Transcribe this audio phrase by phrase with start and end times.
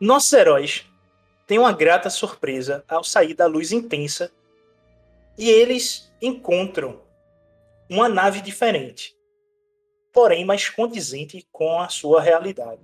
[0.00, 0.86] Nossos heróis
[1.44, 4.30] têm uma grata surpresa ao sair da luz intensa
[5.36, 7.00] e eles encontram
[7.90, 9.16] uma nave diferente,
[10.12, 12.80] porém mais condizente com a sua realidade.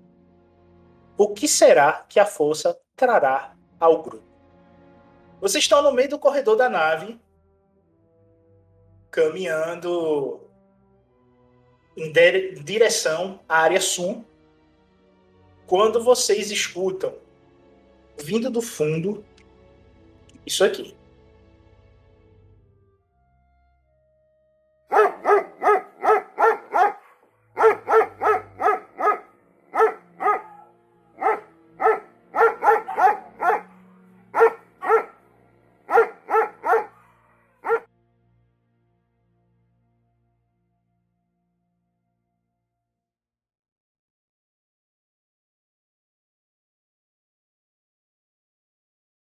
[1.16, 4.24] O que será que a força trará ao grupo?
[5.40, 7.20] Vocês estão no meio do corredor da nave,
[9.12, 10.40] caminhando
[11.96, 12.10] em
[12.64, 14.24] direção à área sul
[15.66, 17.14] quando vocês escutam,
[18.18, 19.24] vindo do fundo,
[20.46, 20.94] isso aqui.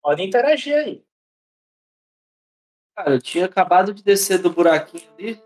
[0.03, 1.05] Podem interagir aí.
[2.93, 5.41] Cara, eu tinha acabado de descer do buraquinho ali,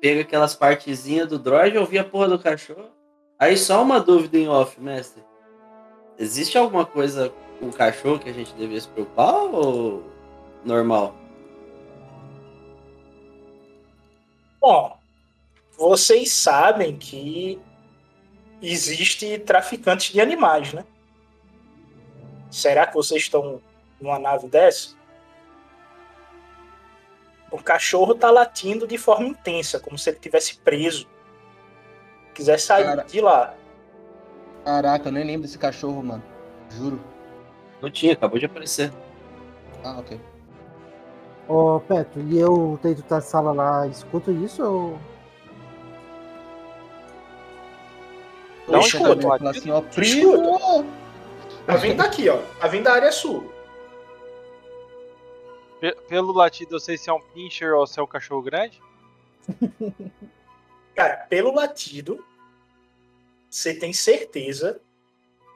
[0.00, 2.90] pega aquelas partezinhas do droid, eu vi a porra do cachorro.
[3.38, 5.22] Aí só uma dúvida em off, mestre.
[6.18, 10.02] Existe alguma coisa com o cachorro que a gente deveria se preocupar ou
[10.64, 11.14] normal?
[14.60, 14.98] Bom,
[15.78, 17.58] vocês sabem que
[18.60, 20.84] existe traficantes de animais, né?
[22.50, 23.62] Será que vocês estão
[24.00, 24.94] numa nave dessa,
[27.50, 31.06] o cachorro tá latindo de forma intensa, como se ele tivesse preso.
[32.32, 33.02] Quiser sair Cara...
[33.02, 33.54] de lá.
[34.64, 36.22] Caraca, eu nem lembro desse cachorro, mano.
[36.70, 37.00] Juro.
[37.82, 38.92] Não tinha, acabou de aparecer.
[39.82, 40.20] Ah, ok.
[41.48, 44.98] Ô, oh, Petro, e eu dentro da sala lá, escuto isso ou.
[48.68, 49.48] Não escuta.
[49.50, 50.86] Assim, ó, escuta.
[51.66, 52.38] A vinda aqui, ó.
[52.60, 53.52] A vinda da área sul.
[56.08, 58.80] Pelo latido, eu sei se é um pincher ou se é um cachorro grande?
[60.94, 62.24] Cara, pelo latido,
[63.48, 64.80] você tem certeza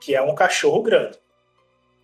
[0.01, 1.19] que é um cachorro grande.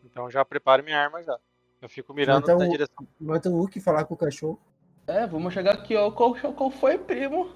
[0.04, 1.38] Então já preparo minha arma já.
[1.80, 3.06] Eu fico mirando na o- direção.
[3.18, 4.60] Manda o Hulk falar com o cachorro.
[5.06, 6.10] É, vamos chegar aqui, ó.
[6.10, 7.50] Qual, qual foi, primo?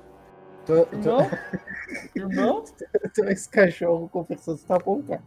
[0.64, 1.30] Tô, tô, Irmão?
[2.16, 2.64] Irmão?
[3.14, 5.22] tô esse cachorro conversando, tá bom, cara.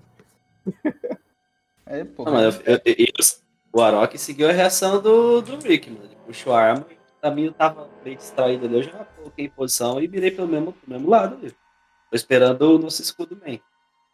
[1.85, 2.25] Aí, pô.
[2.25, 3.46] Não, mas eu- eu- eu-
[3.77, 6.05] o Arok seguiu a reação do, do Rick, mano.
[6.05, 6.85] Ele puxou a arma,
[7.17, 8.77] o caminho tava meio distraído ali.
[8.77, 11.51] Eu já coloquei em posição e mirei pelo mesmo, pelo mesmo lado ali.
[11.51, 13.59] Tô esperando o nosso escudo man.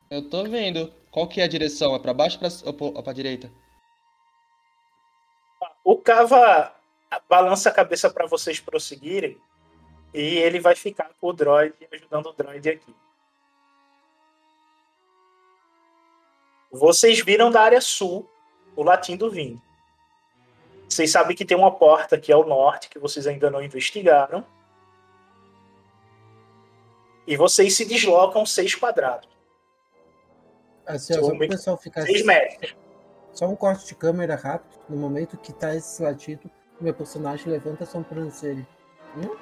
[0.10, 0.94] Eu tô vendo.
[1.12, 1.96] Qual que é a direção?
[1.96, 3.52] É pra baixo ou pra, ou pra- ou pra direita?
[5.84, 6.74] O Cava
[7.30, 9.38] balança a cabeça para vocês prosseguirem
[10.14, 12.94] e ele vai ficar com o droid ajudando o droid aqui.
[16.72, 18.28] Vocês viram da área sul
[18.76, 19.62] o latindo vindo.
[20.88, 24.46] Vocês sabem que tem uma porta aqui ao norte que vocês ainda não investigaram.
[27.26, 29.30] E vocês se deslocam seis quadrados.
[30.86, 32.02] Assim, ó, só pro pessoal ficar.
[32.04, 32.76] Seis metros.
[33.32, 34.80] Só um corte de câmera rápido.
[34.88, 36.50] No momento que tá esse latido,
[36.80, 38.68] o meu personagem levanta a sobrancelha.
[39.18, 39.36] Hum?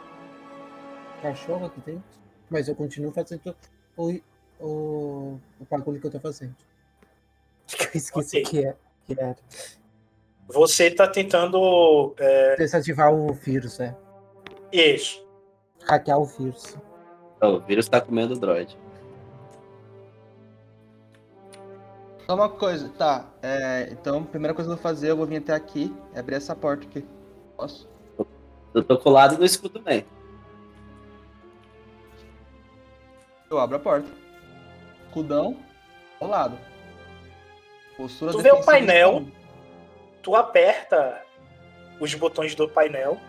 [1.22, 2.04] Cachorro aqui dentro.
[2.50, 3.56] Mas eu continuo fazendo
[3.98, 4.12] o,
[4.60, 6.56] o, o bagulho que eu tô fazendo.
[7.94, 8.44] Eu esqueci Ok.
[8.44, 8.76] que é.
[10.48, 12.14] Você está tentando.
[12.18, 13.96] é, Desativar o vírus, é.
[14.72, 15.26] isso.
[15.86, 16.78] Hackear o vírus.
[17.38, 18.78] Então, o vírus tá comendo o droid.
[22.26, 23.26] Só uma coisa, tá.
[23.42, 26.20] É, então, a primeira coisa que eu vou fazer, eu vou vir até aqui e
[26.20, 27.06] abrir essa porta aqui.
[27.58, 27.90] Posso?
[28.74, 30.04] Eu tô colado no escudo man.
[33.50, 34.10] Eu abro a porta.
[35.08, 35.58] Escudão
[36.22, 36.58] ao lado.
[38.02, 39.28] Postura Tu vê o painel.
[40.24, 41.24] Tu aperta
[42.00, 43.20] os botões do painel.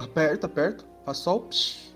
[0.00, 0.84] Aperto, aperto.
[1.04, 1.48] Passou o.
[1.48, 1.94] psh.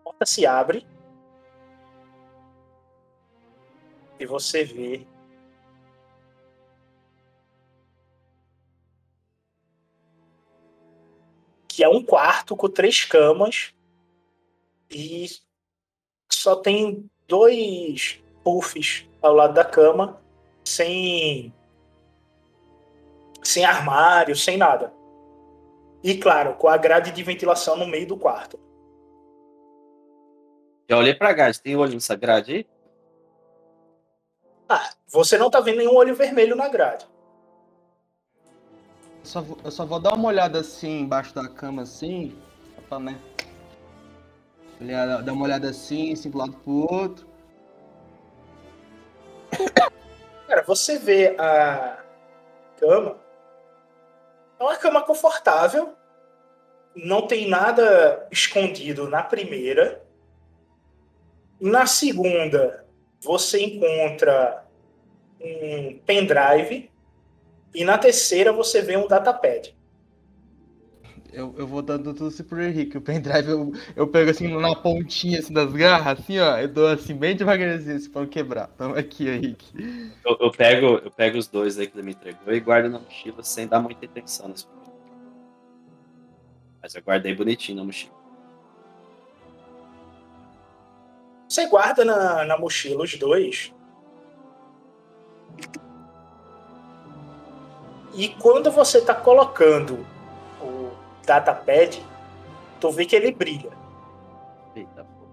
[0.00, 0.86] A porta se abre.
[4.18, 5.06] E você vê
[11.76, 13.74] que é um quarto com três camas
[14.90, 15.26] e
[16.26, 20.18] só tem dois puffs ao lado da cama,
[20.64, 21.52] sem
[23.42, 24.90] sem armário, sem nada.
[26.02, 28.58] E claro, com a grade de ventilação no meio do quarto.
[30.88, 31.60] Já olhei pra grade.
[31.60, 32.66] Tem olho nessa grade aí?
[34.66, 37.06] Ah, você não tá vendo nenhum olho vermelho na grade.
[39.26, 42.38] Só, eu só vou dar uma olhada assim embaixo da cama assim.
[42.88, 43.18] Pra, né?
[44.80, 47.26] Olhar, dar uma olhada assim, assim pro lado pro outro.
[50.46, 52.04] Cara, você vê a
[52.78, 53.18] cama.
[54.60, 55.94] É uma cama confortável.
[56.94, 60.04] Não tem nada escondido na primeira.
[61.60, 62.86] Na segunda,
[63.20, 64.64] você encontra
[65.40, 66.88] um pendrive.
[67.76, 69.76] E na terceira, você vê um datapad.
[71.30, 72.96] Eu, eu vou dando tudo assim pro Henrique.
[72.96, 76.56] O pendrive eu, eu pego assim na pontinha assim, das garras, assim, ó.
[76.56, 78.68] Eu dou assim bem devagarzinho assim pra não quebrar.
[78.68, 79.66] Tamo aqui, Henrique.
[80.24, 82.98] Eu, eu pego, eu pego os dois aí que ele me entregou e guardo na
[82.98, 84.92] mochila sem dar muita atenção nesse momento.
[86.82, 88.16] Mas eu guardei bonitinho na mochila.
[91.46, 93.70] Você guarda na, na mochila os dois.
[98.16, 100.06] E quando você está colocando
[100.58, 100.90] o
[101.26, 102.02] datapad,
[102.80, 103.70] tu vê que ele brilha.
[104.74, 105.26] Eita, pô.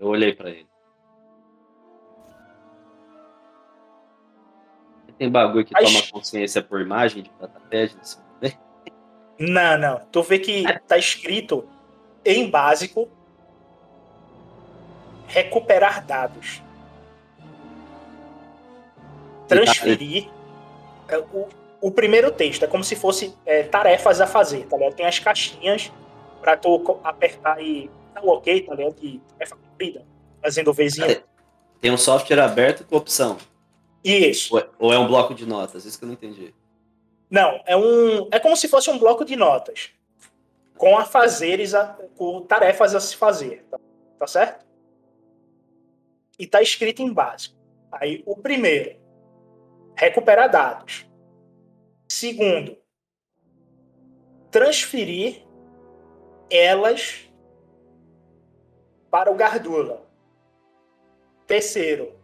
[0.00, 0.66] Eu olhei pra ele.
[5.16, 7.94] Tem bagulho que Ai, toma consciência por imagem de datapad?
[9.38, 10.00] Não, não.
[10.10, 11.68] Tu vê que tá escrito
[12.24, 13.08] em básico
[15.28, 16.60] recuperar dados.
[19.46, 20.28] Transferir.
[21.12, 21.48] É, O,
[21.80, 24.94] o primeiro texto é como se fosse é, tarefas a fazer, tá ligado?
[24.94, 25.92] Tem as caixinhas
[26.40, 28.94] pra tu apertar e dar o ok, tá ligado?
[29.00, 30.04] De tarefa cumprida,
[30.42, 31.22] fazendo vezinha.
[31.80, 33.36] Tem um software aberto com opção.
[34.04, 34.54] Isso.
[34.54, 35.84] Ou é, ou é um bloco de notas?
[35.84, 36.54] Isso que eu não entendi.
[37.30, 38.28] Não, é um.
[38.30, 39.90] É como se fosse um bloco de notas.
[40.76, 43.64] Com a fazeres, a- com tarefas a se fazer.
[43.70, 43.78] Tá,
[44.18, 44.64] tá certo?
[46.38, 47.54] E tá escrito em básico.
[47.90, 48.96] Aí o primeiro,
[49.94, 51.06] recuperar dados.
[52.08, 52.76] Segundo,
[54.50, 55.46] transferir
[56.50, 57.30] elas
[59.10, 60.06] para o Gardula.
[61.46, 62.14] Terceiro,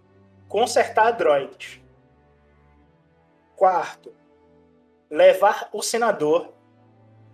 [0.48, 1.80] consertar droids.
[3.56, 4.14] Quarto,
[5.10, 6.54] levar o senador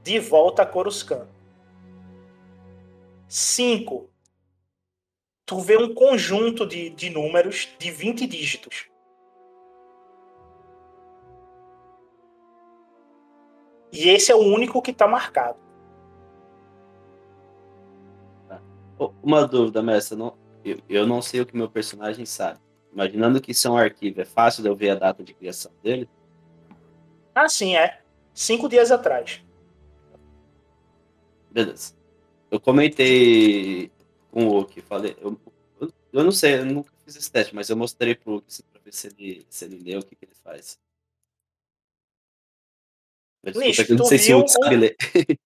[0.02, 1.28] de volta a Coruscant.
[3.28, 4.08] Cinco,
[5.44, 8.88] tu vê um conjunto de, de números de 20 dígitos.
[13.94, 15.56] E esse é o único que está marcado.
[18.98, 20.14] Ô, Uma dúvida, mestre.
[20.14, 22.58] eu Não, eu, eu não sei o que meu personagem sabe.
[22.92, 25.70] Imaginando que isso é um arquivo, é fácil de eu ver a data de criação
[25.82, 26.08] dele?
[27.34, 28.00] Ah, sim, é.
[28.32, 29.44] Cinco dias atrás.
[31.50, 31.94] Beleza.
[32.50, 33.90] Eu comentei
[34.30, 35.16] com o Oki, falei.
[35.20, 35.38] Eu,
[35.80, 38.62] eu, eu não sei, eu nunca fiz esse teste, mas eu mostrei pro Oki assim,
[38.72, 40.78] pra ver se ele, se ele leu o que, que ele faz.
[43.54, 44.96] Nish, eu não tu sei viu sabe ler.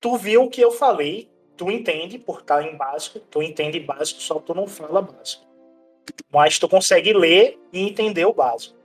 [0.00, 4.22] Tu viu o que eu falei, tu entende por estar em básico, tu entende básico,
[4.22, 5.44] só tu não fala básico.
[6.32, 8.78] Mas tu consegue ler e entender o básico.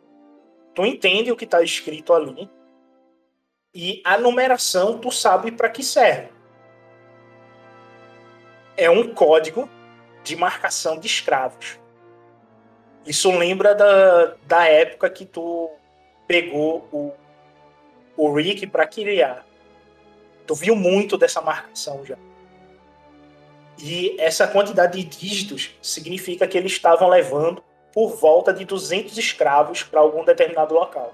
[0.74, 2.50] Tu entende o que está escrito ali.
[3.74, 6.30] E a numeração tu sabe para que serve.
[8.76, 9.70] É um código
[10.22, 11.80] de marcação de escravos.
[13.06, 15.72] Isso lembra da, da época que tu
[16.28, 17.14] pegou o,
[18.18, 19.46] o Rick para criar.
[20.48, 22.18] Tu viu muito dessa marcação já.
[23.78, 29.84] E essa quantidade de dígitos significa que eles estavam levando por volta de 200 escravos
[29.84, 31.14] para algum determinado local.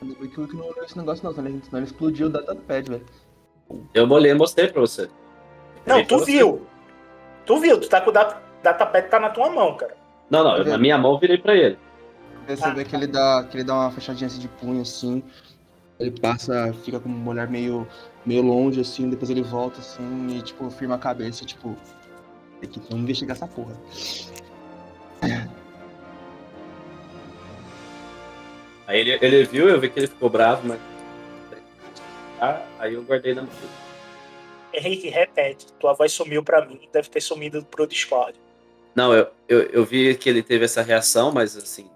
[0.00, 2.88] Que o Luke não olhou esse negócio, não, senão ele, senão ele explodiu o datapad,
[2.90, 3.06] velho.
[3.94, 5.08] Eu molhei, mostrei pra você.
[5.86, 6.32] Não, tu você.
[6.32, 6.66] viu.
[7.46, 9.96] Tu viu, tu tá com o dat- datapad tá na tua mão, cara.
[10.28, 11.78] Não, não, eu- na minha mão eu virei pra ele.
[12.46, 15.22] Você vê que ele dá, que ele dá uma fechadinha assim de punho, assim.
[15.98, 17.86] Ele passa, fica com um olhar meio,
[18.26, 21.76] meio longe, assim, depois ele volta, assim, e, tipo, firma a cabeça, tipo...
[22.60, 23.74] Tem que então, investigar essa porra.
[28.86, 30.78] Aí ele, ele viu, eu vi que ele ficou bravo, mas.
[32.40, 33.50] Ah, aí eu guardei na mão.
[34.72, 35.72] Henrique, repete.
[35.78, 38.38] Tua voz sumiu pra mim, deve ter sumido pro Discord.
[38.94, 41.88] Não, eu, eu, eu vi que ele teve essa reação, mas assim,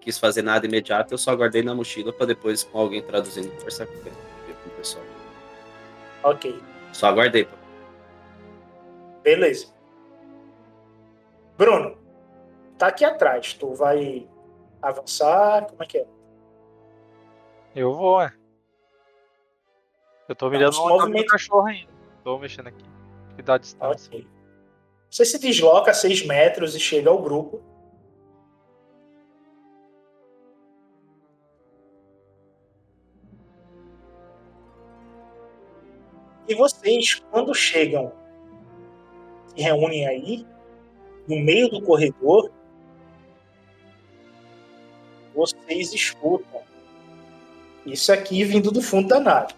[0.00, 3.86] quis fazer nada imediato, eu só guardei na mochila pra depois, com alguém traduzindo, conversar
[3.86, 5.04] com o pessoal.
[6.22, 6.60] Ok,
[6.92, 7.44] Só aguardei.
[7.44, 7.56] pô.
[9.22, 9.68] beleza.
[11.56, 11.96] Bruno,
[12.78, 13.52] tá aqui atrás.
[13.54, 14.28] Tu vai
[14.80, 15.66] avançar?
[15.66, 16.06] Como é que é?
[17.74, 18.32] Eu vou, é.
[20.28, 21.90] Eu tô mirando nome do movimentos- cachorro ainda.
[22.22, 22.84] Tô mexendo aqui.
[23.36, 24.08] Que dá distância.
[24.10, 24.26] Ok.
[25.10, 27.60] Você se desloca 6 metros e chega ao grupo.
[36.48, 38.10] E vocês, quando chegam,
[39.54, 40.46] se reúnem aí,
[41.28, 42.50] no meio do corredor,
[45.34, 46.62] vocês escutam
[47.84, 49.54] isso aqui vindo do fundo da nave.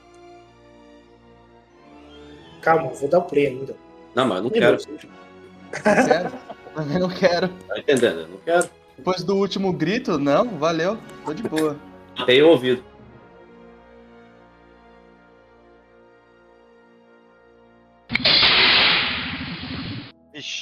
[2.60, 3.76] Calma, eu vou dar o play ainda.
[4.14, 4.76] Não, mas eu não quero.
[4.76, 6.32] Não quero.
[6.74, 7.48] Também não quero.
[7.48, 8.20] Tá entendendo?
[8.20, 8.70] Eu não quero.
[8.96, 10.98] Depois do último grito, não, valeu.
[11.24, 11.76] Tô de boa.
[12.26, 12.84] Tem ouvido.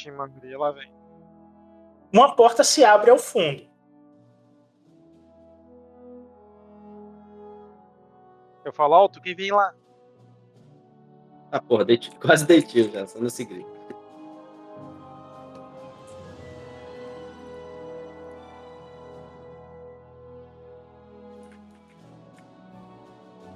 [0.09, 0.91] Ixi, Maria, lá vem.
[2.12, 3.69] Uma porta se abre ao fundo.
[8.65, 9.75] Eu falo alto, quem vem lá?
[11.53, 13.79] Ah, porra, dei quase dei tiro já, só nesse grito.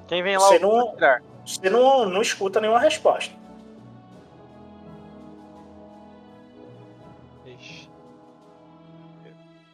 [0.09, 0.47] Quem vem lá?
[0.47, 0.95] Você não-.
[1.45, 3.42] Você não, não escuta nenhuma resposta.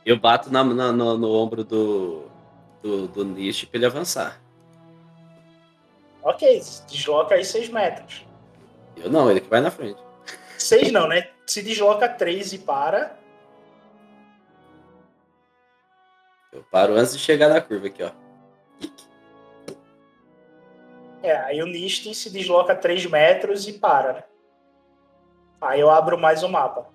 [0.08, 2.24] Eu bato na, na- no, no ombro do,
[2.82, 4.40] do, do Nish pra ele avançar.
[6.22, 8.24] Ok, se desloca aí 6 metros.
[8.96, 10.00] Eu não, ele que vai na frente.
[10.56, 11.28] 6 não, né?
[11.46, 13.18] Se desloca 3 e para.
[16.54, 18.10] Eu paro antes de chegar na curva aqui, ó.
[21.22, 24.24] É, aí o Nist se desloca 3 metros e para, né?
[25.60, 26.86] Aí eu abro mais o mapa.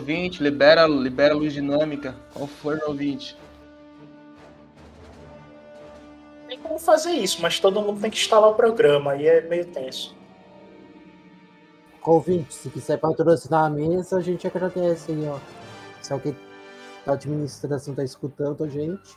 [0.00, 2.14] 20, libera, libera a luz dinâmica.
[2.32, 3.36] Qual foi, Roll 20?
[6.48, 9.66] Tem como fazer isso, mas todo mundo tem que instalar o programa, aí é meio
[9.66, 10.14] tenso.
[12.00, 15.38] Convite, se quiser patrocinar a mesa, a gente agradece aí, ó.
[16.02, 16.36] Se alguém
[17.06, 19.16] da administração tá escutando a gente.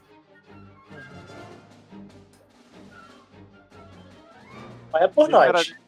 [4.93, 5.51] Mas é por Sim, nós.
[5.51, 5.79] cara.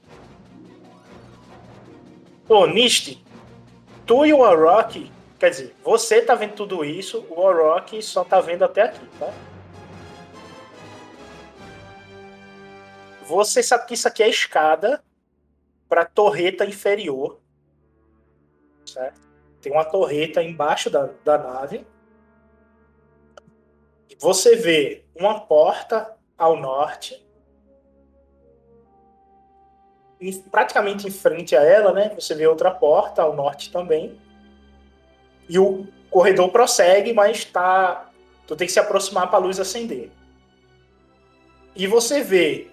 [2.50, 3.24] Ô, Nist,
[4.08, 8.40] tu e o Warrock, quer dizer, você tá vendo tudo isso, o Warrock só tá
[8.40, 9.32] vendo até aqui, tá?
[13.28, 15.04] Você sabe que isso aqui é escada
[15.90, 17.42] para torreta inferior.
[18.86, 19.20] Certo?
[19.62, 21.86] Tem uma torreta embaixo da, da nave.
[24.18, 27.27] Você vê uma porta ao norte.
[30.52, 32.10] Praticamente em frente a ela, né?
[32.16, 34.20] Você vê outra porta ao norte também.
[35.48, 38.10] E o corredor prossegue, mas tá.
[38.48, 40.12] Tu tem que se aproximar para a luz acender.
[41.76, 42.72] E você vê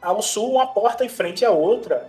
[0.00, 2.08] ao sul uma porta em frente à outra.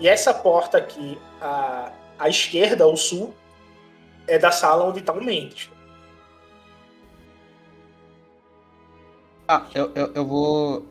[0.00, 3.34] E essa porta aqui, à, à esquerda, ao sul,
[4.26, 5.70] é da sala onde está o Mendes.
[9.48, 10.84] Ah, eu, eu, eu vou.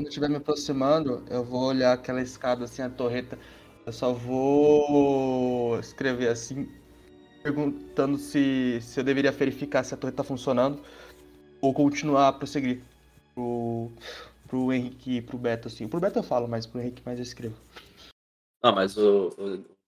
[0.00, 3.38] Quando estiver me aproximando, eu vou olhar aquela escada assim, a torreta.
[3.84, 6.66] Eu só vou escrever assim,
[7.42, 10.82] perguntando se, se eu deveria verificar se a torreta tá funcionando
[11.60, 12.82] ou continuar a prosseguir
[13.34, 13.92] pro,
[14.48, 15.86] pro Henrique e pro Beto, assim.
[15.86, 17.56] Pro Beto eu falo, mas pro Henrique mais eu escrevo.
[18.64, 19.28] Não, mas o.
[19.38, 19.80] O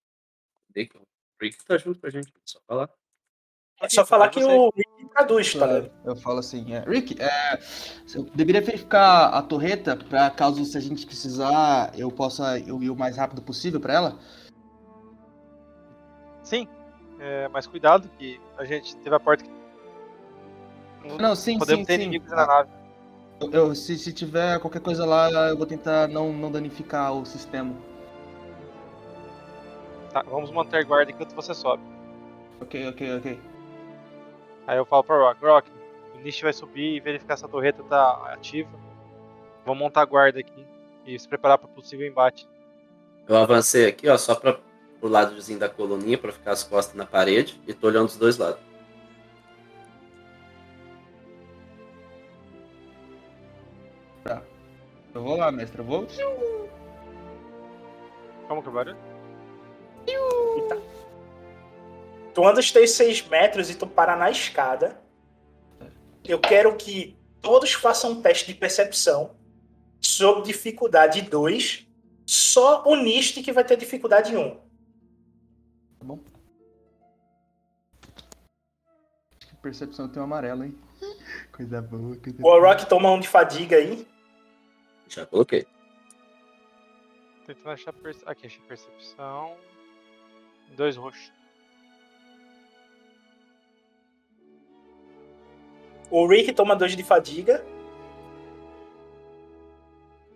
[0.75, 2.91] o Rick tá junto com a gente, só falar.
[3.83, 5.91] É só falar que o Rick traduz, tá ligado?
[6.05, 7.59] Eu falo assim, é, Rick, é,
[8.15, 12.91] eu deveria verificar a torreta para caso se a gente precisar, eu possa eu ir
[12.91, 14.19] o mais rápido possível para ela?
[16.45, 16.69] Sim,
[17.19, 19.51] é, mas cuidado que a gente teve a porta que.
[21.21, 22.03] Não, sim, Podemos sim, ter sim.
[22.03, 22.71] inimigos na nave.
[23.41, 27.27] Eu, eu- se, se tiver qualquer coisa lá, eu vou tentar não, não danificar o
[27.27, 27.75] sistema.
[30.13, 31.83] Tá, vamos manter guarda enquanto você sobe.
[32.61, 33.52] Ok, ok, ok.
[34.67, 35.71] Aí eu falo pra Rock, Rock,
[36.15, 38.71] o Nish vai subir e verificar se a torreta tá ativa.
[39.65, 40.67] Vamos montar guarda aqui
[41.07, 42.49] e se preparar para possível embate.
[43.29, 44.59] Eu avancei aqui, ó, só para
[45.01, 48.39] o ladozinho da coluninha, para ficar as costas na parede, e tô olhando dos dois
[48.39, 48.61] lados.
[55.15, 56.07] Eu vou lá, mestre, eu vou.
[58.49, 58.97] Como que é o barulho?
[60.07, 60.77] E tá.
[62.35, 65.01] Tu anda os teus seis metros e tu para na escada.
[66.25, 69.37] Eu quero que todos façam um teste de percepção
[70.01, 71.87] sob dificuldade 2.
[72.25, 74.41] Só o Nist que vai ter dificuldade 1.
[74.41, 74.51] Um.
[74.55, 76.21] Tá bom?
[79.37, 80.79] Acho que percepção tem um amarelo, hein?
[81.53, 84.07] Coisa boa, coisa O Rock toma um de fadiga aí.
[85.09, 85.67] Já coloquei.
[87.45, 88.23] Tentando achar perce...
[88.25, 89.57] Aqui, achei percepção.
[90.75, 91.31] Dois roxos.
[96.13, 97.65] O Rick toma 2 de fadiga.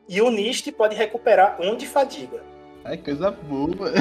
[0.09, 2.43] E o Nist pode recuperar um de fadiga.
[2.83, 3.93] Ai, coisa boa.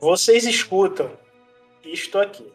[0.00, 1.10] Vocês escutam
[1.84, 2.50] isto aqui.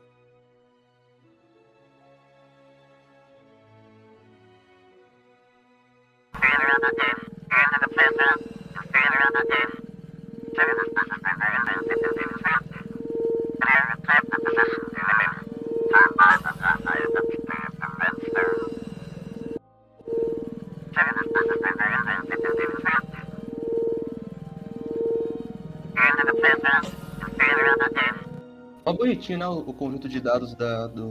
[28.86, 29.48] Ó, bonitinho, né?
[29.48, 31.10] O, conjunto de dados da, do,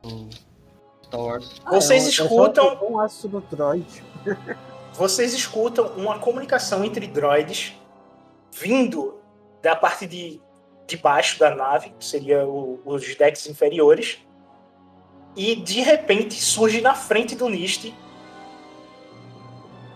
[0.00, 0.28] do
[1.02, 1.60] Star Wars.
[1.68, 4.02] Vocês é, escutam- É um aço no droid.
[4.94, 7.74] Vocês escutam uma comunicação entre droids
[8.52, 9.20] vindo
[9.60, 10.40] da parte de,
[10.86, 14.18] de baixo da nave, que seria o- os decks inferiores,
[15.34, 17.92] e de repente surge na frente do Nist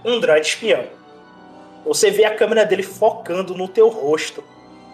[0.05, 0.85] um droid espião.
[1.85, 4.43] Você vê a câmera dele focando no teu rosto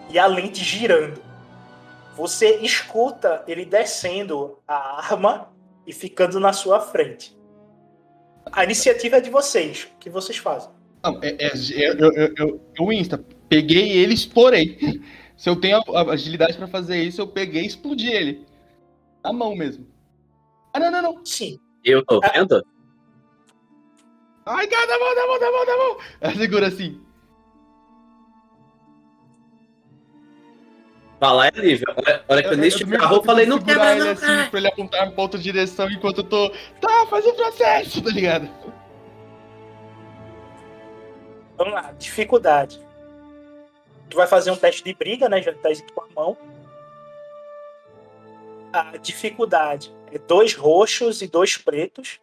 [0.09, 1.19] e a lente girando.
[2.15, 5.51] Você escuta ele descendo a arma
[5.87, 7.35] e ficando na sua frente.
[8.51, 9.87] A iniciativa é de vocês.
[9.95, 10.69] O que vocês fazem?
[11.03, 14.77] Não, é, é- é- eu, eu, eu, eu Insta, peguei ele e explorei.
[15.37, 18.45] Se eu tenho a, a agilidade pra fazer isso, eu peguei e explodi ele.
[19.23, 19.85] Na mão mesmo.
[20.73, 21.25] Ah, não, não, não.
[21.25, 21.59] Sim.
[21.83, 22.63] Eu tô vendo?
[24.45, 25.97] Ai, cara, da mão, da mão, da mão, da mão.
[26.21, 27.01] Ela segura assim.
[31.25, 31.91] Falar é livre.
[31.91, 34.25] A hora que eu, nem estive na rua, eu falei, não quebra ele não, assim,
[34.27, 34.49] cara.
[34.49, 36.49] pra ele apontar pra outra direção enquanto eu tô.
[36.79, 38.47] Tá, faz o processo, tá ligado?
[41.57, 42.79] Vamos lá, dificuldade.
[44.07, 45.41] Tu vai fazer um teste de briga, né?
[45.41, 46.37] Já tá em tua mão.
[48.71, 52.19] A dificuldade é dois roxos e dois pretos.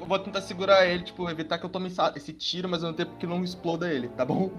[0.00, 3.04] Eu vou tentar segurar ele, tipo, evitar que eu tome esse tiro, mas ao mesmo
[3.04, 4.50] tempo que não exploda ele, tá bom?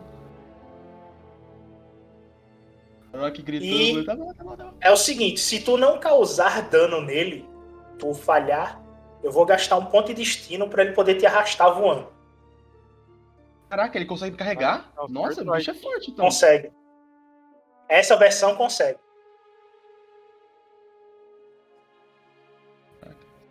[3.13, 4.73] Rock gritando, E- tá bom, tá bom, tá bom.
[4.79, 7.47] É o seguinte, se tu não causar dano nele,
[7.97, 8.81] tu falhar,
[9.23, 12.07] eu vou gastar um ponto de destino pra ele poder te arrastar voando.
[13.69, 14.91] Caraca, ele consegue carregar?
[14.97, 16.25] É o Nossa, o bicho é forte, então.
[16.25, 16.71] Consegue.
[17.87, 18.99] Essa versão consegue.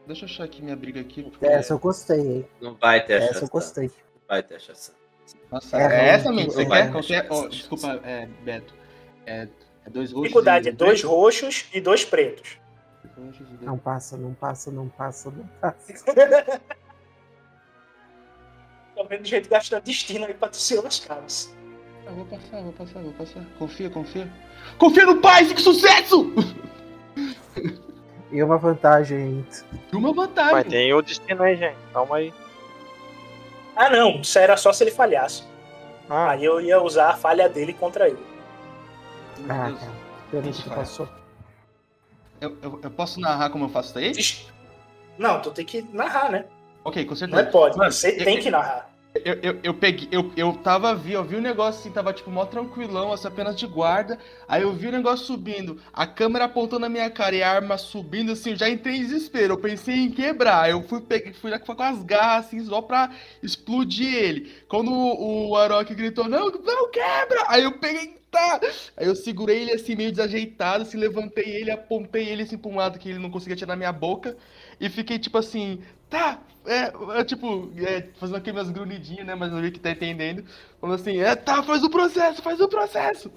[0.07, 1.23] Deixa eu achar aqui minha briga aqui.
[1.25, 2.49] porque- Essa eu gostei, hein?
[2.61, 3.49] Não vai ter Essa eu achação.
[3.49, 3.91] gostei.
[4.27, 4.95] Vai ter achação.
[5.53, 7.25] Nossa, É, é, essa mesmo, você quer?
[7.27, 7.29] É?
[7.31, 8.75] Oh, desculpa, é, Beto.
[9.29, 9.49] É,
[9.87, 11.11] é dois roxos Dificuldade e é dois preto?
[11.15, 12.59] roxos e dois pretos.
[13.61, 16.05] Não passa, não passa, não passa, não passa.
[18.95, 21.55] Tô vendo gente gastando destino aí pra tu ser caras.
[22.07, 23.45] Eu vou passar, vou passar, vou passar.
[23.59, 24.33] Confia, confia.
[24.79, 26.33] Confia no pai, que sucesso!
[28.31, 29.49] E uma vantagem ainda.
[29.91, 30.53] E uma vantagem.
[30.53, 31.79] Mas tem o destino aí, gente.
[31.95, 32.35] Calma aí.
[33.75, 35.45] Ah não, isso era só se ele falhasse.
[36.11, 38.19] Ah, Aí eu ia usar a falha dele contra ele.
[39.41, 39.81] Meu Ah, Deus.
[39.81, 40.53] cara.
[40.53, 41.09] Que passou.
[42.41, 44.53] Eu, eu, eu posso narrar como eu faço isso aí?
[45.19, 46.45] Não, tu tem que narrar, né?
[46.85, 47.47] Ok, com Não é certeza.
[47.51, 48.89] pode, Mano, você eu- tem que narrar.
[49.25, 52.31] Eu, eu, eu peguei, eu, eu tava vi, eu vi o negócio assim, tava tipo
[52.31, 54.17] mó tranquilão, assim, apenas de guarda.
[54.47, 57.77] Aí eu vi o negócio subindo, a câmera apontando na minha cara e a arma
[57.79, 59.55] subindo, assim, eu já entrei em desespero.
[59.55, 60.71] Eu pensei em quebrar.
[60.71, 63.11] Eu fui, peguei, fui lá com as garras, assim, só pra
[63.43, 64.53] explodir ele.
[64.69, 67.45] Quando o, o Arok gritou, não, não quebra!
[67.49, 68.61] Aí eu peguei, tá!
[68.97, 72.77] Aí eu segurei ele assim, meio desajeitado, assim, levantei ele, apontei ele assim pra um
[72.77, 74.37] lado que ele não conseguia tirar na minha boca.
[74.81, 79.35] E fiquei tipo assim, tá, é, é, tipo, é, fazendo aqui minhas grunidinhas, né?
[79.35, 80.45] Mas eu vi que tá entendendo.
[80.81, 83.33] Falando assim, é, tá, faz o processo, faz o processo.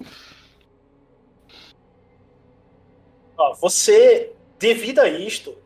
[3.36, 5.56] Ó, você, devido a isto,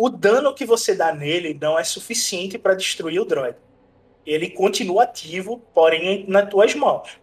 [0.00, 3.58] o dano que você dá nele não é suficiente para destruir o droid.
[4.24, 7.20] Ele continua ativo, porém nas tuas mãos.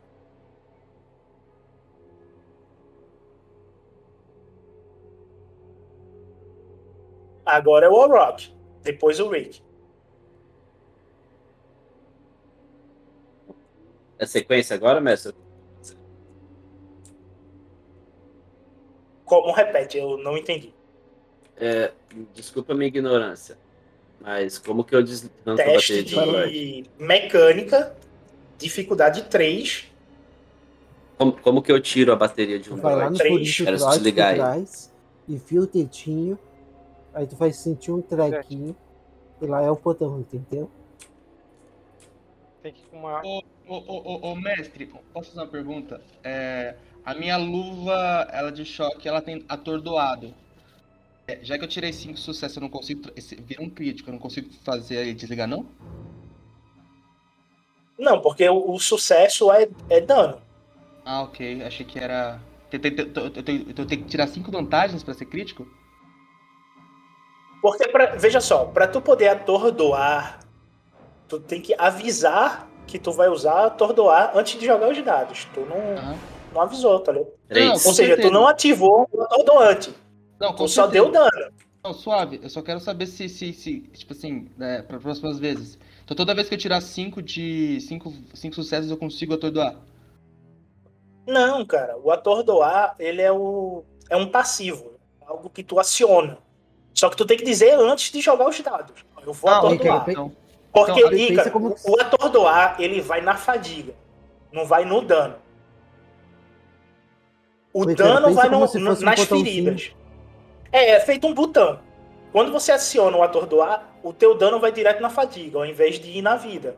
[7.46, 9.64] Agora é o Orok, depois o Rick.
[14.20, 15.34] É sequência agora, mestre?
[19.24, 19.98] Como repete?
[19.98, 20.74] Eu não entendi.
[21.56, 21.94] É,
[22.34, 23.58] desculpa a minha ignorância.
[24.22, 26.90] Mas como que eu descanso a Teste bateria de Android?
[26.98, 27.96] mecânica,
[28.58, 29.92] dificuldade 3.
[31.18, 33.12] Como, como que eu tiro a bateria de um vai lá Android?
[33.12, 33.56] no Três.
[33.56, 34.36] furinho Era de só trás, desligar aí.
[34.36, 34.94] trás,
[35.28, 36.40] enfia o tetinho,
[37.14, 38.76] aí tu vai sentir um trequinho,
[39.42, 40.70] e lá é o botão, entendeu?
[42.62, 43.22] tem que uma.
[43.24, 46.02] Ô, ô, ô, ô, ô, mestre, posso fazer uma pergunta?
[46.24, 46.76] É,
[47.06, 50.34] a minha luva, ela de choque, ela tem atordoado.
[51.28, 53.02] É, já que eu tirei 5 sucessos, eu não consigo.
[53.40, 55.66] Vira um crítico, eu não consigo fazer ele desligar, não?
[57.98, 60.40] Não, porque o, o sucesso é, é dano.
[61.04, 61.64] Ah, ok.
[61.64, 62.40] Achei que era.
[62.72, 62.80] Eu
[63.44, 65.68] tenho, que tirar 5 vantagens pra ser crítico?
[67.62, 70.40] Porque, pra, veja só, para tu poder atordoar,
[71.28, 75.46] tu tem que avisar que tu vai usar atordoar antes de jogar os dados.
[75.54, 76.18] Tu não, Aham.
[76.54, 77.32] não avisou, tá ligado?
[77.50, 78.28] Não, Ou seja, certeza.
[78.28, 80.05] tu não ativou o atordoante.
[80.40, 81.04] Não, Tu só certeza.
[81.04, 81.54] deu dano.
[81.84, 82.40] Não, suave.
[82.42, 85.78] Eu só quero saber se, se, se tipo assim, né, para próximas vezes.
[86.04, 89.76] Então toda vez que eu tirar 5 de 5 cinco sucessos, eu consigo atordoar.
[91.28, 91.98] Não, cara.
[91.98, 94.94] O atordoar, ele é, o, é um passivo.
[95.26, 96.38] Algo que tu aciona.
[96.94, 99.04] Só que tu tem que dizer antes de jogar os dados.
[99.26, 100.10] Eu vou Ah, atordoar.
[100.10, 100.32] Então,
[100.72, 103.94] Porque, Então, Ícaro, como- o atordoar, ele vai na fadiga.
[104.52, 105.36] Não vai no dano.
[107.74, 109.92] O Ícaro, dano vai no- no- nas feridas.
[110.76, 111.80] É, é feito um botão.
[112.34, 116.10] Quando você aciona o atordoar, o teu dano vai direto na fadiga, ao invés de
[116.10, 116.78] ir na vida.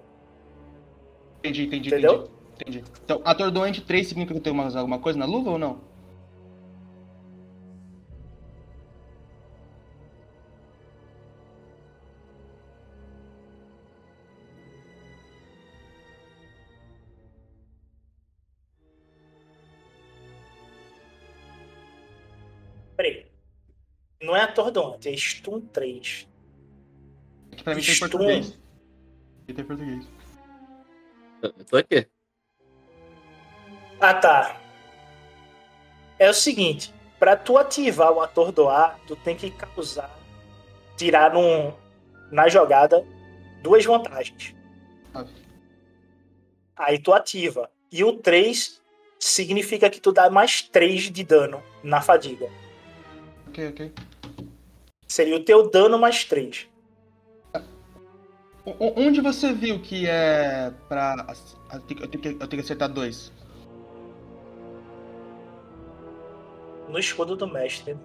[1.39, 2.29] entendi, entendi, Entendeu?
[2.55, 2.79] entendi.
[2.79, 2.83] entendi.
[3.03, 5.81] Então, atordoante 3 significa que eu tenho mais alguma coisa na luva ou não?
[24.27, 26.27] Não é atordoante, é stun 3.
[27.63, 28.09] pra mim tem Stun.
[28.09, 28.59] português.
[29.47, 30.05] E tem português.
[31.41, 32.05] Eu eu tô aqui.
[34.01, 34.59] Ah, tá.
[36.19, 40.13] É o seguinte, pra tu ativar o atordoar, tu tem que causar,
[40.97, 41.73] tirar num,
[42.29, 43.07] na jogada
[43.63, 44.53] duas vantagens.
[45.13, 45.25] Ah.
[46.75, 47.71] Aí tu ativa.
[47.89, 48.83] E o 3
[49.17, 52.49] significa que tu dá mais 3 de dano na fadiga.
[53.47, 54.06] Ok, ok.
[55.07, 56.67] Seria o teu dano mais 3.
[58.65, 61.25] O- o- Onde você viu que é pra.
[61.71, 63.31] Eu tenho, que, eu tenho que acertar dois?
[66.89, 67.97] No escudo do mestre.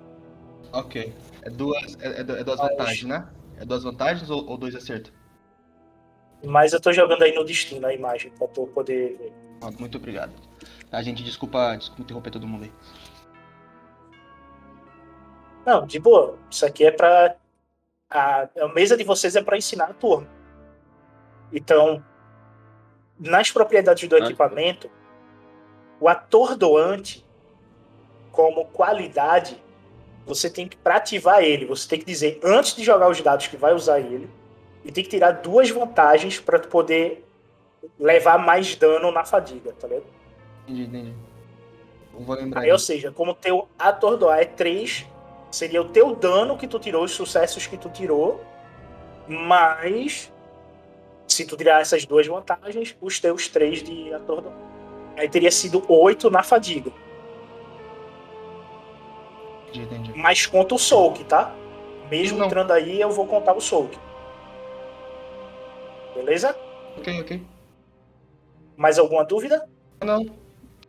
[0.72, 1.12] Ok.
[1.42, 3.28] É duas, é, é é duas vantagens, né?
[3.58, 5.12] É duas vantagens ou, ou dois acertos?
[6.44, 9.32] Mas eu tô jogando aí no destino a imagem pra tu poder ver.
[9.60, 10.32] Ah, muito obrigado.
[10.90, 12.72] A gente, desculpa, desculpa interromper todo mundo aí.
[15.64, 16.36] Não, de boa.
[16.50, 17.36] Isso aqui é pra.
[18.10, 20.28] A, a mesa de vocês é pra ensinar a turma.
[21.52, 22.04] Então,
[23.18, 24.18] nas propriedades do Ah.
[24.20, 24.90] equipamento,
[26.00, 27.24] o atordoante,
[28.30, 29.62] como qualidade,
[30.26, 33.46] você tem que, pra ativar ele, você tem que dizer antes de jogar os dados
[33.46, 34.28] que vai usar ele,
[34.84, 37.24] e tem que tirar duas vantagens pra tu poder
[37.98, 40.06] levar mais dano na fadiga, tá ligado?
[40.66, 41.14] Entendi, entendi.
[42.14, 42.60] Eu vou lembrar.
[42.62, 45.06] Aí, ou seja, como teu atordoar é 3,
[45.52, 48.42] seria o teu dano que tu tirou, os sucessos que tu tirou,
[49.28, 50.32] mais
[51.28, 54.54] se tu tirar essas duas vantagens, os teus 3 de atordoar.
[55.16, 56.90] Aí teria sido 8 na fadiga.
[59.74, 60.12] Entendi.
[60.16, 61.54] Mas conta o soak, tá?
[62.10, 62.46] Mesmo Não.
[62.46, 63.98] entrando aí, eu vou contar o soak.
[66.14, 66.56] Beleza?
[66.98, 67.42] Ok, ok.
[68.76, 69.66] Mais alguma dúvida?
[70.02, 70.26] Não.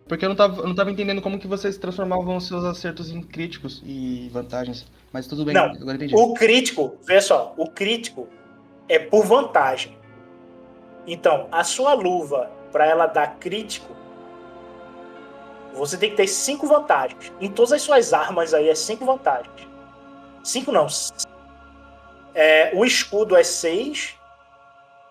[0.08, 3.10] Porque eu não tava, eu não tava entendendo como que vocês transformavam os seus acertos
[3.10, 4.86] em críticos e vantagens.
[5.12, 5.66] Mas tudo bem, Não.
[5.66, 6.16] agora entendi.
[6.16, 8.28] O crítico, vê só, o crítico
[8.89, 9.98] é por vantagem.
[11.08, 13.96] Então, a sua luva, para ela dar crítico,
[15.74, 17.32] você tem que ter cinco vantagens.
[17.39, 19.68] Em todas as suas armas aí é cinco vantagens.
[20.44, 20.88] Cinco não.
[22.36, 24.16] É, o escudo é seis,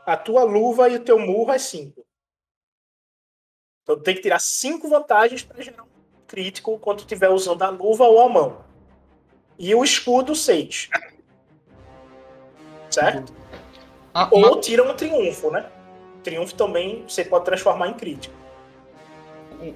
[0.04, 2.04] a tua luva e o teu murro é cinco.
[3.82, 5.86] Então tem que tirar cinco vantagens para gerar um
[6.26, 8.64] crítico quando estiver usando a luva ou a mão.
[9.58, 10.88] E o escudo, seis.
[12.90, 13.32] Certo?
[14.14, 15.66] Ah, Ou uma, tira um triunfo, né?
[16.22, 18.34] Triunfo também você pode transformar em crítico.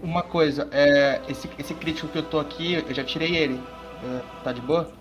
[0.02, 3.60] uma coisa, é, esse, esse crítico que eu tô aqui, eu já tirei ele.
[4.04, 4.92] É, tá de boa?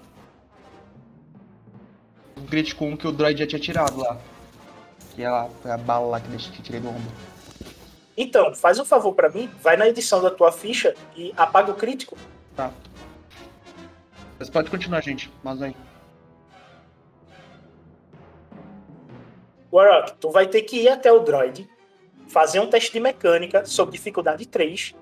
[2.38, 4.18] O crítico 1 que o droid já tinha tirado lá.
[5.16, 7.35] Que é lá, foi a bala lá que eu tirei do ombro.
[8.18, 11.76] Então, faz um favor pra mim, vai na edição da tua ficha e apaga o
[11.76, 12.18] crítico.
[12.56, 12.72] Tá.
[14.40, 15.32] Mas pode continuar, gente.
[15.44, 15.76] Mas aí.
[19.72, 21.70] Warrock, tu vai ter que ir até o droid,
[22.30, 24.96] fazer um teste de mecânica sob dificuldade 3,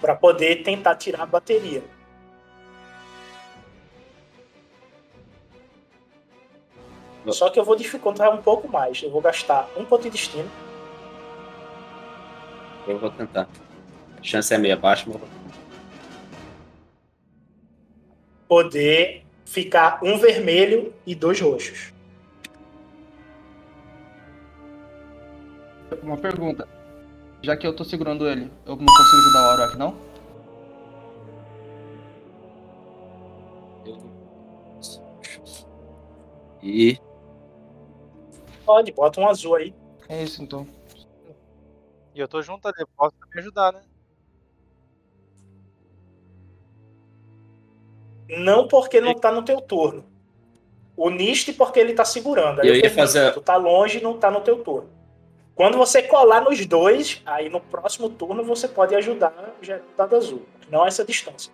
[0.00, 1.82] para poder tentar tirar a bateria.
[7.32, 9.02] Só que eu vou dificultar um pouco mais.
[9.02, 10.50] Eu vou gastar um ponto de destino.
[12.86, 13.48] Eu vou tentar.
[14.18, 15.28] A chance é meio baixa, mas eu vou
[18.46, 21.92] Poder ficar um vermelho e dois roxos.
[26.02, 26.68] Uma pergunta.
[27.42, 30.14] Já que eu tô segurando ele, eu não consigo ajudar o Auroch, não?
[36.62, 36.98] E
[38.64, 39.74] Pode, bota um azul aí.
[40.08, 40.66] É isso então.
[42.14, 43.82] E eu tô junto ali, posso me ajudar, né?
[48.28, 50.04] Não porque não tá no teu turno.
[50.96, 52.60] O Nist porque ele tá segurando.
[52.60, 54.88] Aí Eu ia fazer- Tu tá longe e não tá no teu turno.
[55.54, 60.42] Quando você colar nos dois, aí no próximo turno você pode ajudar no dado azul.
[60.70, 61.52] Não essa distância.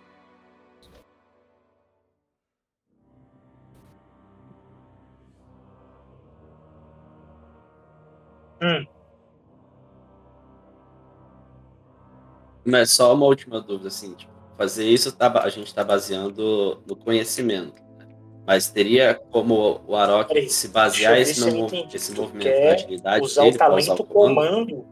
[8.61, 8.85] Hum,
[12.65, 16.95] Mas só uma última dúvida, assim, tipo, fazer isso tá, a gente tá baseando no
[16.95, 17.81] conhecimento.
[17.97, 18.07] né?
[18.45, 23.25] Mas teria como o Arok Peraí, se basear esse, no- esse Tu movimento da agilidade
[23.25, 24.85] usar dele o talento comando.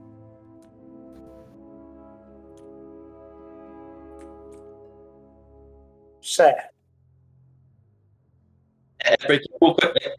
[6.21, 6.73] Certo.
[8.99, 10.15] É porque o é-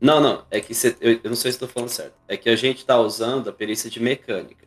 [0.00, 2.14] Não, não, é que cê- eu, eu não sei se estou falando certo.
[2.26, 4.66] É que a gente tá usando a perícia de mecânica.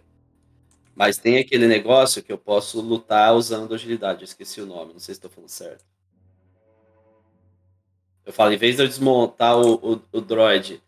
[0.95, 4.21] Mas tem aquele negócio que eu posso lutar usando agilidade.
[4.21, 5.83] Eu esqueci o nome, não sei se estou falando certo.
[8.25, 10.81] Eu falo, em vez de eu desmontar o, o, o droid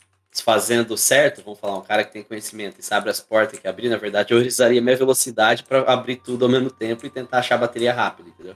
[0.44, 3.90] fazendo certo, vamos falar, um cara que tem conhecimento e sabe as portas que abrir,
[3.90, 7.56] na verdade, eu usaria minha velocidade para abrir tudo ao mesmo tempo e tentar achar
[7.56, 8.56] a bateria rápida, entendeu?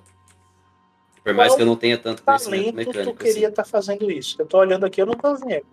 [1.24, 3.12] Por mais Qual que eu não tenha tanto conhecimento mecânico.
[3.12, 3.46] tu queria assim.
[3.46, 4.42] estar fazendo isso?
[4.42, 5.66] Eu tô olhando aqui, eu não tô vendo.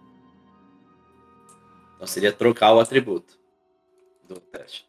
[1.94, 3.38] Então seria trocar o atributo
[4.28, 4.86] do teste.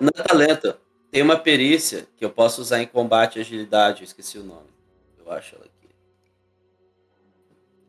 [0.00, 0.76] Não é, é talento.
[1.10, 4.66] Tem uma perícia que eu posso usar em combate e agilidade, eu esqueci o nome.
[5.24, 5.94] Eu acho ela aqui.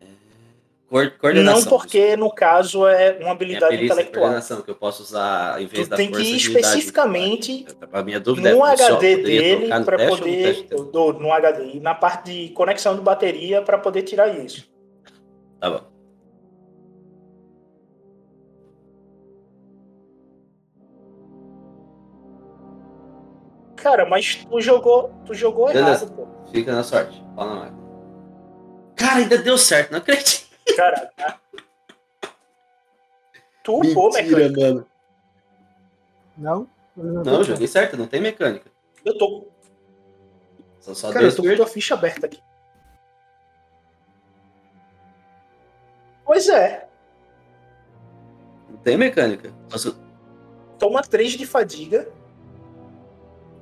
[0.02, 0.06] É...
[0.88, 1.62] Coor- Coordenação.
[1.62, 4.22] Não porque, no caso, é uma habilidade perícia de intelectual.
[4.26, 6.66] coordenação que eu posso usar em vez Tu da tem que força ir agilidade.
[6.68, 10.68] especificamente A minha dúvida no é, HD dele para no poder.
[11.20, 14.70] no HD, e na parte de conexão de bateria para poder tirar isso.
[15.60, 15.95] Tá bom.
[23.86, 26.06] Cara, mas tu jogou, tu jogou Beleza.
[26.06, 26.28] errado, pô.
[26.52, 27.24] Fica na sorte.
[27.36, 27.78] Fala na máquina.
[28.96, 30.48] Cara, ainda deu certo, não acredito.
[30.76, 31.12] Cara,
[33.64, 34.60] tu upou mecânica.
[34.60, 34.88] mano.
[36.36, 36.68] Não?
[36.98, 38.72] Não, eu joguei certo, não tem mecânica.
[39.06, 39.46] Eu tô,
[40.80, 41.64] São só cara, eu dois tô com verdes.
[41.64, 42.42] tua ficha aberta aqui.
[46.26, 46.88] Pois é,
[48.68, 49.54] Não tem mecânica.
[49.70, 49.96] Só se-
[50.80, 52.12] toma 3 de fadiga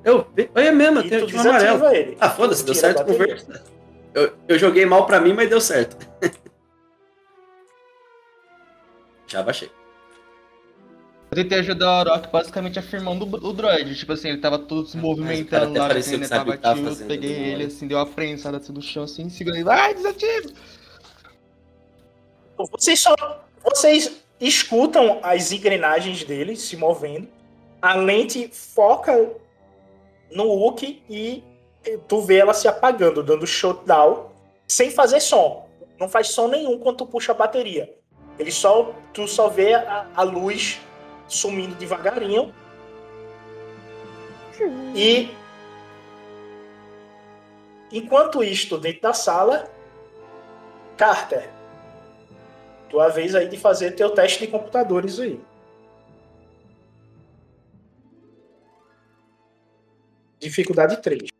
[0.03, 1.85] Eu, é mesmo, eu e tenho tinha um amarelo.
[1.87, 2.17] ele.
[2.19, 3.45] Ah, foda-se, deu certo com verde.
[4.13, 5.97] Eu, eu joguei mal pra mim, mas deu certo.
[9.27, 9.71] Já baixei.
[11.31, 13.95] Eu tentei ajudar o Orochi basicamente afirmando o droid.
[13.95, 16.75] Tipo assim, ele tava todo se movimentando lá, parecia ele sabia tava o que tava
[16.75, 19.69] tilt, fazendo, peguei tudo ele assim, deu uma prensada assim do chão assim, segurei ele,
[19.69, 20.53] ai, desativa!
[22.55, 23.15] Vocês só.
[23.63, 27.27] Vocês escutam as engrenagens dele se movendo.
[27.81, 29.31] A lente foca
[30.35, 31.43] no Hulk e
[32.07, 34.31] tu vê ela se apagando, dando shutdown,
[34.67, 35.67] sem fazer som.
[35.99, 37.93] Não faz som nenhum quando tu puxa a bateria.
[38.37, 38.93] Ele só.
[39.13, 40.81] Tu só vê a, a luz
[41.27, 42.53] sumindo devagarinho.
[44.95, 45.29] E.
[47.91, 49.69] Enquanto isto, dentro da sala,
[50.97, 51.47] Carter,
[52.89, 55.39] tua vez aí de fazer teu teste de computadores aí.
[60.43, 61.32] Dificuldade 3.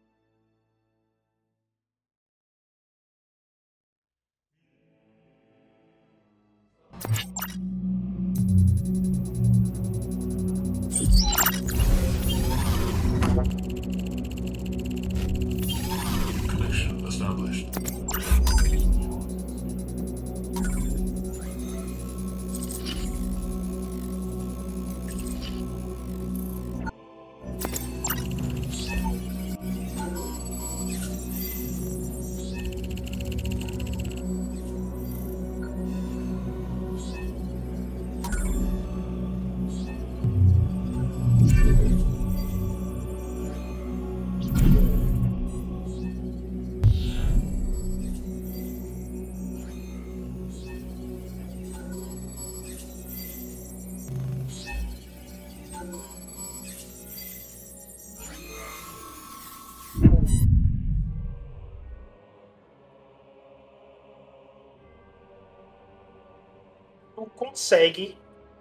[67.74, 68.16] Consegue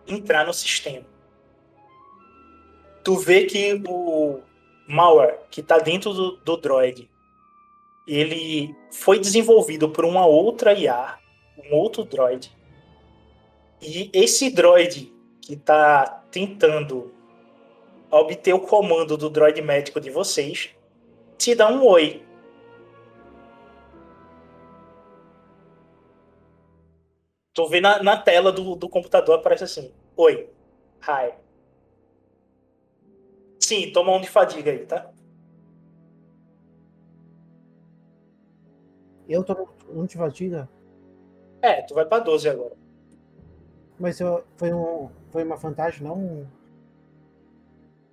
[0.08, 1.04] entrar no sistema.
[3.04, 4.40] Tu vê que o
[4.88, 7.10] malware que está dentro do, do droid,
[8.06, 11.18] ele foi desenvolvido por uma outra IA,
[11.58, 12.50] um outro droid.
[13.82, 17.12] E esse droid que está tentando
[18.10, 20.70] obter o comando do droid médico de vocês,
[21.36, 22.22] te dá um oi.
[27.54, 30.48] Tu vê na, na tela do, do computador, aparece assim: Oi,
[31.08, 31.32] hi.
[33.60, 35.10] Sim, toma um de fadiga aí, tá?
[39.28, 40.68] Eu tô um de fadiga,
[41.60, 42.76] É, tu vai pra 12 agora.
[43.98, 46.46] mas eu, foi, um, foi uma vantagem, não.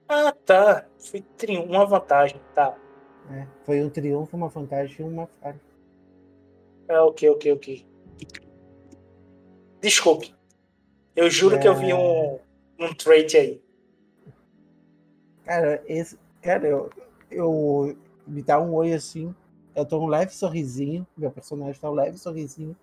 [0.10, 0.86] Ah, tá.
[1.00, 2.76] Foi tri- uma vantagem, tá.
[3.32, 5.60] É, foi um triunfo, uma vantagem e uma falha.
[6.88, 7.66] É, ok, ok, ok.
[9.82, 10.36] Desculpe.
[11.15, 12.39] Eu juro que eu vi um,
[12.80, 13.61] um trait aí.
[15.43, 16.17] Cara, esse.
[16.41, 16.89] Cara, eu,
[17.30, 19.34] eu me dá um oi assim.
[19.75, 21.05] Eu tô um leve sorrisinho.
[21.17, 22.75] Meu personagem tá um leve sorrisinho.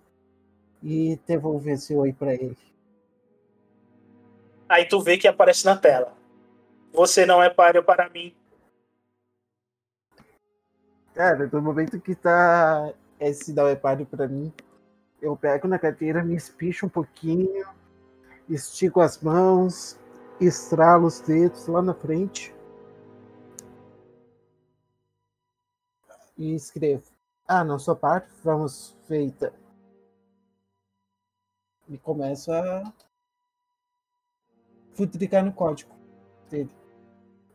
[0.83, 2.57] E devolver esse oi pra ele.
[4.69, 6.13] Aí tu vê que aparece na tela.
[6.93, 8.35] Você não é páreo para mim.
[11.13, 14.53] Cara, no momento que tá esse sinal é pálido pra mim.
[15.21, 17.65] Eu pego na cadeira, me espicho um pouquinho,
[18.47, 19.99] estico as mãos,
[20.39, 22.53] estralo os dedos lá na frente.
[26.37, 27.03] E escrevo.
[27.47, 29.51] Ah, não sou parte, vamos feita.
[31.89, 32.93] E começo a
[34.93, 35.95] futricar no código
[36.49, 36.69] dele.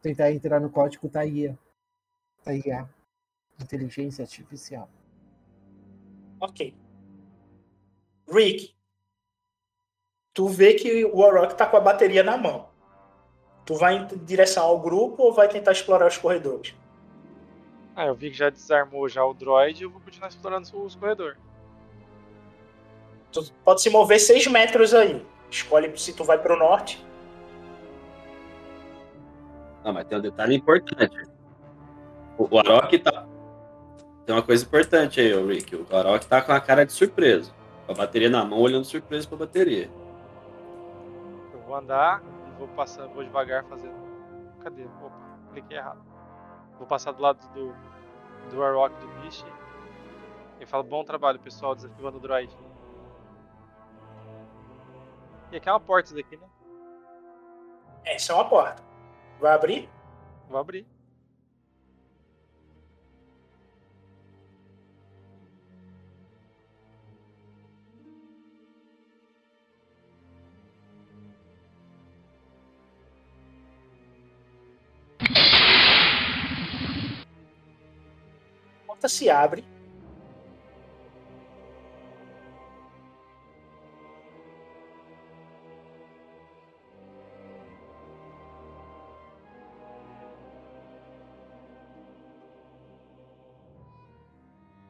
[0.00, 1.56] Tentar entrar no código da IA.
[2.44, 2.88] Da IA.
[3.60, 4.88] Inteligência Artificial.
[6.40, 6.74] Ok.
[8.32, 8.74] Rick,
[10.32, 12.68] tu vê que o Warrock tá com a bateria na mão.
[13.64, 16.74] Tu vai em direção ao grupo ou vai tentar explorar os corredores?
[17.94, 21.38] Ah, eu vi que já desarmou já o droid eu vou continuar explorando os corredores.
[23.30, 25.24] Tu pode se mover 6 metros aí.
[25.50, 27.04] Escolhe se tu vai pro norte.
[29.84, 31.28] Não, mas tem um detalhe importante.
[32.38, 33.26] O Arok tá.
[34.24, 35.74] Tem uma coisa importante aí, Rick.
[35.74, 37.52] O Arok tá com a cara de surpreso.
[37.92, 39.90] Com a bateria na mão, olhando surpreso pra bateria.
[41.52, 43.94] Eu vou andar e vou passando, vou devagar fazendo.
[44.60, 44.84] Cadê?
[44.84, 45.12] Opa,
[45.52, 46.02] cliquei errado.
[46.78, 47.74] Vou passar do lado do,
[48.50, 49.44] do Warrock do Mish.
[50.58, 52.56] E falo, bom trabalho, pessoal, desativando o droid.
[55.50, 56.46] E aqui é uma porta isso daqui, né?
[58.06, 58.82] Essa é uma porta.
[59.38, 59.90] Vai abrir?
[60.48, 60.86] Vou abrir.
[79.02, 79.64] Porta se abre.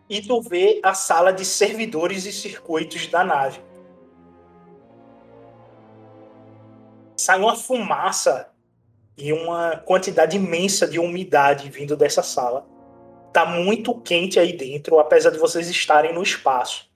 [0.09, 3.63] E tu vê a sala de servidores e circuitos da nave.
[7.17, 8.53] Sai uma fumaça
[9.17, 12.72] e uma quantidade imensa de umidade vindo dessa sala.
[13.33, 16.91] Tá muito quente aí dentro, apesar de vocês estarem no espaço.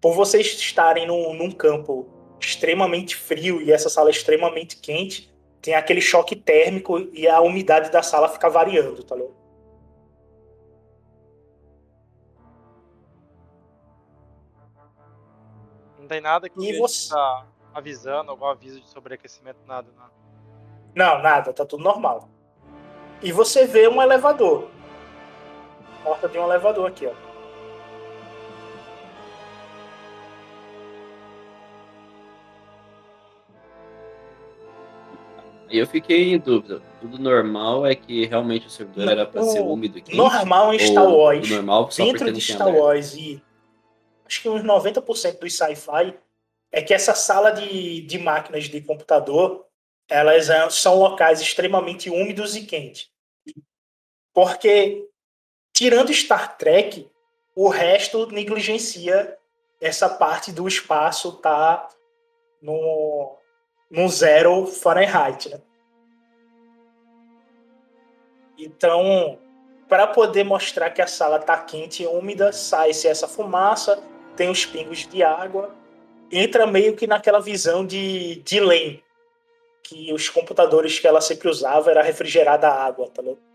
[0.00, 2.08] Por vocês estarem num, num campo
[2.40, 5.32] extremamente frio e essa sala extremamente quente,
[5.62, 9.34] tem aquele choque térmico e a umidade da sala fica variando, tá ligado?
[15.98, 20.12] Não tem nada que E você- tá avisando, algum aviso de sobreaquecimento, nada, nada.
[20.94, 22.28] Não, nada, tá tudo normal.
[23.22, 24.70] E você vê um elevador.
[26.06, 27.12] Porta de um elevador aqui, ó.
[35.68, 36.80] Eu fiquei em dúvida.
[37.00, 40.14] Tudo normal é que realmente o servidor era pra ser úmido aqui.
[40.14, 41.50] Normal em Star Wars.
[41.50, 42.72] normal só dentro de Star?
[42.72, 43.42] Wars e
[44.24, 46.14] acho que uns 90% dos sci-fi
[46.70, 49.66] é que essa sala de, de máquinas de computador
[50.08, 53.10] elas são locais extremamente úmidos e quentes.
[54.32, 55.04] Porque,
[55.76, 57.06] tirando Star Trek,
[57.54, 59.36] o resto negligencia
[59.78, 61.86] essa parte do espaço tá
[62.62, 63.36] no,
[63.90, 65.60] no zero Fahrenheit, né?
[68.58, 69.38] Então,
[69.86, 74.02] para poder mostrar que a sala está quente e úmida, sai-se essa fumaça,
[74.34, 75.74] tem os pingos de água,
[76.32, 79.02] entra meio que naquela visão de, de Len,
[79.82, 83.45] que os computadores que ela sempre usava era refrigerada água, tá ligado?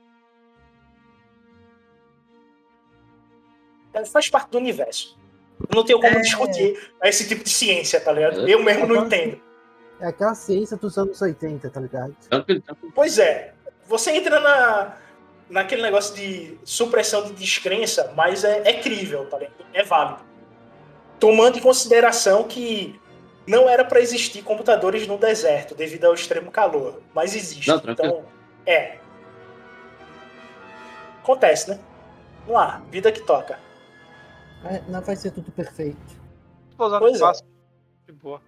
[4.11, 5.17] Faz parte do universo.
[5.73, 6.21] Não tenho como É.
[6.21, 8.47] discutir esse tipo de ciência, tá ligado?
[8.47, 9.39] Eu mesmo não entendo.
[9.99, 12.15] É aquela ciência dos anos 80, tá ligado?
[12.95, 13.53] Pois é,
[13.87, 14.97] você entra na,
[15.47, 19.53] naquele negócio de supressão de descrença, mas é, é crível, tá ligado?
[19.73, 20.21] É válido.
[21.19, 22.99] Tomando em consideração que
[23.45, 27.67] não era para existir computadores no deserto devido ao extremo calor, mas existe.
[27.67, 28.25] Não, então,
[28.65, 28.97] é.
[31.21, 31.79] Acontece, né?
[32.47, 33.59] Vamos lá, vida que toca.
[34.87, 35.99] Não vai ser tudo perfeito.
[36.69, 37.31] Explosão Pois de é.
[38.05, 38.41] De boa.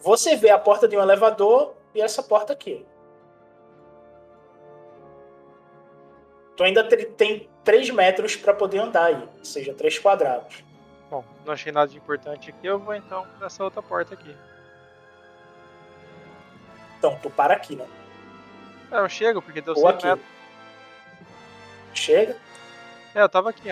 [0.00, 2.86] Você vê a porta de um elevador e essa porta aqui.
[6.56, 10.64] Tu ainda te- tem 3 metros para poder andar aí, ou seja, 3 quadrados.
[11.10, 14.36] Bom, não achei nada de importante aqui, eu vou então nessa outra porta aqui.
[16.98, 17.86] Então, tu para aqui, né?
[18.90, 20.06] É, eu chego, porque deu Ou 100 aqui.
[20.06, 20.26] metros.
[21.94, 22.36] Chega.
[23.14, 23.70] É, eu tava aqui,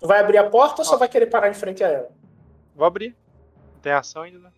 [0.00, 2.10] Tu vai abrir a porta ou só vai querer parar em frente a ela?
[2.74, 3.16] Vou abrir.
[3.74, 4.50] Não tem ação ainda, né?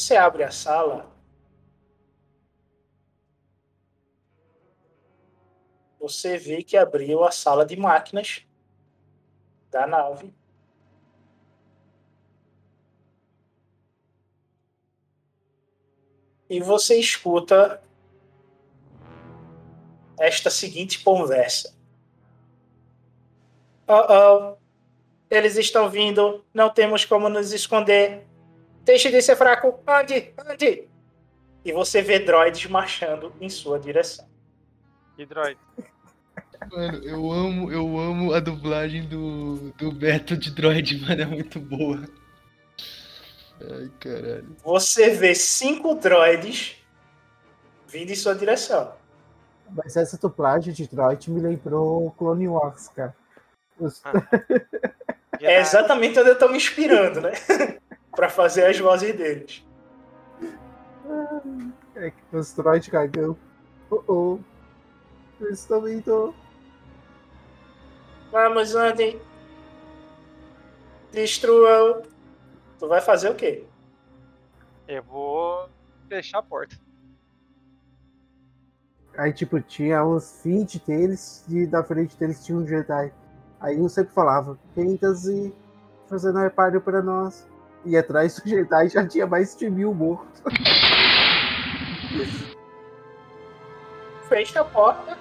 [0.00, 1.14] Você abre a sala.
[6.00, 8.42] Você vê que abriu a sala de máquinas
[9.70, 10.32] da nave.
[16.48, 17.82] E você escuta
[20.18, 21.76] esta seguinte conversa.
[23.86, 24.56] Oh, oh,
[25.28, 28.29] eles estão vindo, não temos como nos esconder.
[28.84, 30.88] Deixe de ser fraco, ande, ande.
[31.64, 34.26] E você vê droids marchando em sua direção.
[35.16, 35.58] Que droid?
[36.70, 41.58] Mano, eu amo, eu amo a dublagem do, do Beto de Droid, mano, é muito
[41.58, 42.02] boa.
[43.60, 44.56] Ai, caralho.
[44.64, 46.76] Você vê cinco droids
[47.86, 48.94] vindo em sua direção.
[49.70, 53.14] Mas essa dublagem de droid me lembrou Clone Wars, cara.
[53.78, 54.02] Os-
[55.42, 57.32] É exatamente onde eu tô me inspirando, né?
[58.20, 59.66] pra fazer as vozes deles.
[61.94, 63.34] É que os droids cagão.
[63.90, 64.38] Oh, oh.
[65.40, 66.34] Eles estão indo.
[68.30, 69.18] Vamos, Andy.
[71.10, 72.02] Destrua.
[72.78, 73.64] Tu vai fazer o quê?
[74.86, 75.70] Eu vou
[76.06, 76.76] fechar a porta.
[79.16, 83.10] Aí, tipo, tinha uns 20 deles e na frente deles tinha um Jedi.
[83.58, 85.54] Aí um sempre falava, Fantasy
[86.06, 87.48] fazendo reparo pra nós.
[87.84, 90.42] E atrás do Jedi já tinha mais de mil mortos.
[94.28, 95.18] Fecha a porta.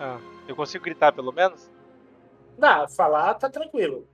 [0.00, 1.70] Ah, eu consigo gritar pelo menos?
[2.58, 4.06] Dá, falar tá tranquilo.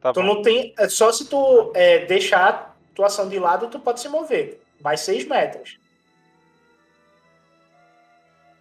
[0.00, 0.26] Tá tu bom.
[0.26, 0.74] não tem.
[0.78, 4.60] é Só se tu é, deixar a tua ação de lado, tu pode se mover.
[4.82, 5.78] Mais 6 metros.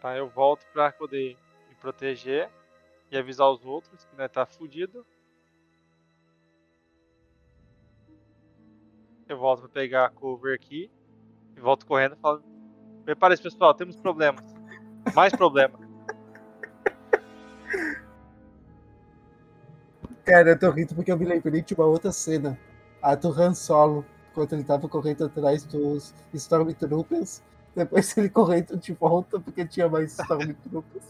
[0.01, 1.38] Tá, eu volto pra poder
[1.69, 2.49] me proteger
[3.11, 5.05] e avisar os outros que né, tá fudido.
[9.32, 10.91] Eu volto pra pegar a cover aqui
[11.55, 12.43] e volto correndo e falo:
[13.05, 14.43] Prepare-se, pessoal, temos problemas.
[15.15, 15.79] Mais problema.
[20.25, 22.59] Cara, eu tô rindo porque eu me lembrei de uma outra cena.
[23.01, 27.41] A do Han Solo, quando ele tava correndo atrás dos Stormtroopers.
[27.73, 31.05] Depois ele correndo de volta porque tinha mais Stormtroopers.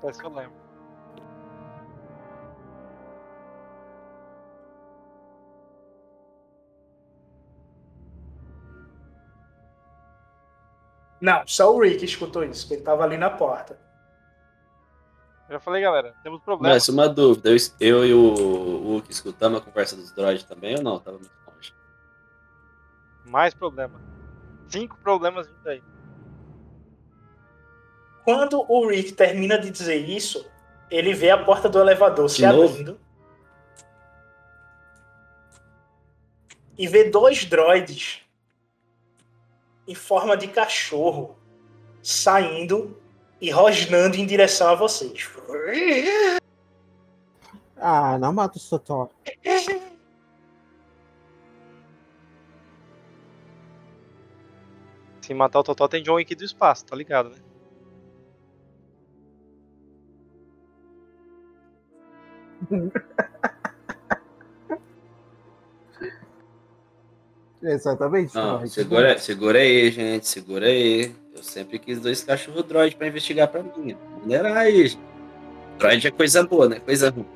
[0.00, 0.61] Parece que eu lembro.
[11.22, 13.78] Não, só o Rick escutou isso, que ele tava ali na porta.
[15.48, 16.74] Eu já falei, galera, temos problema.
[16.74, 20.82] Mas uma dúvida, eu, eu e o Hulk escutamos a conversa dos droids também ou
[20.82, 20.98] não?
[20.98, 21.72] Tava muito longe.
[23.24, 24.00] Mais problema.
[24.68, 25.82] Cinco problemas vindo aí.
[28.24, 30.44] Quando o Rick termina de dizer isso,
[30.90, 32.64] ele vê a porta do elevador se novo?
[32.64, 33.00] abrindo.
[36.76, 38.21] E vê dois droids
[39.86, 41.36] em forma de cachorro
[42.02, 43.00] saindo
[43.40, 45.28] e rosnando em direção a vocês.
[47.76, 49.10] Ah, não mata o Sotor.
[55.20, 57.38] Se matar o Totó tem John Wick do espaço, tá ligado, né?
[67.62, 68.34] Exatamente.
[68.34, 71.14] Não, segura, segura aí, gente, segura aí.
[71.34, 73.96] Eu sempre quis dois cachorros droid pra investigar pra mim.
[74.20, 74.96] Maneirar aí.
[75.78, 76.80] Droid é coisa boa, né?
[76.80, 77.26] Coisa ruim.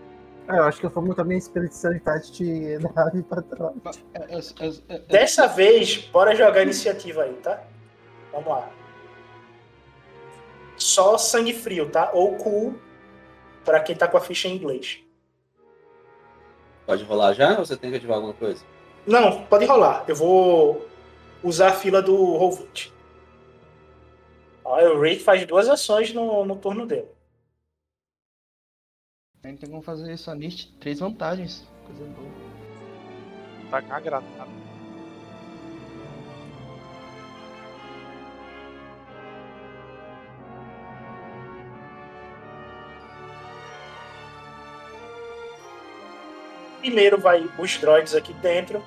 [0.49, 3.81] Ah, eu acho que eu fomos também a especialidade de nave pra droid.
[5.09, 7.63] Dessa vez, bora jogar a iniciativa aí, tá?
[8.33, 8.71] Vamos lá.
[10.77, 12.11] Só sangue frio, tá?
[12.13, 12.79] Ou cool
[13.65, 15.01] pra quem tá com a ficha em inglês.
[16.85, 18.63] Pode rolar já ou você tem que ativar alguma coisa?
[19.07, 20.05] Não, pode rolar.
[20.09, 20.89] Eu vou
[21.43, 22.91] usar a fila do Roll20.
[24.65, 27.07] Olha, o Rick faz duas ações no, no turno dele.
[29.45, 31.65] Então vamos fazer isso, a Nist, três vantagens.
[31.87, 32.29] Coisa boa.
[33.71, 34.51] Tacar a granada.
[46.81, 48.83] Primeiro vai os droids aqui dentro.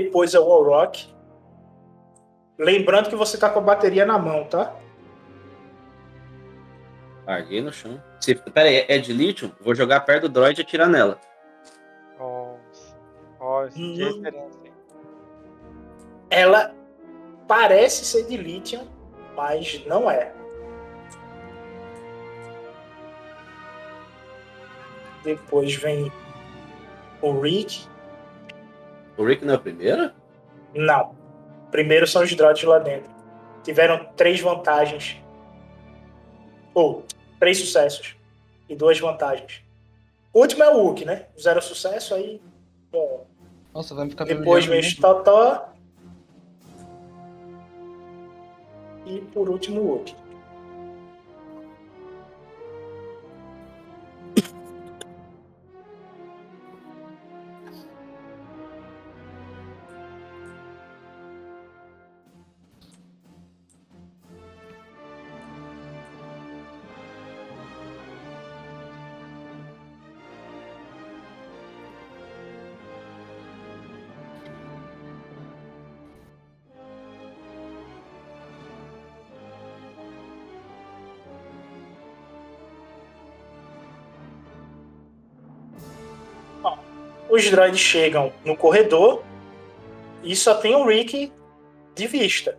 [0.00, 1.08] Depois é o Warrock.
[2.58, 4.74] Lembrando que você tá com a bateria na mão, tá?
[7.26, 8.02] Larguei no chão.
[8.20, 9.52] Se, pera aí, é de lítio?
[9.58, 11.18] Vou jogar perto do droid e atirar nela.
[12.18, 12.96] Nossa.
[13.68, 14.22] Isso que Hum.
[14.22, 14.72] referência?
[16.28, 16.74] Ela
[17.48, 18.80] parece ser de lítio,
[19.34, 20.30] mas não é.
[25.24, 26.12] Depois vem
[27.22, 27.88] O Rick.
[29.16, 30.10] O Rick não é o primeiro?
[30.74, 31.14] Não.
[31.70, 33.10] Primeiro são os droids lá dentro.
[33.62, 35.16] Tiveram três vantagens.
[36.74, 37.04] Ou,
[37.38, 38.16] três sucessos.
[38.68, 39.62] E duas vantagens.
[40.32, 41.26] O último é o Hulk, né?
[41.40, 42.42] Zero sucesso, aí.
[42.92, 43.26] bom,
[43.72, 45.00] Nossa, vai me ficar Depois vem o.
[45.00, 45.70] Totó.
[49.06, 50.14] E por último o Hulk.
[87.36, 89.22] Os droids chegam no corredor
[90.22, 91.30] e só tem o Rick
[91.94, 92.58] de vista.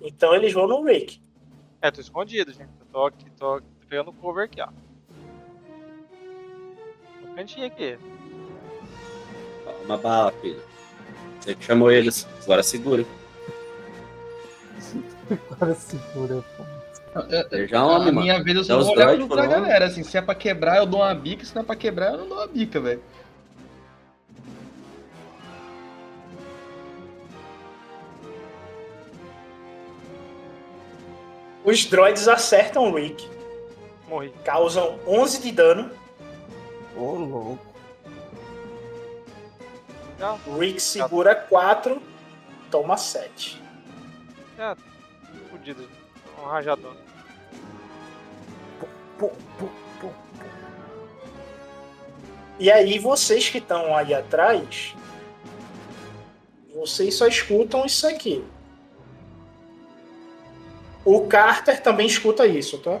[0.00, 1.20] Então eles vão no Rick.
[1.82, 2.70] É, tô escondido, gente.
[2.78, 4.68] Eu tô aqui, tô pegando cover aqui, ó.
[7.26, 7.98] No cantinho aqui.
[9.84, 10.62] Uma bala, filho.
[11.40, 12.24] Você que chamou eles.
[12.44, 13.04] Agora segura.
[15.50, 16.64] Agora segura, pô.
[17.66, 18.20] Já é um homem, a mano.
[18.20, 20.86] minha vez eu só os vou olhar pra galera, assim, se é pra quebrar eu
[20.86, 23.02] dou uma bica, se não é pra quebrar eu não dou uma bica, velho.
[31.66, 33.28] Os droids acertam o Rick,
[34.08, 34.32] Morri.
[34.44, 35.90] causam 11 de dano.
[36.96, 37.66] Ô, louco.
[40.18, 42.00] Já, O Rick segura 4,
[42.70, 43.60] toma 7.
[44.56, 44.76] já.
[45.50, 45.86] Fudido.
[46.40, 46.96] Um rajadão.
[52.58, 54.94] E aí vocês que estão aí atrás,
[56.74, 58.44] vocês só escutam isso aqui.
[61.06, 63.00] O Carter também escuta isso, tá?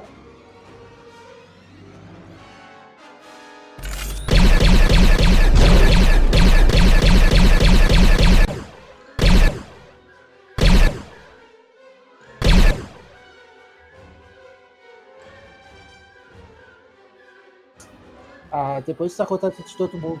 [18.50, 20.20] Ah, depois que tá contato de todo mundo,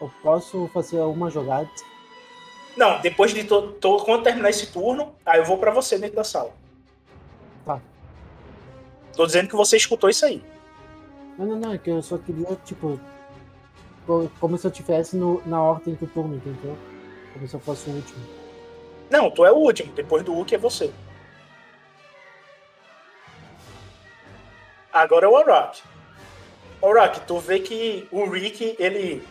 [0.00, 1.68] eu posso fazer alguma jogada?
[2.76, 6.16] Não, depois de to, to- quando terminar esse turno, aí eu vou pra você dentro
[6.16, 6.52] da sala.
[9.16, 10.42] Tô dizendo que você escutou isso aí.
[11.38, 12.98] Não, não, não, é que eu só queria, tipo,
[14.06, 16.76] co- como se eu tivesse no, na ordem do turno, entendeu?
[17.32, 18.24] Como se eu fosse o último.
[19.10, 19.92] Não, tu é o último.
[19.92, 20.92] Depois do Hulk é você.
[24.92, 25.82] Agora é o Orochi.
[26.80, 29.26] Orochi, tu vê que o Rick, ele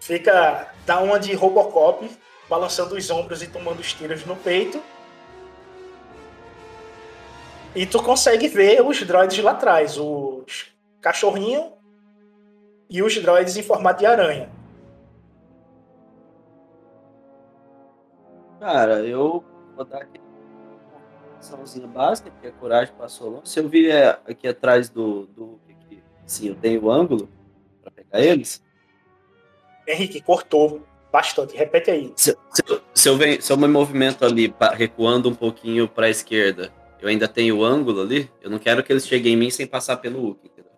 [0.00, 2.10] fica, dá uma de Robocop,
[2.48, 4.82] balançando os ombros e tomando os tiros no peito.
[7.74, 10.66] E tu consegue ver os droids lá atrás, os
[11.00, 11.72] cachorrinhos
[12.90, 14.50] e os droids em formato de aranha.
[18.60, 19.42] Cara, eu
[19.74, 20.20] vou dar aqui
[21.52, 23.48] uma básica, que a coragem passou longe.
[23.48, 27.28] Se eu vier aqui atrás do, do aqui, sim, eu tenho o ângulo
[27.82, 28.62] pra pegar eles.
[29.88, 31.56] Henrique, cortou bastante.
[31.56, 32.12] Repete aí.
[32.14, 36.08] Se, se eu- se eu, venho- se eu me movimento ali, recuando um pouquinho pra
[36.08, 36.72] esquerda,
[37.02, 39.66] eu ainda tenho o ângulo ali, eu não quero que eles cheguem em mim sem
[39.66, 40.70] passar pelo Hulk, entendeu?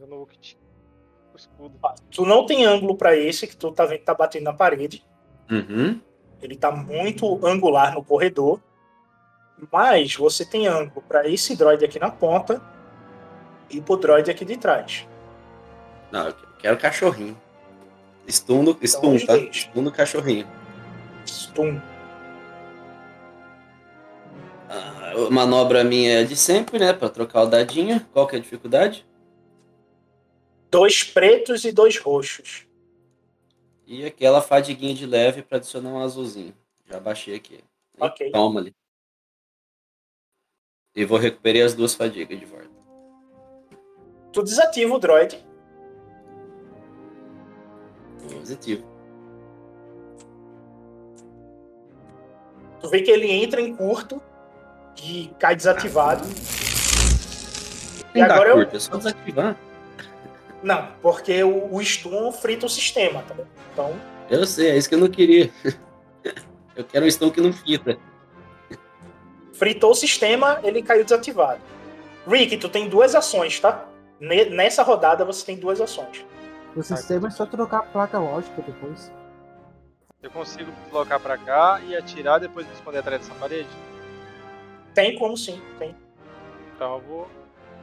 [0.00, 0.56] Eu no Hulk.
[1.34, 1.78] O escudo.
[2.10, 5.04] Tu não tem ângulo pra esse, que tu tá vendo que tá batendo na parede.
[5.50, 6.00] Uhum.
[6.40, 8.60] Ele tá muito angular no corredor.
[9.70, 12.62] Mas você tem ângulo pra esse droid aqui na ponta
[13.68, 15.06] e pro droid aqui de trás.
[16.10, 17.38] Não, eu quero cachorrinho.
[18.26, 19.34] Stun, no, stun os tá?
[19.52, 20.48] Stun no cachorrinho.
[21.26, 21.78] Stun.
[24.72, 26.94] A manobra minha é de sempre, né?
[26.94, 28.00] Pra trocar o dadinho.
[28.12, 29.06] Qual que é a dificuldade?
[30.70, 32.66] Dois pretos e dois roxos.
[33.86, 36.54] E aquela fadiguinha de leve pra adicionar um azulzinho.
[36.86, 37.60] Já baixei aqui.
[38.00, 38.30] Ok.
[38.30, 38.74] Toma ali.
[40.96, 42.70] E vou recuperar as duas fadigas de volta.
[44.32, 45.44] Tu desativa o droid.
[48.30, 48.86] Positivo.
[52.80, 54.22] Tu vê que ele entra em curto
[55.02, 56.24] e cai desativado.
[58.14, 58.54] E Não agora eu.
[58.56, 59.56] curto, é só desativar.
[60.62, 63.46] Não, porque o, o stun frita o sistema, tá bom?
[63.72, 63.94] Então,
[64.30, 65.50] Eu sei, é isso que eu não queria.
[66.74, 67.98] Eu quero um stun que não fita.
[69.52, 71.60] fritou o sistema, ele caiu desativado.
[72.26, 73.84] Rick, tu tem duas ações, tá?
[74.18, 76.24] Ne- Nessa rodada você tem duas ações.
[76.74, 79.12] O sistema é só trocar a placa lógica depois.
[80.22, 83.68] Eu consigo deslocar pra cá e atirar depois me esconder atrás dessa parede?
[84.94, 85.96] Tem como sim, tem.
[86.74, 87.28] Então eu vou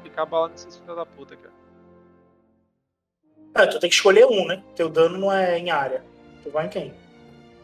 [0.03, 1.53] ficar balando esses filhos da puta, cara.
[3.55, 4.63] Ah, tu tem que escolher um, né?
[4.75, 6.03] Teu dano não é em área.
[6.43, 6.93] Tu vai em quem?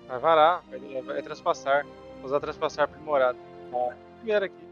[0.08, 1.86] Vai varar, vai, vai transpassar.
[2.18, 3.38] Vou usar transpassar aprimorado.
[4.18, 4.66] Primeiro aqui.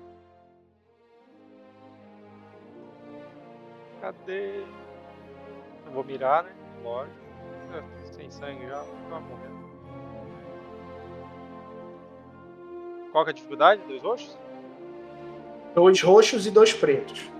[4.01, 4.63] Cadê?
[5.85, 6.51] Eu vou mirar, né?
[6.83, 7.15] Lógico.
[7.73, 9.53] É, Sem sangue já, vai morrer.
[13.11, 13.81] Qual que é a dificuldade?
[13.87, 14.37] Dois roxos?
[15.75, 17.33] Dois roxos e dois pretos.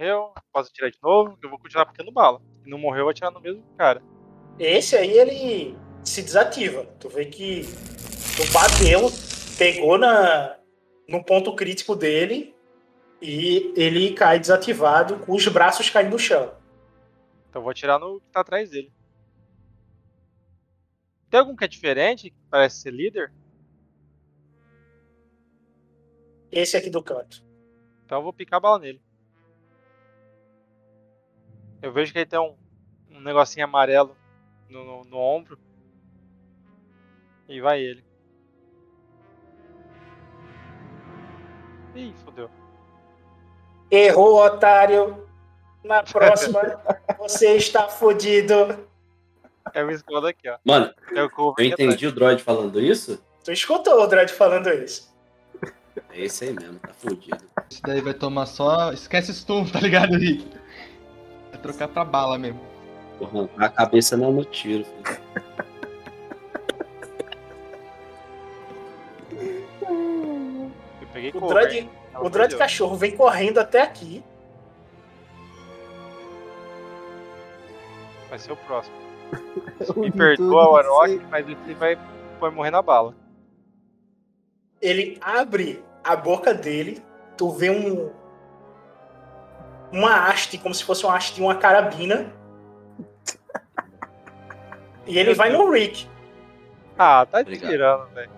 [0.00, 0.32] Morreu.
[0.50, 1.38] Posso atirar de novo?
[1.42, 2.40] Eu vou continuar aplicando bala.
[2.62, 4.02] Se não morreu, eu vou atirar no mesmo cara.
[4.60, 6.84] Esse aí, ele se desativa.
[7.00, 7.62] Tu vê que
[8.36, 9.10] tu bateu,
[9.56, 10.58] pegou na,
[11.08, 12.54] no ponto crítico dele
[13.22, 16.54] e ele cai desativado com os braços caindo no chão.
[17.48, 18.92] Então vou atirar no que tá atrás dele.
[21.30, 22.28] Tem algum que é diferente?
[22.28, 23.32] Que parece ser líder?
[26.52, 27.42] Esse aqui do canto.
[28.04, 29.00] Então eu vou picar a bala nele.
[31.80, 32.54] Eu vejo que ele tem um,
[33.10, 34.19] um negocinho amarelo
[34.70, 35.58] no, no, no ombro.
[37.48, 38.04] E vai ele.
[41.94, 42.48] Ih, fodeu.
[43.90, 45.26] Errou, otário.
[45.82, 46.60] Na próxima,
[47.18, 48.88] você está fodido.
[49.72, 50.58] É o escudo aqui, ó.
[50.64, 53.22] Mano, É eu entendi o droid falando isso?
[53.44, 55.10] Tu escutou o Dredd falando isso?
[56.10, 57.44] É esse aí mesmo, tá fudido.
[57.68, 58.92] Isso daí vai tomar só.
[58.92, 60.46] Esquece stun, tá ligado, Rick?
[61.50, 62.69] Vai trocar pra bala mesmo.
[63.22, 64.84] Arrancar a cabeça não no tiro.
[64.84, 65.20] filho.
[71.00, 71.88] Eu peguei O?
[72.12, 72.58] Ela o perdeu.
[72.58, 74.22] cachorro vem correndo até aqui.
[78.28, 78.96] Vai ser o próximo.
[79.96, 81.20] Me perdoa, Warlock, sei.
[81.30, 81.98] mas ele vai,
[82.40, 83.14] vai morrer na bala.
[84.80, 87.02] Ele abre a boca dele,
[87.36, 88.10] tu vê um.
[89.92, 92.32] Uma haste, como se fosse uma haste de uma carabina.
[95.10, 96.08] E ele vai no Rick.
[96.96, 97.68] Ah, tá Obrigado.
[97.70, 98.30] tirando, velho.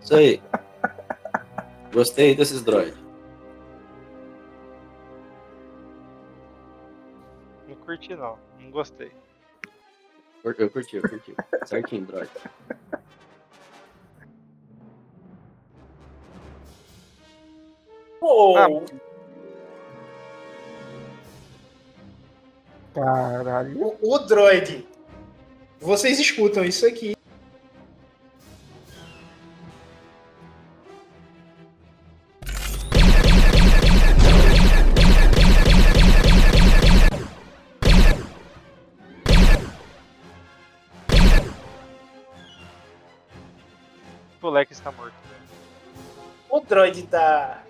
[0.00, 0.42] Isso aí.
[1.92, 2.96] Gostei desses droids.
[7.66, 8.38] Não curti não.
[8.60, 9.10] Não gostei.
[10.44, 11.34] Eu curti, eu curti.
[11.64, 12.30] Certinho, droid.
[18.20, 18.68] Pô, Ah.
[22.94, 23.78] Caralho.
[24.02, 24.86] o, o droid.
[25.82, 27.16] Vocês escutam isso aqui.
[44.40, 45.14] O Lex está morto.
[46.48, 47.64] O droid dá.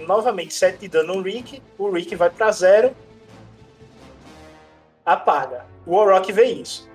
[0.00, 1.62] Novamente 7 de dano no Rick.
[1.78, 2.94] O Rick vai pra zero.
[5.08, 5.64] Apaga.
[5.86, 6.86] O Warrock vê isso.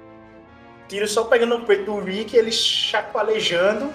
[0.87, 3.91] Tiro só pegando no peito do Rick, ele chacoalejando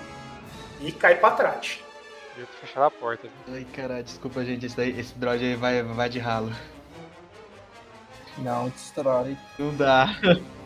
[0.80, 1.78] e cai pra trás.
[2.36, 3.28] Eu vou fechar a porta.
[3.48, 4.66] Ai, caralho, desculpa, gente.
[4.66, 6.50] Esse, daí, esse droid aí vai, vai de ralo.
[8.38, 9.36] Não, destrói.
[9.56, 10.08] Não dá,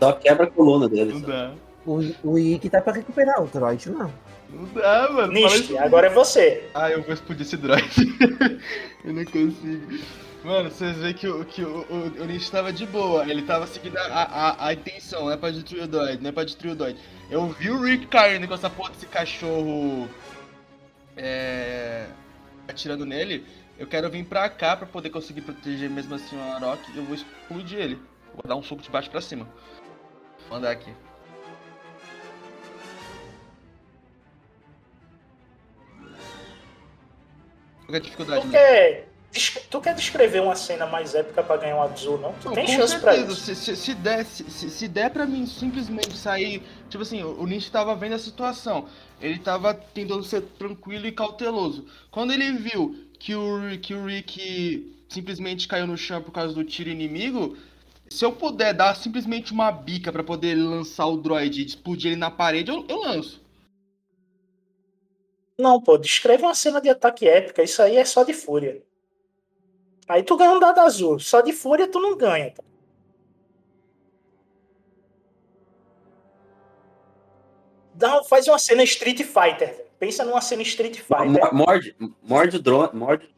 [0.01, 1.13] Só quebra a coluna dele.
[1.13, 1.27] não só.
[1.27, 1.53] dá.
[1.85, 4.11] O, o Ikki tá pra recuperar, o Droid não.
[4.49, 5.37] Não dá, mano.
[5.37, 6.71] Isso agora é você.
[6.73, 7.85] Ah, eu vou explodir esse droid.
[9.05, 9.99] eu não consigo.
[10.45, 13.65] Mano, vocês veem que, o, que o, o, o Nietzsche tava de boa, ele tava
[13.65, 16.73] seguindo a, a, a intenção, não é pra destruir o droid, não é pra destruir
[16.73, 16.99] o droid.
[17.31, 20.09] Eu vi o Rick caindo com essa porra desse cachorro
[21.17, 22.09] é,
[22.67, 23.47] atirando nele,
[23.79, 27.05] eu quero vir pra cá pra poder conseguir proteger mesmo assim o Arok e eu
[27.05, 27.99] vou explodir ele.
[28.35, 29.49] Vou dar um soco de baixo pra cima.
[30.49, 30.93] Vou andar aqui.
[37.79, 39.12] Qual que é a dificuldade, Tu né?
[39.71, 42.39] Tu quer descrever uma cena mais épica pra ganhar um azul, não?
[42.39, 43.33] Tu Não, tem chance pra certeza.
[43.33, 43.37] isso.
[43.37, 46.63] Se, se, se der, se, se- der pra mim simplesmente sair.
[46.89, 48.89] Tipo assim, o o Nietzsche tava vendo a situação.
[49.21, 51.87] Ele tava tentando ser tranquilo e cauteloso.
[52.11, 56.65] Quando ele viu que o, que o Rick simplesmente caiu no chão por causa do
[56.65, 57.57] tiro inimigo.
[58.11, 62.21] Se eu puder dar simplesmente uma bica pra poder lançar o droid e explodir ele
[62.21, 63.41] na parede, eu, eu lanço.
[65.59, 67.63] Não, pô, descreve uma cena de ataque épica.
[67.63, 68.83] Isso aí é só de fúria.
[70.09, 71.19] Aí tu ganha um dado azul.
[71.19, 72.51] Só de fúria tu não ganha.
[72.53, 72.63] Tá?
[77.95, 79.87] Dá, faz uma cena Street Fighter.
[79.99, 81.27] Pensa numa cena Street Fighter.
[81.31, 82.91] Mo- Morde, morde o drone.
[82.95, 83.29] Morde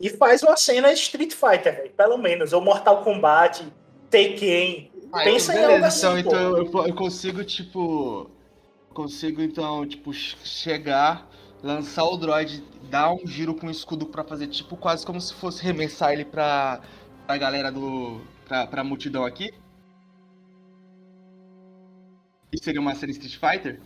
[0.00, 1.90] E faz uma cena Street Fighter, velho.
[1.90, 2.52] Pelo menos.
[2.52, 3.64] Ou Mortal Kombat,
[4.10, 4.90] Tekken.
[5.12, 6.62] Ah, Pensa em beleza, algo assim, então, pô.
[6.62, 8.30] então eu, eu consigo, tipo.
[8.92, 11.26] Consigo, então, tipo, ch- chegar,
[11.62, 15.32] lançar o droid, dar um giro com o escudo pra fazer, tipo, quase como se
[15.34, 16.80] fosse remessar ele pra,
[17.26, 18.20] pra galera do.
[18.46, 19.54] Pra, pra multidão aqui.
[22.52, 23.80] Isso seria uma cena Street Fighter?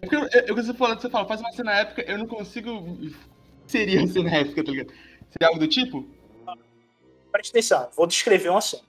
[0.00, 2.26] É porque eu, eu, eu, você fala, você fala, faz uma cena épica, eu não
[2.26, 2.98] consigo.
[3.66, 4.92] Seria uma cena épica, tá ligado?
[5.30, 6.08] Seria algo do tipo?
[7.30, 8.82] Presta atenção, vou descrever uma cena.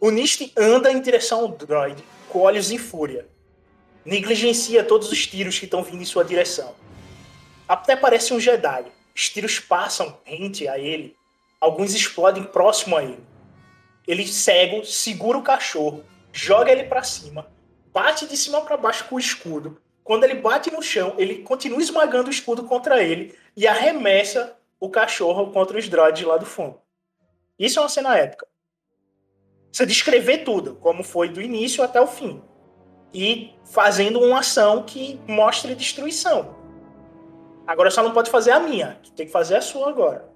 [0.00, 3.26] O Nist anda em direção ao droid, com olhos em fúria.
[4.06, 6.76] Negligencia todos os tiros que estão vindo em sua direção.
[7.68, 8.86] Até parece um Jedi.
[9.12, 11.16] Os tiros passam rente a ele.
[11.60, 13.26] Alguns explodem próximo a ele.
[14.06, 17.50] Ele cego, segura o cachorro, joga ele pra cima,
[17.92, 19.82] bate de cima pra baixo com o escudo.
[20.04, 24.88] Quando ele bate no chão, ele continua esmagando o escudo contra ele e arremessa o
[24.88, 26.80] cachorro contra os droids lá do fundo.
[27.58, 28.46] Isso é uma cena épica.
[29.72, 32.40] Você descrever tudo, como foi do início até o fim.
[33.18, 36.54] E fazendo uma ação que mostre destruição.
[37.66, 39.00] Agora só não pode fazer a minha.
[39.16, 40.28] Tem que fazer a sua agora.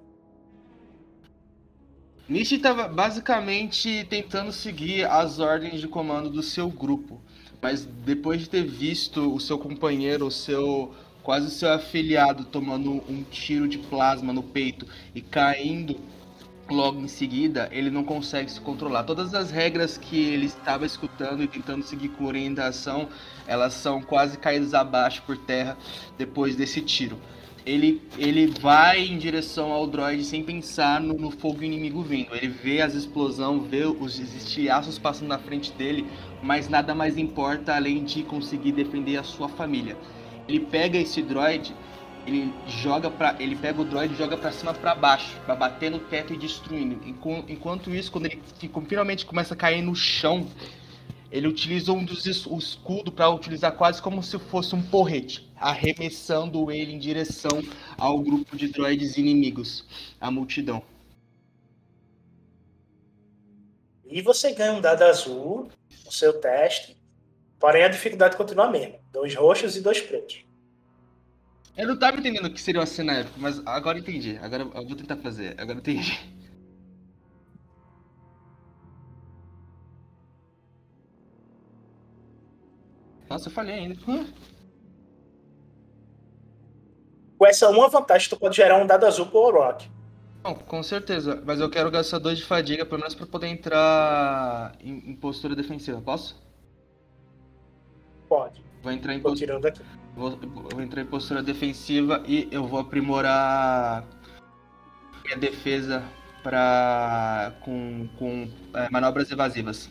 [2.26, 7.20] Nishi estava basicamente tentando seguir as ordens de comando do seu grupo,
[7.60, 12.92] mas depois de ter visto o seu companheiro, o seu quase o seu afiliado tomando
[13.06, 16.00] um tiro de plasma no peito e caindo
[16.74, 19.04] logo em seguida, ele não consegue se controlar.
[19.04, 23.08] Todas as regras que ele estava escutando e tentando seguir com orientação,
[23.46, 25.76] elas são quase caídas abaixo por terra
[26.16, 27.18] depois desse tiro.
[27.66, 32.34] Ele, ele vai em direção ao droid sem pensar no, no fogo inimigo vindo.
[32.34, 36.06] Ele vê as explosões, vê os estilhaços passando na frente dele,
[36.42, 39.96] mas nada mais importa além de conseguir defender a sua família.
[40.48, 41.74] Ele pega esse droid,
[42.26, 45.90] ele joga para, ele pega o droid e joga para cima para baixo, para bater
[45.90, 47.06] no teto e destruindo.
[47.08, 48.42] Enqu- Enquanto isso, quando ele
[48.88, 50.46] finalmente começa a cair no chão,
[51.30, 56.70] ele utiliza um dos o escudo para utilizar quase como se fosse um porrete, arremessando
[56.70, 57.62] ele em direção
[57.96, 59.84] ao grupo de droids inimigos,
[60.20, 60.82] a multidão.
[64.08, 65.70] E você ganha um dado azul
[66.04, 66.96] no seu teste.
[67.60, 68.96] Porém, a dificuldade continua a mesma.
[69.12, 70.44] Dois roxos e dois pretos.
[71.80, 74.38] Eu não tava entendendo o que seria uma cena épica, mas agora entendi.
[74.42, 75.58] Agora eu vou tentar fazer.
[75.58, 76.20] Agora entendi.
[83.30, 83.96] Nossa, eu falhei ainda.
[87.38, 89.90] Com essa uma vantagem, tu pode gerar um dado azul pro Orochi.
[90.44, 91.42] Não, com certeza.
[91.46, 95.56] Mas eu quero gastar dois de fadiga, pelo menos pra poder entrar em, em postura
[95.56, 95.98] defensiva.
[96.02, 96.38] Posso?
[98.28, 98.62] Pode.
[98.82, 99.46] Vou entrar em Tô postura.
[99.46, 99.80] tirando aqui.
[100.14, 100.38] Vou,
[100.82, 104.04] entrar em postura defensiva e eu vou aprimorar
[105.24, 106.02] minha defesa
[106.42, 109.90] pra, com, com é, manobras evasivas.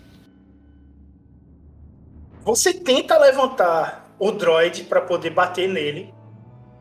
[2.44, 6.14] Você tenta levantar o droid para poder bater nele,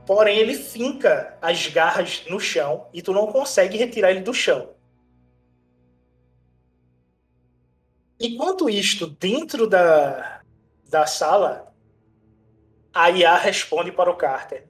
[0.07, 4.71] porém ele finca as garras no chão e tu não consegue retirar ele do chão.
[8.21, 10.41] Enquanto isto, dentro da,
[10.89, 11.68] da sala,
[12.93, 14.67] a IA responde para o Carter.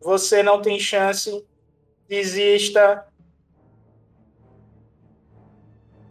[0.00, 1.46] Você não tem chance,
[2.08, 3.06] desista.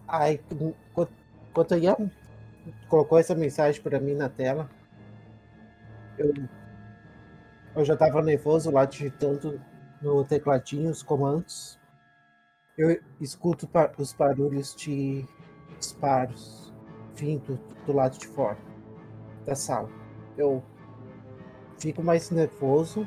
[0.08, 0.40] Ai,
[1.50, 2.12] enquanto a Ian
[2.88, 4.70] colocou essa mensagem para mim na tela,
[6.18, 6.34] eu,
[7.76, 9.62] eu já estava nervoso lá digitando
[10.02, 11.80] no tecladinho os comandos.
[12.78, 15.26] Eu escuto os barulhos de
[15.78, 16.74] disparos
[17.16, 18.58] vindo do lado de fora
[19.46, 19.90] da sala.
[20.38, 20.64] Eu
[21.84, 23.06] fico mais nervoso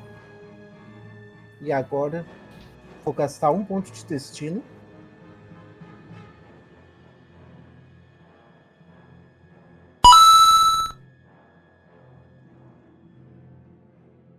[1.62, 2.26] e agora
[3.02, 4.62] vou gastar um ponto de destino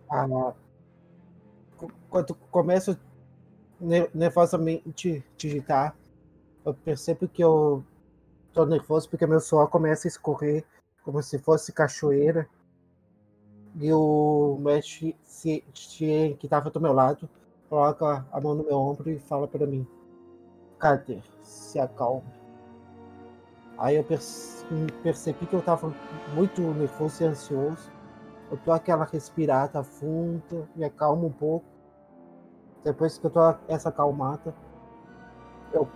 [0.08, 0.54] Ah,
[2.08, 2.96] quando começo
[3.78, 5.94] ne- nervosamente digitar,
[6.64, 7.84] eu percebo que eu
[8.54, 10.64] tô nervoso porque meu suor começa a escorrer
[11.04, 12.48] como se fosse cachoeira.
[13.80, 15.16] E o mestre
[16.38, 17.28] que estava do meu lado,
[17.68, 19.86] coloca a mão no meu ombro e fala para mim:
[20.78, 22.24] Carter, se acalme.
[23.78, 24.64] Aí eu perce-
[25.02, 25.92] percebi que eu estava
[26.34, 27.90] muito nervoso e ansioso.
[28.50, 31.66] Eu dou aquela respirada funda, me acalmo um pouco.
[32.82, 34.52] Depois que eu tô essa acalmada,
[35.72, 35.88] eu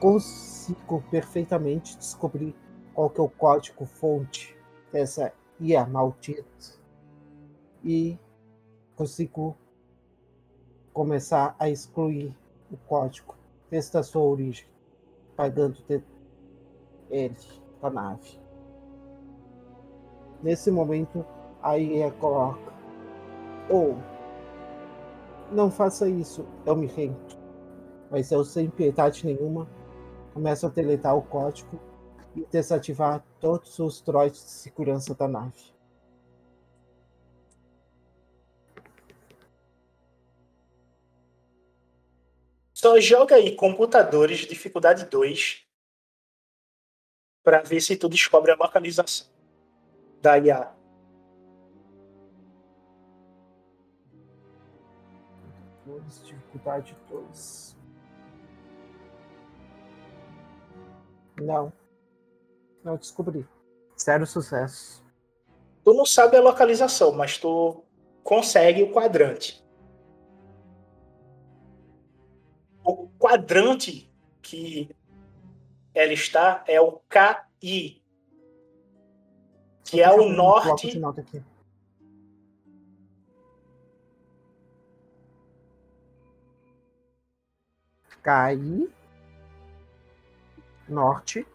[0.00, 2.54] consigo perfeitamente descobrir
[2.94, 4.56] qual que é o código fonte
[4.92, 6.75] dessa IA maldita.
[7.88, 8.18] E
[8.96, 9.56] consigo
[10.92, 12.36] começar a excluir
[12.68, 13.36] o código
[13.70, 14.66] desde a sua origem,
[15.36, 15.78] pagando
[17.08, 17.36] ele
[17.80, 18.40] da nave.
[20.42, 21.24] Nesse momento,
[21.62, 22.72] a IA coloca:
[23.70, 23.96] Ou,
[25.52, 27.36] não faça isso, eu me rendo.
[28.10, 29.68] Mas eu, sem piedade nenhuma,
[30.34, 31.78] começo a deletar o código
[32.34, 35.75] e desativar todos os droids de segurança da nave.
[42.86, 45.66] Só joga aí computadores dificuldade 2
[47.42, 49.26] para ver se tu descobre a localização
[50.22, 50.72] da IA.
[56.24, 57.76] Dificuldade 2.
[61.42, 61.72] Não.
[62.84, 63.44] Não descobri.
[64.00, 65.04] Zero sucesso.
[65.82, 67.82] Tu não sabe a localização, mas tu
[68.22, 69.65] consegue o quadrante.
[73.46, 74.10] Quadrante
[74.42, 74.90] que
[75.94, 78.02] ela está é o KI,
[79.84, 80.90] que é o norte.
[80.90, 81.42] de nota aqui.
[88.24, 88.92] KI
[90.88, 91.46] Norte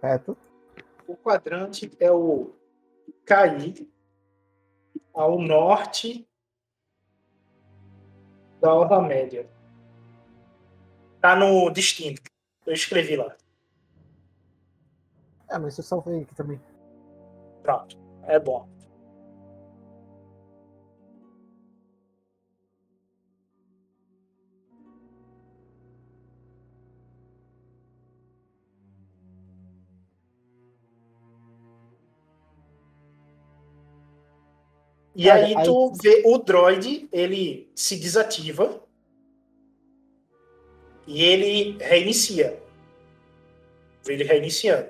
[0.00, 0.36] Certo?
[1.06, 2.54] O quadrante é o
[3.26, 3.90] KI
[5.12, 6.28] ao norte
[8.62, 9.44] da Orla Média.
[11.20, 12.16] Tá no destino.
[12.64, 13.36] Eu escrevi lá.
[15.50, 16.60] É, mas eu salvei aqui também.
[17.60, 17.98] Pronto.
[18.22, 18.68] É bom.
[35.14, 38.82] E Cara, aí aí- tu vê o droid, ele se desativa
[41.06, 42.62] e ele reinicia.
[44.04, 44.88] Vê ele reiniciando.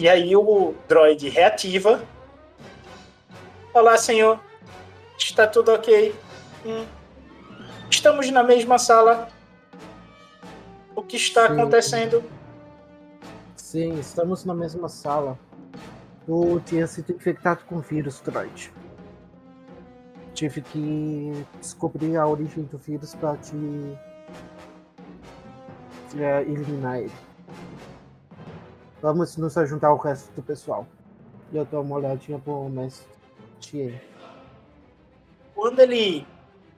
[0.00, 2.02] E aí o droid reativa.
[3.74, 4.40] Olá, senhor.
[5.18, 6.14] Está tudo ok?
[6.64, 6.86] Hum.
[7.90, 9.28] Estamos na mesma sala.
[10.96, 11.52] O que está Sim.
[11.52, 12.24] acontecendo?
[13.54, 15.38] Sim, estamos na mesma sala.
[16.24, 18.72] Tu tinha sido infectado com vírus, droid.
[20.32, 23.54] Tive que descobrir a origem do vírus para te
[26.18, 27.29] é, eliminar ele.
[29.02, 30.86] Vamos nos ajudar ao resto do pessoal.
[31.52, 34.00] E eu dou uma olhadinha pro mestre.
[35.54, 36.26] Quando ele,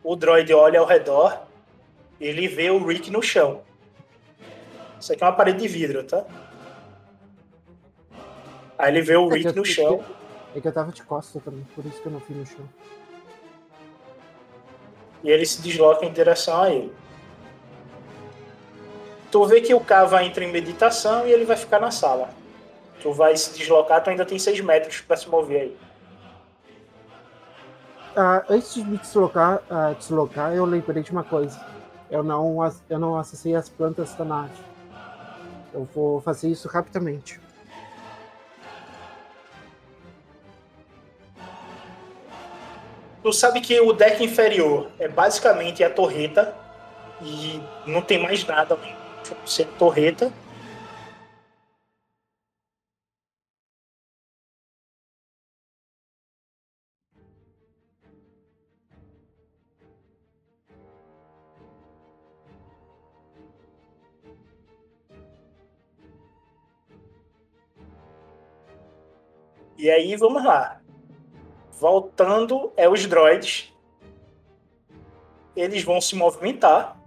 [0.03, 1.43] o droid olha ao redor,
[2.21, 3.63] ele vê o Rick no chão.
[5.01, 6.25] Isso aqui é uma parede de vidro, tá?
[8.79, 10.05] Aí ele vê o É que Rick eu- no chão.
[10.55, 12.69] É que eu tava de costas também, por isso que eu não fui no chão.
[15.25, 16.93] e ele se desloca em direção a ele.
[19.33, 22.29] Tu vê que o K vai entrar em meditação e ele vai ficar na sala.
[23.01, 25.77] Tu vai se deslocar, tu ainda tem 6 metros para se mover aí.
[28.15, 31.59] Ah, antes de me deslocar, ah, deslocar, eu lembrei de uma coisa.
[32.11, 32.59] Eu não,
[32.91, 34.53] eu não acessei as plantas da nave.
[35.73, 37.41] Eu vou fazer isso rapidamente.
[43.23, 46.55] Tu sabe que o deck inferior é basicamente a torreta
[47.23, 49.02] E não tem mais nada além de
[49.47, 50.33] ser torreta.
[69.83, 70.81] E aí, vamos lá.
[71.73, 73.73] Voltando, é os droids.
[75.57, 77.02] Eles vão se movimentar.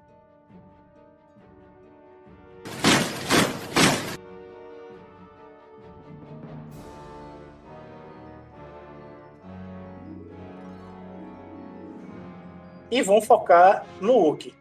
[12.90, 14.54] E vão focar no Hulk.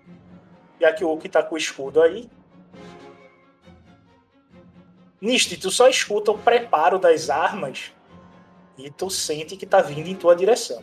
[0.81, 2.29] Já que o Hulk tá com o escudo aí.
[5.21, 7.93] Nisto, tu só escuta o preparo das armas
[8.77, 10.83] e tu sente que tá vindo em tua direção.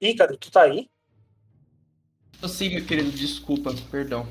[0.00, 0.90] Ícaro, tu tá aí?
[2.48, 4.26] Siga, querido, desculpa, perdão.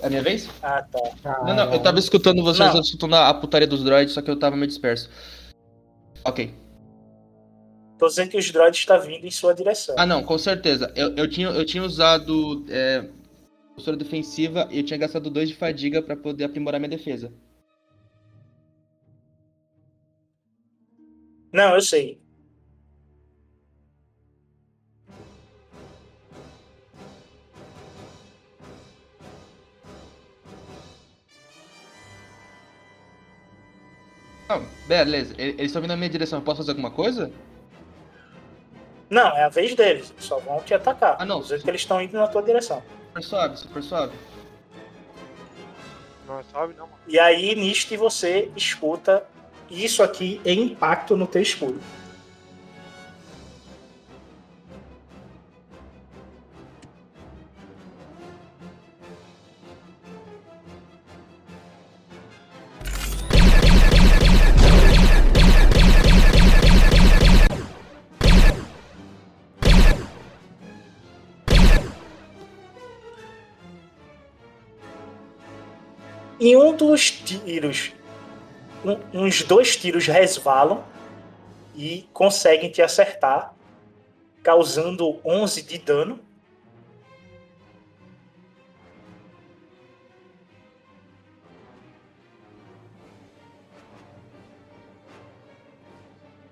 [0.00, 0.48] É a minha vez?
[0.62, 1.42] Ah, tá.
[1.46, 2.76] Não, não, eu tava escutando vocês, Não.
[2.76, 5.08] eu escutando a putaria dos droids, só que eu tava meio disperso.
[6.24, 6.54] Ok.
[7.98, 9.94] Tô dizendo que os droids estão vindo em sua direção.
[9.98, 10.92] Ah, não, com certeza.
[10.96, 13.08] Eu, eu, tinha, eu tinha usado é,
[13.74, 17.32] postura defensiva e eu tinha gastado dois de fadiga pra poder aprimorar minha defesa.
[21.52, 22.20] Não, eu sei.
[34.86, 37.30] Beleza, e- eles estão vindo na minha direção, eu posso fazer alguma coisa?
[39.10, 40.10] Não, é a vez deles.
[40.10, 41.16] Eles só vão te atacar.
[41.18, 41.40] Ah, não.
[41.40, 42.82] Dizendo que eles estão indo na tua direção.
[43.08, 44.12] Super suave, super suave.
[46.26, 46.98] Não é suave, não, mano.
[47.06, 49.24] E aí, nisto, você escuta
[49.70, 51.80] isso aqui em impacto no teu escudo.
[76.44, 77.94] Em um dos tiros,
[78.84, 80.84] um- uns dois tiros resvalam
[81.74, 83.54] e conseguem te acertar,
[84.42, 86.20] causando 11 de dano.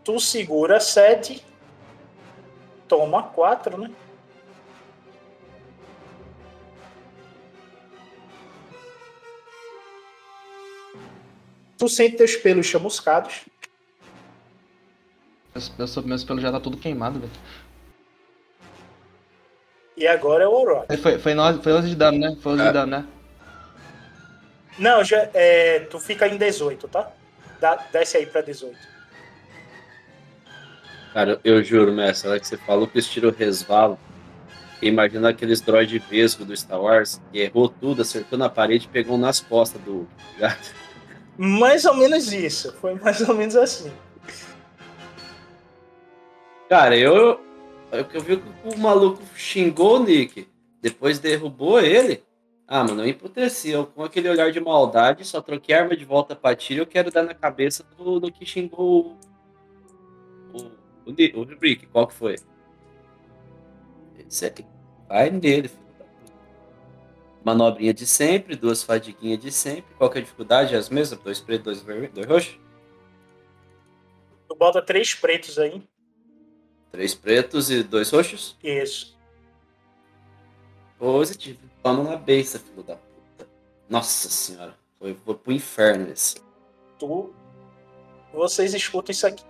[0.03, 1.45] Tu segura 7,
[2.89, 3.91] toma 4, né?
[11.83, 13.41] Tu sente teus pelos chamuscados.
[15.77, 17.33] Meus, meus, pelos já tá tudo queimado, velho.
[19.97, 20.87] E agora é o Aurora.
[20.97, 22.37] Foi, foi, nove- foi 11 de dano, né?
[22.41, 23.07] Foi 11 de dano, né?
[24.79, 27.11] Não, já, é, tu fica em 18, tá?
[27.61, 28.79] Dá, desce aí pra 18.
[31.13, 33.01] Cara, eu juro, mestre, na hora que você falou que
[33.37, 33.99] resvalam,
[34.81, 38.89] eu imagino aqueles droid vesgo do Star Wars, que errou tudo, acertou na parede e
[38.89, 40.07] pegou nas costas do
[40.39, 40.81] gato.
[41.37, 42.73] Mais ou menos isso.
[42.75, 43.93] Foi mais ou menos assim.
[46.69, 47.41] Cara, eu,
[47.91, 50.49] eu, eu vi que o maluco xingou o Nick,
[50.81, 52.23] depois derrubou ele.
[52.67, 53.71] Ah, mano, eu emputeci.
[53.71, 56.87] Eu, com aquele olhar de maldade, só troquei a arma de volta pra tiro eu
[56.87, 59.19] quero dar na cabeça do, do que xingou
[60.55, 61.87] o, o, o, o Rick.
[61.89, 62.37] Qual que foi?
[64.27, 64.65] Esse aqui.
[65.09, 65.82] Vai nele, filho.
[67.45, 69.95] Manobrinha de sempre, duas fadiguinhas de sempre.
[69.97, 70.77] Qual que é a dificuldade?
[70.77, 71.19] As mesmas?
[71.19, 72.59] Dois pretos, dois vermelhos, dois roxos?
[74.49, 75.83] Tu bota três pretos aí.
[76.91, 78.57] Três pretos e dois roxos?
[78.63, 79.19] Isso.
[80.99, 81.59] Positivo.
[81.83, 83.49] Toma na beça, filho da puta.
[83.89, 84.77] Nossa senhora.
[84.99, 86.37] Foi, foi pro inferno esse.
[86.99, 87.33] Tu.
[88.33, 89.45] Vocês escutam isso aqui.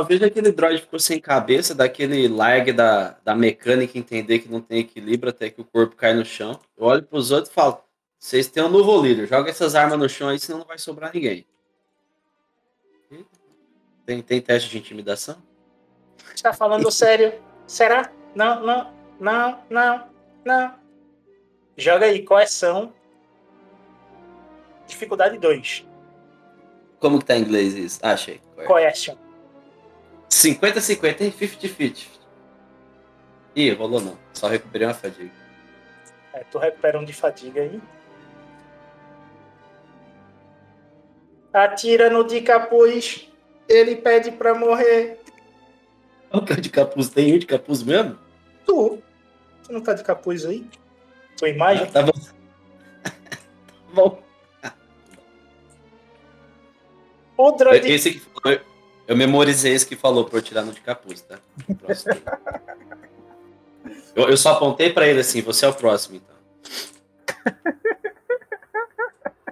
[0.00, 4.58] Só vejo aquele droid ficou sem cabeça, daquele lag da, da mecânica entender que não
[4.58, 6.58] tem equilíbrio até que o corpo cai no chão.
[6.74, 7.84] Eu olho pros outros e falo:
[8.18, 11.12] vocês têm um novo líder, joga essas armas no chão aí, senão não vai sobrar
[11.12, 11.44] ninguém.
[14.06, 15.36] Tem, tem teste de intimidação?
[16.34, 17.34] Você tá falando sério?
[17.66, 18.10] Será?
[18.34, 20.08] Não, não, não, não,
[20.46, 20.74] não.
[21.76, 22.90] Joga aí, correção.
[24.86, 25.86] Dificuldade 2.
[26.98, 28.00] Como que tá em inglês isso?
[28.02, 28.40] Ah, achei.
[28.66, 29.29] Coercion.
[30.30, 32.06] 50-50 e 50-50.
[33.56, 34.16] Ih, rolou não.
[34.32, 35.32] Só recuperei uma fadiga.
[36.32, 37.80] É, tu recupera um de fadiga aí.
[41.52, 43.28] Atira no de capuz.
[43.68, 45.20] Ele pede pra morrer.
[46.32, 48.16] O cara de capuz tem um de capuz mesmo?
[48.64, 49.02] Tu.
[49.64, 50.64] Tu não tá de capuz aí?
[51.36, 51.88] Tua imagem?
[51.88, 52.12] Ah, tá bom.
[53.92, 54.22] bom.
[57.36, 57.90] O droid.
[57.90, 58.60] Esse que falou,
[59.10, 61.36] eu memorizei esse que falou por tirar no de capuz, tá?
[64.14, 66.36] Eu, eu só apontei pra ele assim, você é o próximo, então.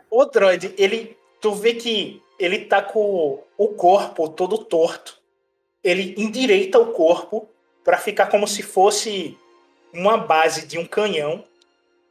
[0.09, 1.17] O droid, ele.
[1.41, 5.21] Tu vê que ele tá com o corpo todo torto.
[5.83, 7.49] Ele endireita o corpo
[7.83, 9.37] pra ficar como se fosse
[9.93, 11.45] uma base de um canhão.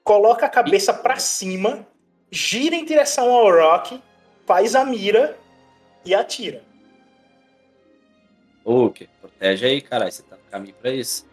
[0.03, 1.87] Coloca a cabeça pra cima,
[2.29, 4.01] gira em direção ao Rock,
[4.45, 5.37] faz a mira
[6.05, 6.67] e atira.
[8.69, 10.11] Ô, que protege aí, caralho.
[10.11, 11.25] Você tá no caminho pra isso.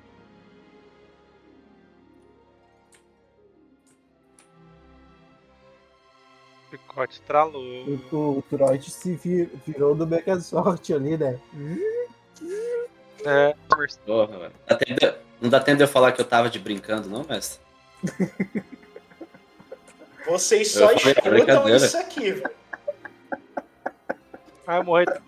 [6.70, 7.62] Picote tralou.
[8.10, 11.38] O, o Troid se vir- virou do Megazord ali, né?
[13.24, 13.54] É,
[14.04, 14.50] Porra.
[14.66, 17.60] Dá tempo Não dá tempo de eu falar que eu tava de brincando, não, mestre?
[20.26, 22.50] Vocês só Eu escutam isso aqui, velho.
[24.66, 25.22] vai morrer.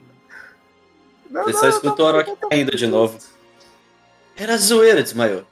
[1.30, 3.18] Não, Você não, só não, escutou o Orochi caindo de novo.
[4.36, 5.44] Era zoeira, desmaiou.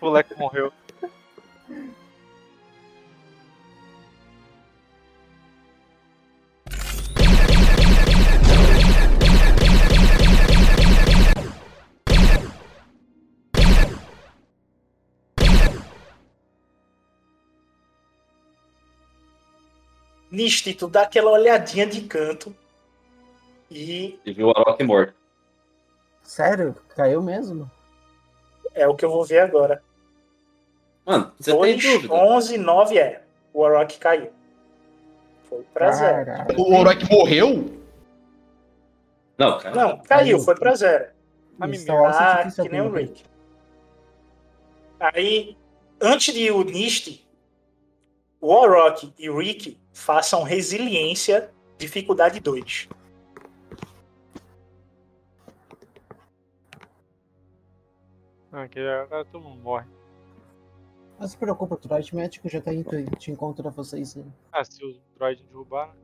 [0.00, 0.72] O moleque morreu.
[20.30, 22.54] Nisto, tu dá aquela olhadinha de canto
[23.70, 25.14] e E viu o Orochi morto.
[26.22, 26.74] Sério?
[26.94, 27.70] Caiu mesmo?
[28.74, 29.82] é o que eu vou ver agora.
[31.04, 32.14] Mano, você 2, tem dúvida?
[32.14, 33.22] 11, 9 é.
[33.52, 34.30] O Orochi caiu.
[35.48, 36.26] Foi pra zero.
[36.26, 36.60] Caralho.
[36.60, 37.80] O Orochi morreu?
[39.36, 39.74] Não, cara.
[39.74, 40.40] Não, caiu, Caiu.
[40.40, 41.06] foi pra zero.
[41.60, 42.90] Um Ah, que nem o.
[42.92, 43.24] Rick.
[45.00, 45.56] Aí,
[46.00, 47.26] antes de o Nist,
[48.40, 52.88] o Orochi e o Rick façam resiliência, dificuldade 2.
[58.52, 59.86] Ah, que agora todo mundo morre.
[61.18, 62.90] Não se preocupa, o Troid médico já tá indo.
[63.16, 64.24] Te encontra vocês aí.
[64.50, 66.00] Ah, se o droid derrubar, né?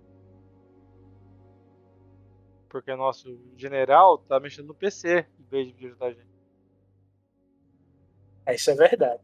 [2.69, 6.37] Porque nosso general tá mexendo no PC em vez de ajudar a gente.
[8.45, 9.23] É, Isso é verdade.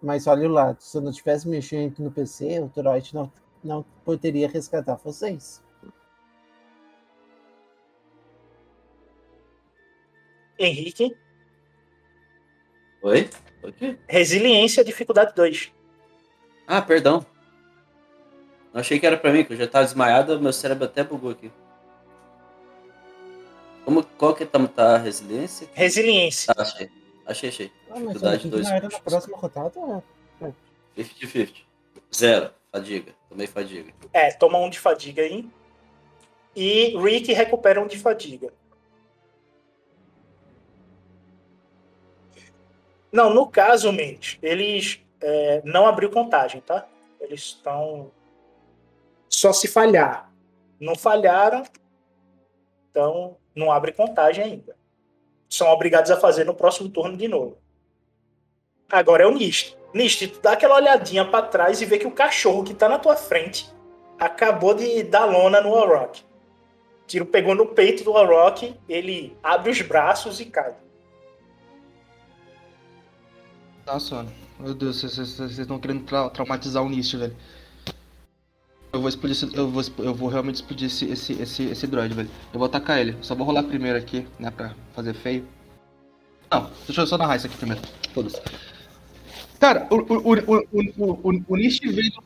[0.00, 3.32] Mas olha o lado, se eu não tivesse mexendo no PC, o Troid não,
[3.64, 5.60] não poderia resgatar vocês.
[10.58, 11.16] Henrique,
[13.02, 13.30] Oi?
[13.62, 13.96] O quê?
[14.08, 15.72] resiliência, dificuldade 2.
[16.66, 17.24] Ah, perdão.
[18.74, 21.30] Eu achei que era pra mim, que eu já tava desmaiado, meu cérebro até bugou
[21.30, 21.50] aqui.
[23.84, 25.68] Como, qual que tá, tá a resiliência?
[25.72, 26.52] Resiliência.
[26.56, 26.90] Ah, achei.
[27.24, 27.72] Achei, achei.
[27.90, 28.68] Ah, Dificuldade tudo 2.
[28.68, 29.80] não era na próxima rodada?
[30.40, 30.54] né?
[30.96, 31.54] 50-50.
[32.14, 32.50] Zero.
[32.70, 33.14] Fadiga.
[33.28, 33.92] Tomei fadiga.
[34.12, 35.48] É, toma um de fadiga aí.
[36.54, 38.52] E Rick recupera um de fadiga.
[43.18, 46.86] Não, no caso, Mendes, eles é, não abriu contagem, tá?
[47.20, 48.12] Eles estão.
[49.28, 50.30] Só se falhar.
[50.78, 51.64] Não falharam,
[52.88, 54.76] então não abre contagem ainda.
[55.50, 57.58] São obrigados a fazer no próximo turno de novo.
[58.88, 59.76] Agora é o Nist.
[59.92, 63.00] Nist, tu dá aquela olhadinha pra trás e vê que o cachorro que tá na
[63.00, 63.68] tua frente
[64.16, 65.74] acabou de dar lona no.
[65.74, 66.08] O
[67.08, 70.72] tiro pegou no peito do Orochi, ele abre os braços e cai.
[73.92, 74.30] Mano.
[74.60, 77.34] Meu Deus, vocês- estão querendo trau- traumatizar o Nist, velho.
[78.92, 82.14] Eu vou explodir esse, eu vou, eu vou realmente explodir esse, esse, esse, esse droid,
[82.14, 82.30] velho.
[82.52, 83.16] Eu vou atacar ele.
[83.22, 85.46] Só vou rolar primeiro aqui, né, pra fazer feio.
[86.50, 87.82] Não, deixa eu só narrar isso aqui primeiro.
[88.14, 88.40] Foda-se.
[89.60, 90.66] Cara, o, o, o, o,
[90.96, 92.22] o, o, o Nist vendo.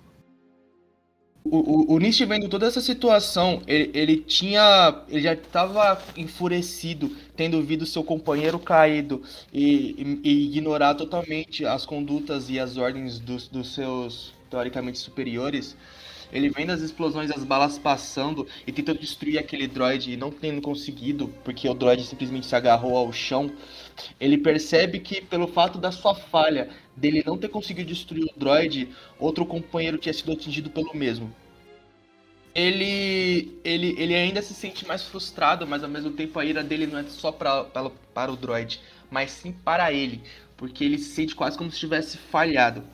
[1.44, 5.02] O, o, o Nist vendo toda essa situação, ele, ele tinha.
[5.08, 11.84] Ele já tava enfurecido, tendo visto seu companheiro caído e, e- e ignorar totalmente as
[11.84, 15.76] condutas e as ordens dos, dos seus teoricamente superiores.
[16.32, 21.28] ele vendo as explosões, as balas passando e tentando destruir aquele droid não tendo conseguido,
[21.44, 23.50] porque o droid simplesmente se agarrou ao chão,
[24.20, 28.88] ele percebe que pelo fato da sua falha, dele não ter conseguido destruir o droid,
[29.18, 31.34] outro companheiro tinha sido atingido pelo mesmo.
[32.54, 36.86] Ele, ele, ele ainda se sente mais frustrado, mas ao mesmo tempo a ira dele
[36.86, 40.22] não é só pra, para, para o droid, mas sim para ele,
[40.56, 42.84] porque ele se sente quase como se tivesse falhado.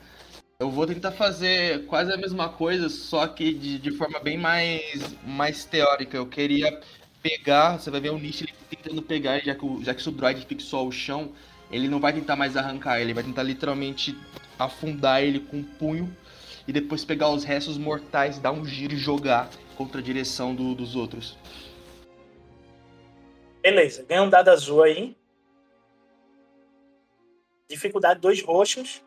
[0.61, 5.15] Eu vou tentar fazer quase a mesma coisa, só que de, de forma bem mais,
[5.25, 6.17] mais teórica.
[6.17, 6.81] Eu queria
[7.21, 10.45] pegar, você vai ver o Nish tentando pegar, já que, o, já que o droid
[10.45, 11.33] fixou ao chão,
[11.71, 14.17] ele não vai tentar mais arrancar, ele vai tentar literalmente
[14.57, 16.15] afundar ele com o punho
[16.67, 20.75] e depois pegar os restos mortais, dar um giro e jogar contra a direção do-
[20.75, 21.37] dos outros.
[23.61, 25.15] Beleza, ganha um dado azul aí.
[27.69, 29.03] Dificuldade dois roxos.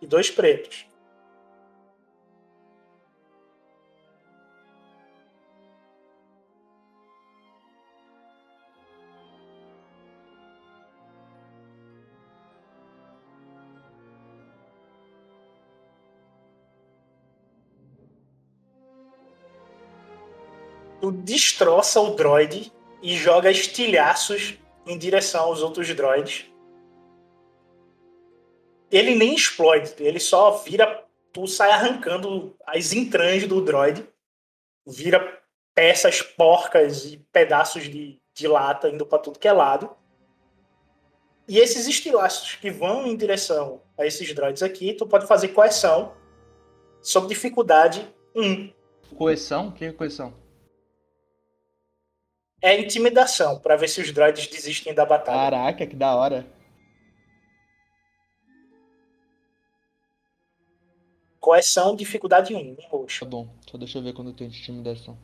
[0.00, 0.86] E dois pretos.
[21.10, 22.72] Destroça o droid
[23.02, 26.46] e joga estilhaços em direção aos outros droids.
[28.90, 31.04] Ele nem explode, ele só vira.
[31.32, 34.04] Tu sai arrancando as entranhas do droid,
[34.84, 35.40] vira
[35.74, 39.90] peças porcas e pedaços de, de lata indo para tudo que é lado.
[41.46, 46.14] E esses estilhaços que vão em direção a esses droids aqui, tu pode fazer coerção
[47.00, 48.72] sob dificuldade 1.
[49.16, 49.68] Coerção?
[49.68, 50.34] O que é coerção?
[52.62, 55.50] É intimidação, para ver se os droids desistem da batalha.
[55.50, 56.46] Caraca, que da hora.
[61.40, 63.24] Coerção, dificuldade 1, um roxo.
[63.24, 65.16] Tá bom, só deixa eu ver quando eu tenho intimidação.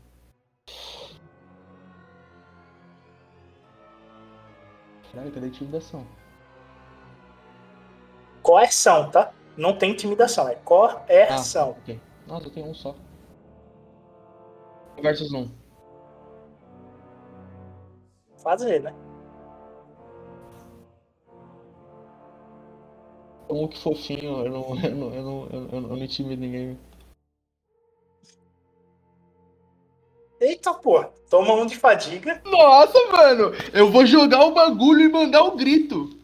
[5.12, 6.06] Caralho, cadê intimidação?
[8.42, 9.32] Coerção, tá?
[9.58, 11.74] Não tem intimidação, é coerção.
[11.74, 12.00] Ah, ok.
[12.26, 12.94] Nossa, eu tenho um só.
[15.02, 15.50] Versus um.
[18.46, 18.94] Fazer, né?
[23.50, 26.78] Um que fofinho, eu não, eu não, eu não, eu não, eu não intimido ninguém.
[30.40, 32.40] Eita porra, toma um de fadiga.
[32.44, 33.50] Nossa, mano!
[33.72, 36.16] Eu vou jogar o bagulho e mandar o grito.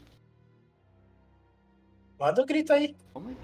[2.20, 2.94] Manda o grito aí.
[3.16, 3.34] Hum,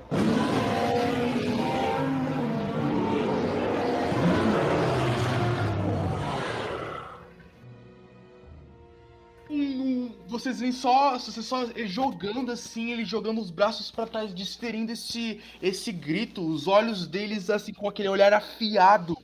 [10.28, 14.92] Vocês veem só, vocês só ele jogando assim, ele jogando os braços pra trás, desferindo
[14.92, 19.16] esse, esse grito, os olhos deles assim com aquele olhar afiado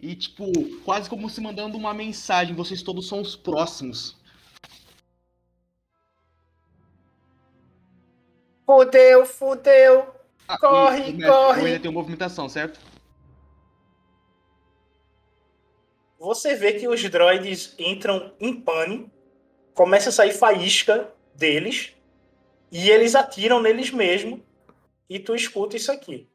[0.00, 0.50] e tipo,
[0.84, 4.16] quase como se mandando uma mensagem, vocês todos são os próximos.
[8.66, 10.14] Fudeu, fudeu.
[10.46, 11.62] Ah, Corre, e o mestre- corre.
[11.62, 12.80] William tem movimentação, certo?
[16.18, 19.10] Você vê que os droids entram em pane,
[19.78, 21.94] começa a sair faísca deles,
[22.68, 24.44] e eles atiram neles mesmo,
[25.08, 26.28] e tu escuta isso aqui.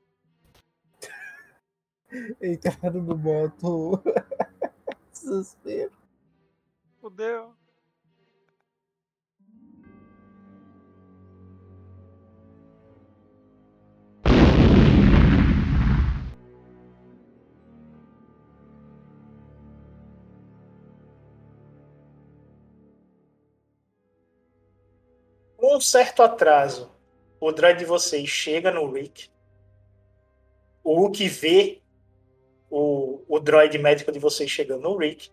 [2.42, 4.02] Entraram no moto.
[5.12, 5.92] Desespero.
[7.02, 7.54] Fudeu.
[25.64, 26.92] Com um certo atraso,
[27.40, 29.30] o droid de vocês chega no Rick.
[30.84, 31.82] O Hulk vê
[32.70, 35.32] o, o droid médico de vocês chegando no Rick.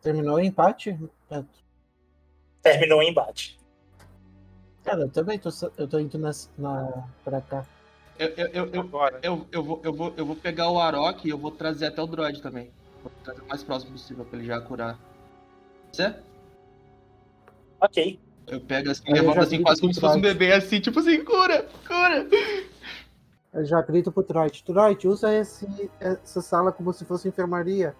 [0.00, 0.98] Terminou o empate?
[2.62, 3.58] Terminou o embate.
[4.84, 7.66] Cara, eu também tô, eu tô indo nas, na, pra cá.
[8.18, 8.90] Eu, eu, eu, eu,
[9.22, 12.00] eu, eu, vou, eu, vou, eu vou pegar o Arok e eu vou trazer até
[12.00, 12.72] o droid também.
[13.06, 14.98] Vou trazer o mais próximo possível pra ele já curar.
[15.92, 16.14] Você?
[17.80, 18.18] Ok.
[18.48, 21.68] Eu pego assim, levanto assim, quase como se fosse um bebê, assim, tipo assim, cura,
[21.86, 22.26] cura.
[23.52, 24.64] Eu já grito pro Troit.
[24.64, 27.94] Troit, usa esse, essa sala como se fosse enfermaria.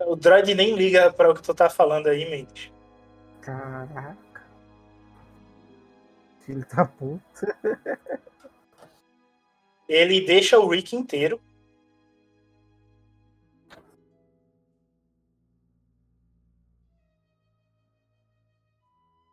[0.00, 2.72] O droid nem liga para o que tu tá falando aí, Mendes.
[3.40, 4.16] Caraca.
[6.40, 7.56] Filho da puta.
[9.88, 11.40] Ele deixa o Rick inteiro.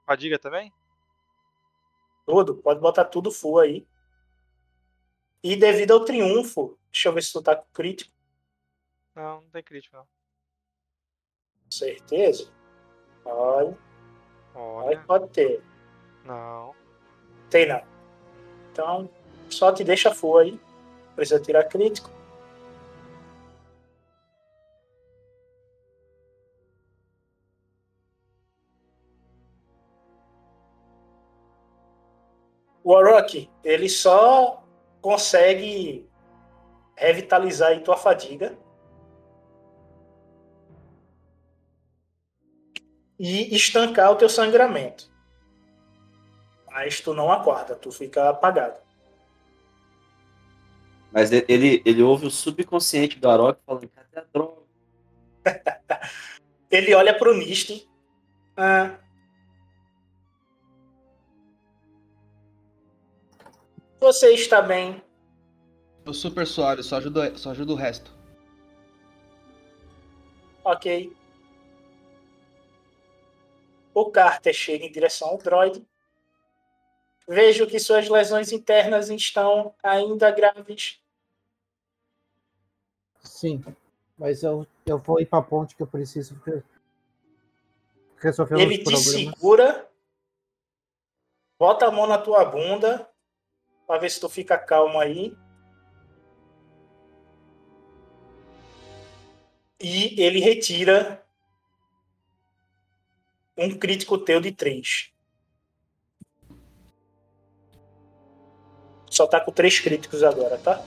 [0.09, 0.73] Fadiga também?
[2.25, 3.87] Tudo, pode botar tudo full aí.
[5.43, 8.11] E devido ao triunfo, deixa eu ver se tu tá com crítico.
[9.13, 10.07] Não, não tem crítico, não.
[11.69, 12.51] Certeza?
[13.23, 13.77] Olha,
[14.55, 14.97] Olha.
[14.97, 15.63] pode, pode ter.
[16.25, 16.73] Não.
[17.51, 17.83] Tem não.
[18.71, 19.07] Então,
[19.47, 20.59] só te deixa full aí.
[21.15, 22.09] Precisa tirar crítico.
[32.89, 34.63] O Warrock, ele só
[34.99, 36.09] consegue
[36.95, 38.57] revitalizar aí tua fadiga.
[43.19, 45.07] E estancar o teu sangramento.
[46.71, 48.79] Mas tu não acorda, tu fica apagado.
[51.11, 54.63] Mas ele- ele, ouve o subconsciente do Arok falando, cadê a droga?
[56.71, 57.87] Ele olha pro Nistin.
[58.57, 58.97] Ah.
[63.99, 65.03] Você está bem.
[66.05, 68.11] Eu sou persuário, só ajuda, só ajuda o resto.
[70.63, 71.15] Ok.
[73.93, 75.85] O Carter chega em direção ao droid.
[77.27, 80.99] Vejo que suas lesões internas estão ainda graves.
[83.21, 83.63] Sim.
[84.17, 86.63] Mas eu, eu vou ir pra ponte que eu preciso re-
[88.17, 89.05] resolver Ele te problemas.
[89.05, 89.89] segura,
[91.57, 93.08] bota a mão na tua bunda,
[93.89, 95.35] para ver se tu fica calmo aí.
[99.81, 101.25] E ele retira
[103.57, 105.11] um crítico teu de 3.
[109.09, 110.85] Só tá com três críticos agora, tá?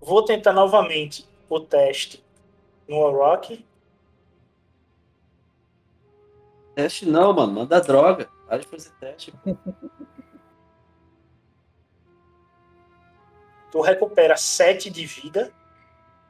[0.00, 2.24] Vou tentar novamente o teste
[2.88, 3.64] no Rock.
[6.74, 7.52] Teste não, mano.
[7.52, 8.30] Manda droga.
[8.46, 9.32] Para de fazer teste.
[13.70, 15.52] Tu recupera 7 de vida.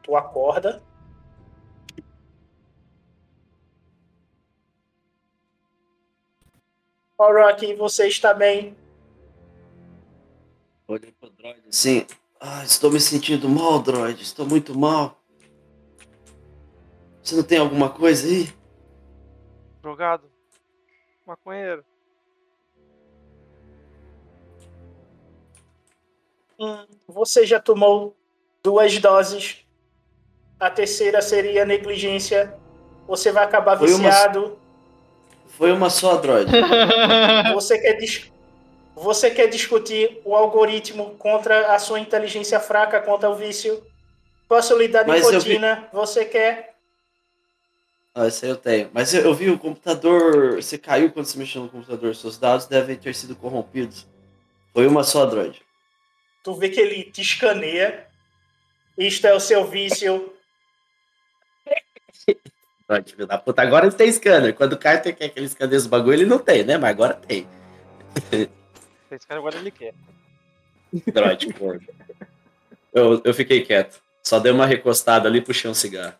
[0.02, 0.82] Tu acorda.
[7.18, 8.76] Rock, você está bem.
[10.88, 12.06] Olhei pro droid assim.
[12.40, 14.22] Ah, estou me sentindo mal, droid.
[14.22, 15.20] Estou muito mal.
[17.22, 18.48] Você não tem alguma coisa aí?
[19.82, 20.30] Drogado.
[21.26, 21.84] Maconheiro.
[26.58, 28.16] Hum, você já tomou
[28.62, 29.58] duas doses.
[30.58, 32.54] A terceira seria negligência.
[33.06, 34.58] Você vai acabar Foi uma- viciado.
[35.48, 36.50] Foi uma só, droid.
[37.54, 38.29] Você quer, dis-
[39.02, 43.82] você quer discutir o algoritmo contra a sua inteligência fraca, contra o vício?
[44.46, 45.88] Posso lhe dar Mas eu vi- nicotina?
[45.92, 46.74] Você quer?
[48.14, 48.90] Ah, esse aí eu tenho.
[48.92, 50.56] Mas eu, eu vi o computador.
[50.56, 52.14] Você caiu quando você mexeu no computador.
[52.14, 54.06] Seus dados devem ter sido corrompidos.
[54.74, 55.62] Foi uma só, droid.
[56.42, 58.06] Tu vê que ele te escaneia.
[58.98, 60.34] Isto é o seu vício.
[62.88, 63.62] Droid, filho da puta.
[63.62, 64.54] Agora ele tem scanner.
[64.54, 66.76] Quando o Carter quer que ele escaneie os bagulho, ele não tem, né?
[66.76, 67.48] Mas agora tem.
[69.10, 69.94] Esse cara agora ele quer.
[71.12, 71.80] Droid, porra.
[72.92, 74.02] Eu, eu fiquei quieto.
[74.22, 76.14] Só dei uma recostada ali e puxei um cigarro.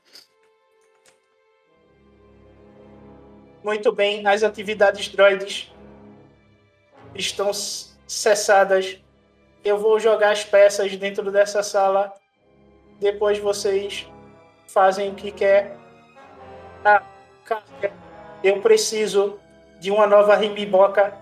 [3.63, 5.71] Muito bem, as atividades droides
[7.15, 8.99] estão cessadas.
[9.63, 12.15] Eu vou jogar as peças dentro dessa sala.
[12.99, 14.07] Depois vocês
[14.67, 15.77] fazem o que quer.
[16.85, 17.03] Ah,
[18.43, 19.39] eu preciso
[19.79, 21.20] de uma nova rimiboca.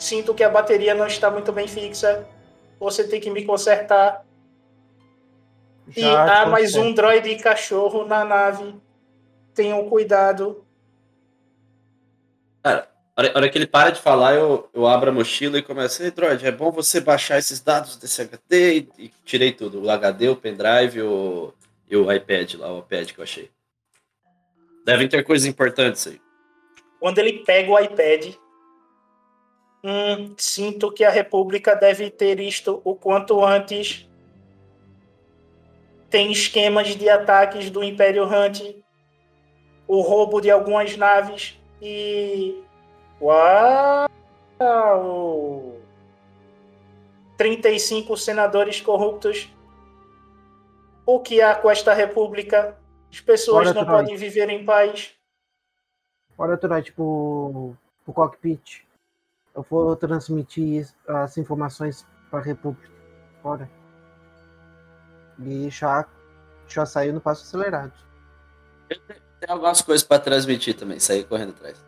[0.00, 2.26] Sinto que a bateria não está muito bem fixa.
[2.80, 4.24] Você tem que me consertar.
[5.94, 8.74] E Já te há mais um droide e cachorro na nave.
[9.54, 10.64] Tenham cuidado.
[12.62, 16.02] Cara, a hora que ele para de falar, eu, eu abro a mochila e começo.
[16.02, 19.82] Ei, Droid, é bom você baixar esses dados desse HD e, e tirei tudo.
[19.82, 21.52] O HD, o pendrive o,
[21.88, 23.50] e o iPad lá, o iPad que eu achei.
[24.86, 26.18] Devem ter coisas importantes aí.
[26.98, 28.34] Quando ele pega o iPad,
[29.84, 34.08] hum, sinto que a República deve ter isto o quanto antes.
[36.08, 38.60] Tem esquemas de ataques do Império Hunt,
[39.86, 42.62] o roubo de algumas naves e.
[43.20, 44.08] Uau!
[47.36, 49.48] 35 senadores corruptos.
[51.06, 52.76] O que há com esta República?
[53.10, 55.14] As pessoas não podem viver em paz.
[56.36, 57.76] Bora aturar, tipo,
[58.06, 58.82] o cockpit.
[59.54, 62.88] Eu vou transmitir as informações para a República.
[63.42, 63.70] Bora.
[65.38, 66.06] E já,
[66.68, 67.92] já saiu no passo acelerado.
[69.40, 71.84] Tem algumas coisas pra transmitir também, sair correndo atrás.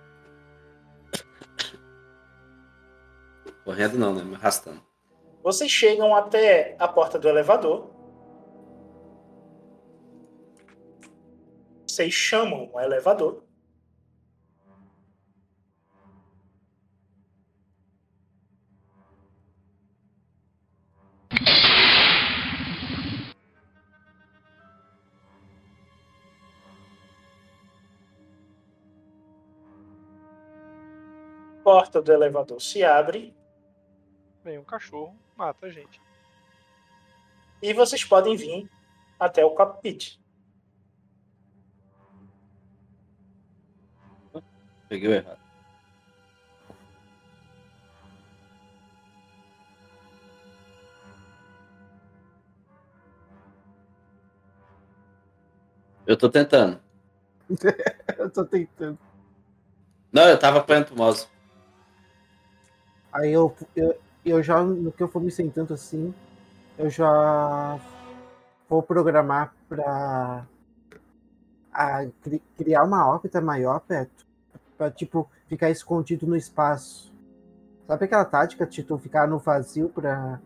[3.65, 4.25] Correndo não, né?
[4.25, 4.83] Me arrastando.
[5.43, 7.91] Vocês chegam até a porta do elevador.
[11.87, 13.45] Vocês chamam o elevador.
[31.73, 33.35] Porta do elevador se abre
[34.45, 36.03] Vem um cachorro, mata a gente.
[37.63, 38.71] e vocês podem vir
[39.19, 40.21] até o cockpit.
[44.87, 45.41] Peguei o errado.
[56.07, 56.79] Eu tô tentando.
[58.19, 58.99] eu tô tentando.
[60.13, 61.33] Não, eu tava apanhando pro mouse.
[63.13, 63.95] Aí eu, eu,
[64.25, 66.15] eu já, no que eu for me sentando assim,
[66.79, 67.79] eu já
[68.69, 70.47] vou programar pra
[71.73, 74.27] a, cri- criar uma órbita maior perto.
[74.77, 77.13] Pra, tipo, ficar escondido no espaço.
[77.87, 80.41] Sabe aquela tática de tu ficar no vazio pra,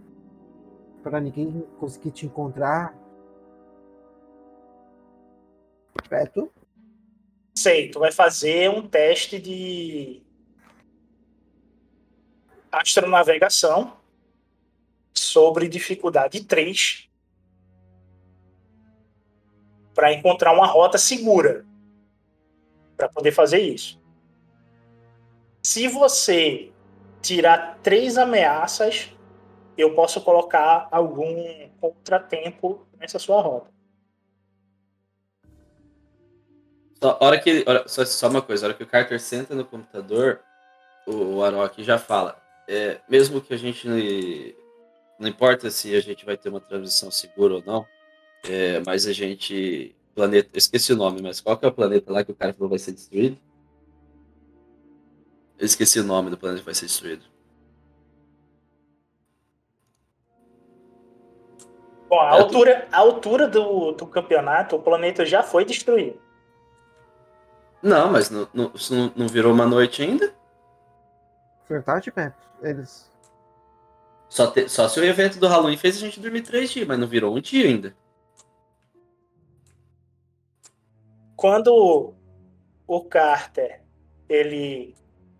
[1.02, 2.94] pra ninguém conseguir te encontrar?
[6.08, 6.52] Perto?
[7.56, 10.22] Sei, tu vai fazer um teste de
[12.80, 13.96] astronavegação
[15.14, 17.08] sobre dificuldade 3
[19.94, 21.64] para encontrar uma rota segura
[22.96, 24.00] para poder fazer isso.
[25.62, 26.70] Se você
[27.20, 29.10] tirar três ameaças,
[29.76, 33.70] eu posso colocar algum contratempo nessa sua rota.
[37.02, 40.40] Só, hora que, só, só uma coisa, a hora que o Carter senta no computador,
[41.06, 42.40] o, o já fala.
[42.68, 44.56] É, mesmo que a gente.
[45.18, 47.86] Não importa se a gente vai ter uma transição segura ou não,
[48.44, 49.94] é, mas a gente.
[50.14, 50.50] Planeta.
[50.54, 52.70] eu Esqueci o nome, mas qual que é o planeta lá que o cara falou
[52.70, 53.38] vai ser destruído?
[55.58, 57.24] Eu esqueci o nome do planeta que vai ser destruído.
[62.08, 66.20] Bom, a É, altura, a altura do, do campeonato, o planeta já foi destruído.
[67.82, 70.34] Não, mas não, não, isso não, virou uma noite ainda?
[71.68, 72.45] Verdade, Beto?
[72.62, 73.10] Eles.
[74.28, 76.98] Só, te- só se o evento do Halloween fez a gente dormir três dias, mas
[76.98, 77.96] não virou um dia ainda.
[81.36, 82.14] Quando
[82.86, 83.82] o Carter,
[84.28, 84.94] ele.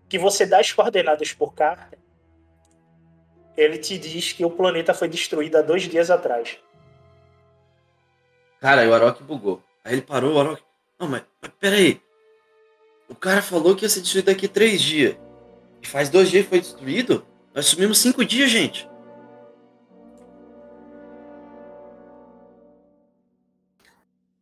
[0.07, 1.99] que você dá as coordenadas por Carter,
[3.55, 6.57] ele te diz que o planeta foi destruído há dois dias atrás.
[8.59, 9.61] Cara, aí o Arok bugou.
[9.83, 10.61] Aí ele parou, o Arok.
[10.99, 12.01] Não, mas, mas peraí.
[13.09, 15.15] O cara falou que ia ser destruído daqui três dias.
[15.81, 17.25] E faz dois dias que foi destruído?
[17.53, 18.89] Nós sumimos cinco dias, gente.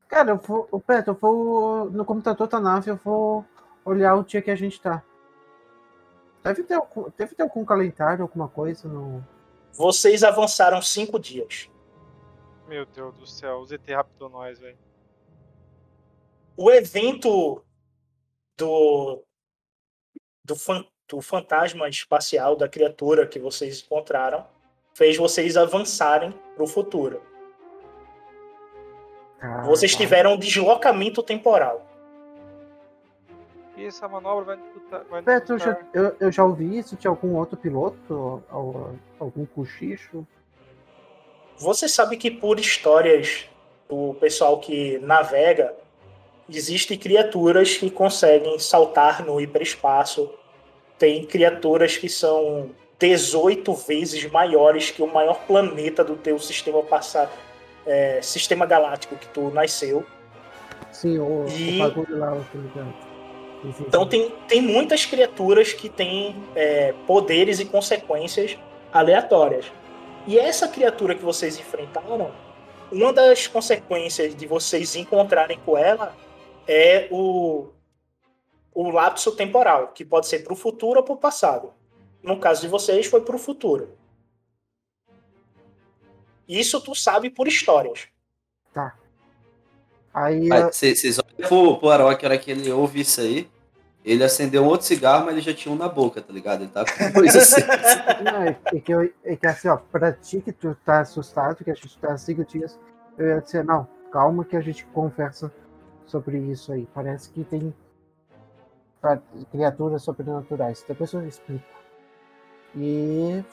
[0.08, 0.68] Cara, eu vou.
[0.88, 1.90] Beto, eu vou.
[1.92, 3.46] No computador da nave, eu vou
[3.84, 5.04] olhar o dia que a gente tá.
[6.44, 9.26] Deve ter algum, deve ter algum calendário, alguma coisa no.
[9.74, 11.70] Vocês avançaram cinco dias.
[12.68, 14.78] Meu Deus do céu, o ZT raptou nós, velho.
[16.58, 17.62] O evento
[18.58, 19.22] do,
[20.44, 24.46] do, fan- do fantasma espacial, da criatura que vocês encontraram,
[24.94, 27.22] fez vocês avançarem para o futuro.
[29.66, 30.00] Vocês tá.
[30.00, 31.86] tiveram um deslocamento temporal.
[33.78, 34.58] E essa manobra
[35.10, 38.42] vai Beto, eu disputar- eu, eu já ouvi isso de algum outro piloto?
[38.50, 40.26] Al- Algum cochicho?
[41.58, 43.48] Você sabe que por histórias
[43.88, 45.76] do pessoal que navega,
[46.50, 50.34] existem criaturas que conseguem saltar no hiperespaço.
[50.98, 52.70] Tem criaturas que são
[53.00, 57.30] 18 vezes maiores que o maior planeta do teu sistema passar,
[57.86, 60.06] é, sistema galáctico que tu nasceu.
[60.92, 62.94] Sim, o, E- o bagulho lá, eu tô ligado.
[63.62, 64.10] Sim, sim, Então sim.
[64.10, 68.58] tem, tem muitas criaturas que têm é, poderes e consequências
[68.94, 69.66] aleatórias.
[70.26, 72.32] E essa criatura que vocês enfrentaram,
[72.92, 76.16] uma das consequências de vocês encontrarem com ela
[76.68, 77.68] é o,
[78.76, 81.74] o lapso temporal, que pode ser para o futuro ou para o passado.
[82.22, 83.98] No caso de vocês, foi para o futuro.
[86.48, 88.08] Isso tu sabe por histórias.
[88.74, 88.94] Tá.
[90.14, 93.50] Aí, Vocês olham pro, pro Arok, a hora que ele ouve isso aí,
[94.04, 96.62] Ele acendeu um outro cigarro, mas ele já tinha um na boca, tá ligado?
[96.62, 97.62] Ele tá com dois assim.
[98.24, 101.64] Não, é, é que eu, é que assim, ó, pra ti que tu tá assustado,
[101.64, 102.78] que a gente tá cinco dias,
[103.18, 105.52] eu ia dizer, não, calma que a gente conversa
[106.06, 106.88] sobre isso aí.
[106.94, 107.74] Parece que tem
[109.02, 110.84] pa- criaturas sobrenaturais.
[110.88, 111.66] Depois eu explico.
[112.76, 113.44] E,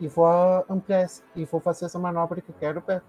[0.00, 0.26] e vou
[0.68, 3.02] ampliar e vou fazer essa manobra que eu quero pra,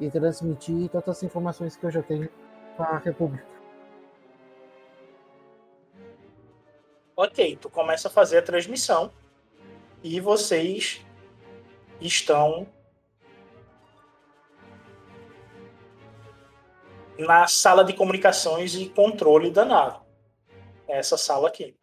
[0.00, 2.28] e transmitir todas as informações que eu já tenho
[2.76, 3.46] para a República.
[7.14, 9.10] Ok, tu começa a fazer a transmissão
[10.02, 11.04] e vocês
[12.00, 12.66] estão
[17.18, 20.05] na sala de comunicações e controle da nave.
[20.88, 21.76] Essa sala aqui.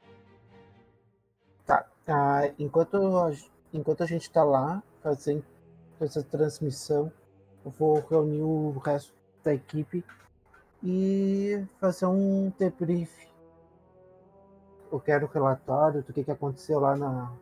[1.65, 1.85] Tá.
[2.07, 3.31] Ah, enquanto, a,
[3.73, 5.43] enquanto a gente tá lá fazendo
[5.99, 7.11] essa transmissão,
[7.65, 9.13] eu vou reunir o resto
[9.43, 10.03] da equipe
[10.83, 13.11] e fazer um debrief.
[14.91, 17.33] Eu quero relatório do que, que aconteceu lá na.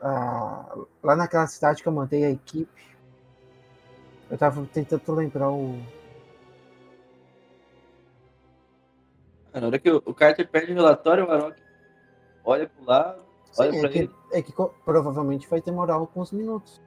[0.00, 2.91] Ah, lá naquela cidade que eu mandei a equipe.
[4.32, 5.78] Eu tava tentando lembrar o.
[9.52, 11.62] Na hora que o Carter perde o relatório, o Arok
[12.42, 13.22] olha pro lado,
[13.58, 14.14] olha Sim, pra é, que, ele.
[14.32, 14.52] é que
[14.86, 16.80] provavelmente vai demorar alguns minutos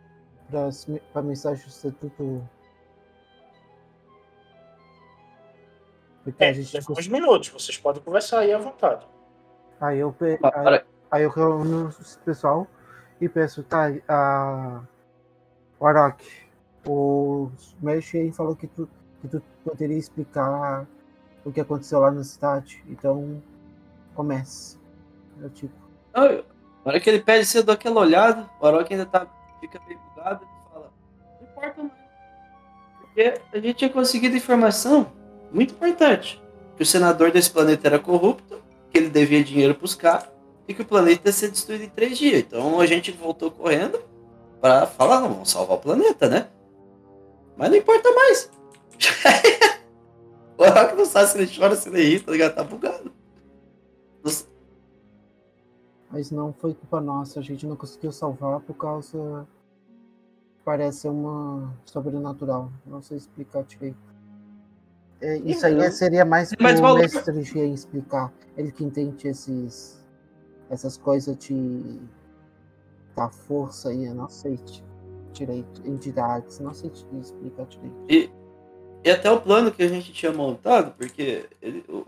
[0.50, 0.70] para
[1.14, 2.50] a mensagem ser tudo.
[6.24, 6.74] Porque É, a gente.
[6.74, 9.06] leva uns minutos, vocês podem conversar aí à vontade.
[9.80, 10.82] Aí eu, pe- Ah, aí,
[11.12, 12.66] aí eu reúno o pessoal
[13.22, 14.82] e penso, tá, a.
[15.80, 16.26] O Arok,
[16.88, 17.49] o
[17.82, 18.88] Meshen falou que tu,
[19.22, 20.88] que tu poderia explicar
[21.44, 22.84] o que aconteceu lá na cidade.
[22.90, 23.41] Então,
[24.16, 24.78] comece.
[25.41, 25.74] Eu tipo.
[26.14, 29.28] Na hora que ele pede, você dá aquela olhada, o Arok ainda tá,
[29.60, 30.91] fica meio bugado e fala,
[31.41, 31.91] não importa não.
[33.02, 35.12] Porque a gente tinha conseguido informação
[35.52, 36.41] muito importante.
[36.78, 40.30] Que o senador desse planeta era corrupto, que ele devia dinheiro pros caras,
[40.68, 42.40] e que o planeta ia ser destruído em três dias.
[42.40, 43.99] Então a gente voltou correndo
[44.62, 46.48] pra falar, não, vamos salvar o planeta, né?
[47.57, 48.52] Mas não importa mais.
[50.57, 52.56] o Arok não sabe se ele chora, se ele ri, tá ligado?
[52.56, 53.11] Tá bugado.
[56.11, 59.45] Mas não foi culpa nossa, a gente não conseguiu salvar por causa.
[60.64, 62.72] Parece ser uma sobrenatural.
[62.86, 63.98] Não sei explicar direito.
[65.22, 65.91] É, isso aí não.
[65.91, 68.32] seria mais pro valor- mestre Jean explicar.
[68.57, 70.03] Ele que entende esses,
[70.69, 71.99] essas coisas de
[73.15, 74.84] da força aí, eu não sei di-
[75.36, 77.95] direito, entidades, não sei te explicar direito.
[78.10, 78.30] E,
[79.03, 82.06] e até o plano que a gente tinha montado, porque ele, o,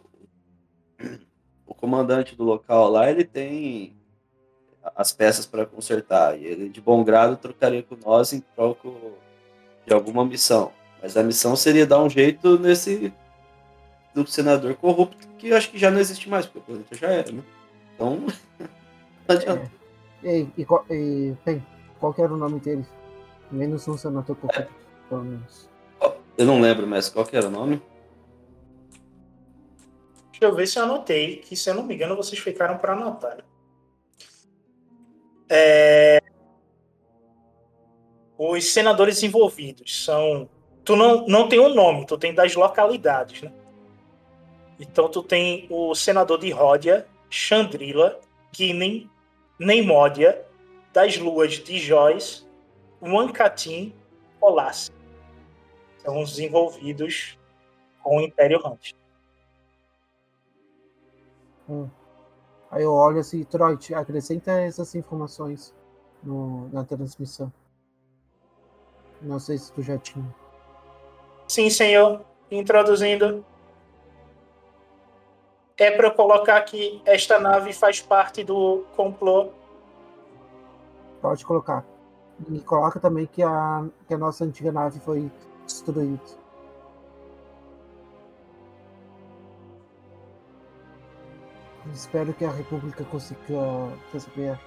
[1.66, 3.96] o comandante do local lá, ele tem
[4.96, 6.40] as peças para consertar.
[6.40, 8.90] E ele, de bom grado, trocaria com nós em troca
[9.86, 10.72] de alguma missão.
[11.02, 13.14] Mas a missão seria dar um jeito nesse
[14.14, 17.08] do senador corrupto, que eu acho que já não existe mais, porque o planeta já
[17.08, 17.44] era, né?
[17.94, 18.18] Então,
[19.28, 19.72] não adianta.
[20.24, 21.64] E, e, qual- e, bem,
[22.00, 22.84] qual era o nome dele?
[23.52, 24.74] Menos um senador corrupto,
[25.10, 25.70] pelo menos.
[26.38, 27.82] Eu não lembro mais qual que era o nome.
[30.32, 32.94] Deixa eu ver se eu anotei, que se eu não me engano vocês ficaram para
[32.94, 33.44] anotar.
[35.50, 36.22] É,
[38.38, 40.48] Os senadores envolvidos são.
[40.86, 43.52] Tu não, não tem um nome, tu tem das localidades, né?
[44.80, 48.20] Então tu tem o senador de Ródia, Chandrila,
[48.52, 49.10] Kinen,
[49.60, 50.46] Neimódia,
[50.94, 52.47] das luas de Joyce,
[53.02, 53.94] Wankatim,
[54.42, 54.92] Olassi.
[56.00, 57.38] São os envolvidos
[58.02, 58.94] com o Império Hunt.
[61.70, 61.90] Hum.
[62.72, 65.74] Aí eu olho assim, Troit, acrescenta essas informações
[66.24, 67.52] no, na transmissão.
[69.22, 70.34] Não sei se tu já tinha.
[71.48, 72.22] Sim, senhor.
[72.52, 73.46] Introduzindo.
[75.78, 79.52] É para eu colocar que esta nave faz parte do complô.
[81.22, 81.86] Pode colocar.
[82.50, 85.32] E coloca também que a, que a nossa antiga nave foi
[85.66, 86.22] destruída.
[91.94, 94.60] Espero que a República consiga receber.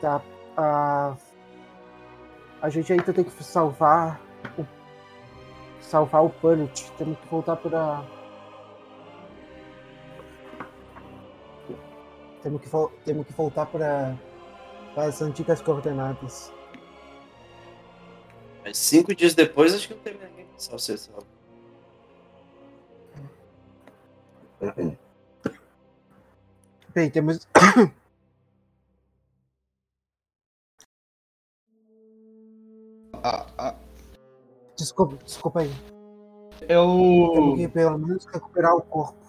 [0.00, 0.20] Tá.
[0.56, 1.14] A,
[2.62, 4.20] a gente ainda tem que salvar
[4.58, 4.66] o.
[5.80, 6.90] Salvar o Punit.
[6.92, 8.02] Temos que voltar para.
[12.42, 12.68] Temos que,
[13.04, 14.16] temos que voltar para
[14.96, 16.52] as antigas coordenadas.
[18.64, 21.10] Mas cinco dias depois, acho que não tem mais ninguém salvar você.
[26.94, 27.46] Bem, temos.
[33.22, 33.74] a- a-
[34.76, 35.70] Desculpa, desculpa aí.
[36.62, 37.30] eu.
[37.34, 39.19] Temos que pelo menos recuperar o corpo.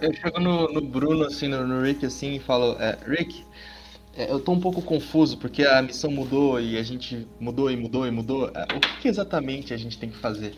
[0.00, 3.44] Eu chego no, no Bruno, assim, no, no Rick, assim, e falo, é, Rick,
[4.14, 7.76] é, eu tô um pouco confuso, porque a missão mudou e a gente mudou e
[7.76, 8.48] mudou e mudou.
[8.54, 10.56] É, o que, que exatamente a gente tem que fazer?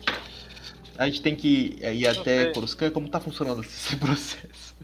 [0.98, 2.52] A gente tem que é, ir até.
[2.52, 2.92] Coruscant?
[2.92, 4.76] Como tá funcionando esse processo?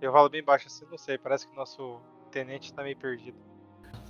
[0.00, 2.00] Eu falo bem baixo assim, não sei, parece que o nosso
[2.30, 3.36] tenente tá meio perdido.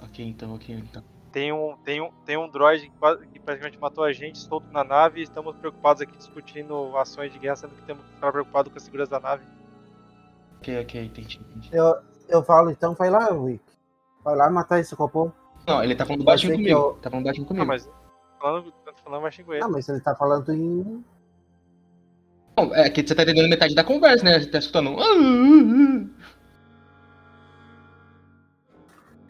[0.02, 1.02] Ok, então, ok, então.
[1.36, 4.82] Tem um, tem um, tem um droid que, que praticamente matou a gente, solto na
[4.82, 8.72] nave, e estamos preocupados aqui discutindo ações de guerra, sendo que temos que ficar preocupados
[8.72, 9.44] com a segurança da nave.
[10.56, 11.68] Ok, ok, entendi, entendi.
[11.70, 11.96] Eu,
[12.30, 13.62] eu falo, então vai lá, Rick.
[14.24, 15.30] Vai lá matar esse robô.
[15.66, 16.70] Não, ele tá falando baixinho comigo.
[16.70, 17.66] eu- Tá falando baixinho Ah, comigo.
[17.66, 17.90] mas
[18.40, 19.62] falando, tô falando baixinho com ele.
[19.62, 21.04] Ah, mas ele tá falando em.
[22.56, 24.40] Não, é que você tá entendendo metade da conversa, né?
[24.40, 24.96] Gente tá escutando.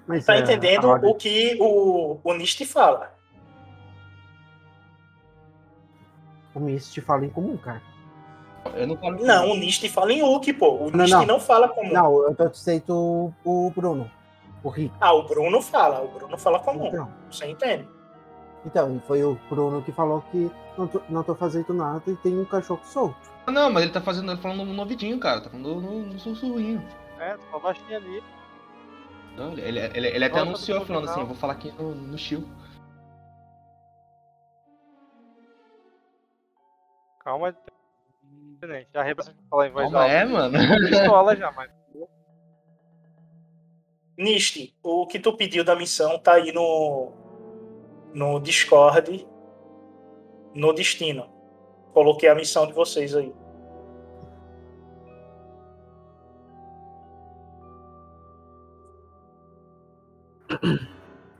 [0.07, 3.13] Mas, Tá é, entendendo o que o, o Nist fala.
[6.55, 7.83] O Mist fala em comum, cara.
[8.75, 9.25] Eu não falo.
[9.25, 10.71] Não, o Nist fala em Uki, pô.
[10.77, 11.27] O Não, Nist não.
[11.27, 11.93] não, fala comum.
[11.93, 12.91] Não, eu tô aceito
[13.45, 14.11] o, o Bruno.
[14.63, 14.95] O Rick.
[15.01, 16.03] Ah, o Bruno fala.
[16.03, 16.87] O Bruno fala comum.
[16.87, 17.87] Então, Você entende?
[18.65, 22.37] então, foi o Bruno que falou que não tô, não tô fazendo nada e tem
[22.37, 23.17] um cachorro solto.
[23.47, 25.41] Não, mas ele tá fazendo, ele falando no ouvidinho, cara.
[25.41, 26.83] Tá falando no, no sussurrinho.
[27.21, 28.23] É, tô falando baixinho ali.
[29.37, 31.25] Não, ele, ele, ele, ele até Nossa, anunciou do falando assim, final.
[31.25, 32.49] eu vou falar aqui no, no chill.
[37.21, 37.55] Calma.
[38.93, 40.13] Já arreba falar em voz Calma, alta.
[40.15, 40.59] é, mano.
[40.89, 41.71] Pistola já, mas.
[44.17, 47.13] Nist, o que tu pediu da missão tá aí no,
[48.15, 49.27] no Discord,
[50.55, 51.29] no destino.
[51.93, 53.35] Coloquei a missão de vocês aí.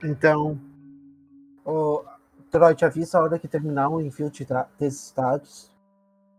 [0.03, 0.59] Então,
[1.65, 2.03] o
[2.51, 4.45] Troy te avisa a hora que terminar o envio de
[5.15, 5.71] dados.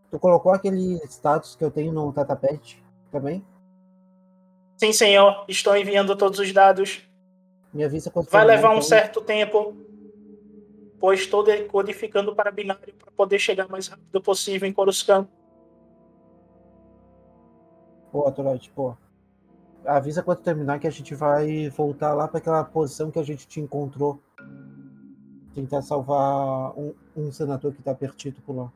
[0.09, 2.77] Tu colocou aquele status que eu tenho no Datapad
[3.11, 3.45] também?
[4.77, 5.45] Sim, senhor.
[5.47, 7.03] Estou enviando todos os dados.
[7.73, 8.81] Me avisa quando Vai levar um então.
[8.81, 9.75] certo tempo,
[10.99, 15.27] pois estou decodificando para binário para poder chegar mais rápido possível em Coruscant.
[18.11, 18.97] Boa, Troy, pô.
[19.89, 23.47] Avisa quando terminar que a gente vai voltar lá para aquela posição que a gente
[23.47, 24.21] te encontrou.
[25.55, 28.71] Tentar salvar um, um senador que tá perdido por lá.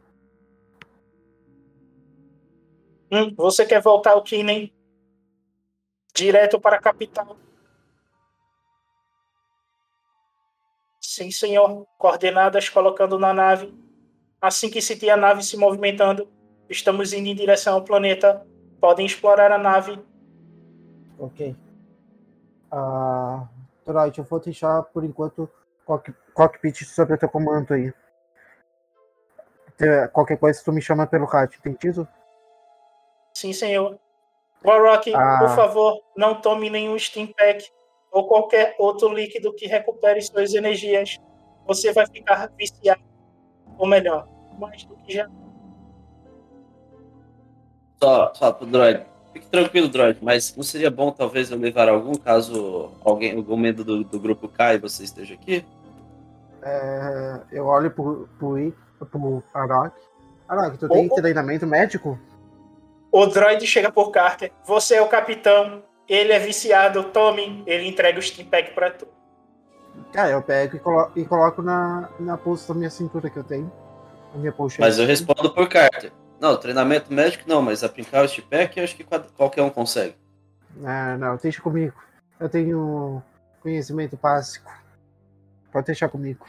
[3.12, 4.74] Hum, você quer voltar ao Kinen?
[6.16, 7.38] Direto para a capital.
[11.00, 11.86] Sim, senhor.
[12.00, 13.72] Coordenadas colocando na nave.
[14.42, 16.28] Assim que sentir a nave se movimentando,
[16.68, 18.46] estamos indo em direção ao planeta.
[18.82, 20.00] Podem explorar a nave.
[21.20, 21.56] Ok.
[22.72, 23.48] Ah,
[23.86, 25.50] Troy, eu vou deixar por enquanto
[25.86, 27.94] cock- cockpit sobre o teu comando aí.
[29.78, 32.08] Te- Qualquer coisa tu me chama pelo rádio, entendido?
[33.36, 34.00] Sim, senhor.
[34.66, 35.40] Warrock, Ah.
[35.40, 37.70] por favor, não tome nenhum Steam Pack
[38.12, 41.18] ou qualquer outro líquido que recupere suas energias.
[41.66, 43.02] Você vai ficar viciado.
[43.78, 44.28] Ou melhor,
[44.58, 45.30] mais do que já.
[48.02, 49.06] Só, só pro droid.
[49.34, 53.84] Fique tranquilo, droid, mas não seria bom talvez eu levar algum caso alguém, algum membro
[53.84, 55.66] do, do grupo caia e você esteja aqui?
[56.62, 58.74] É, eu olho pro, pro, I-
[59.12, 59.96] pro Arak.
[60.48, 61.16] Arak, tu tem Opa.
[61.16, 62.18] treinamento médico?
[63.12, 64.52] O droid chega por Carter.
[64.66, 65.84] Você é o capitão.
[66.08, 67.04] Ele é viciado.
[67.06, 67.64] Tome.
[67.66, 69.08] Ele entrega o Steam Pack pra tu.
[70.16, 73.44] Ah, eu pego e, colo e coloco na, na pulsa da minha cintura que eu
[73.44, 73.72] tenho.
[74.34, 74.82] A minha pochete.
[74.82, 76.12] Mas eu respondo por Carter.
[76.44, 79.06] Não, treinamento médico não, mas aplicar o Stipack eu acho que
[79.38, 80.14] qualquer um consegue.
[80.84, 81.96] Ah, não, deixa comigo.
[82.38, 83.24] Eu tenho
[83.62, 84.70] conhecimento básico.
[85.72, 86.46] Pode deixar comigo.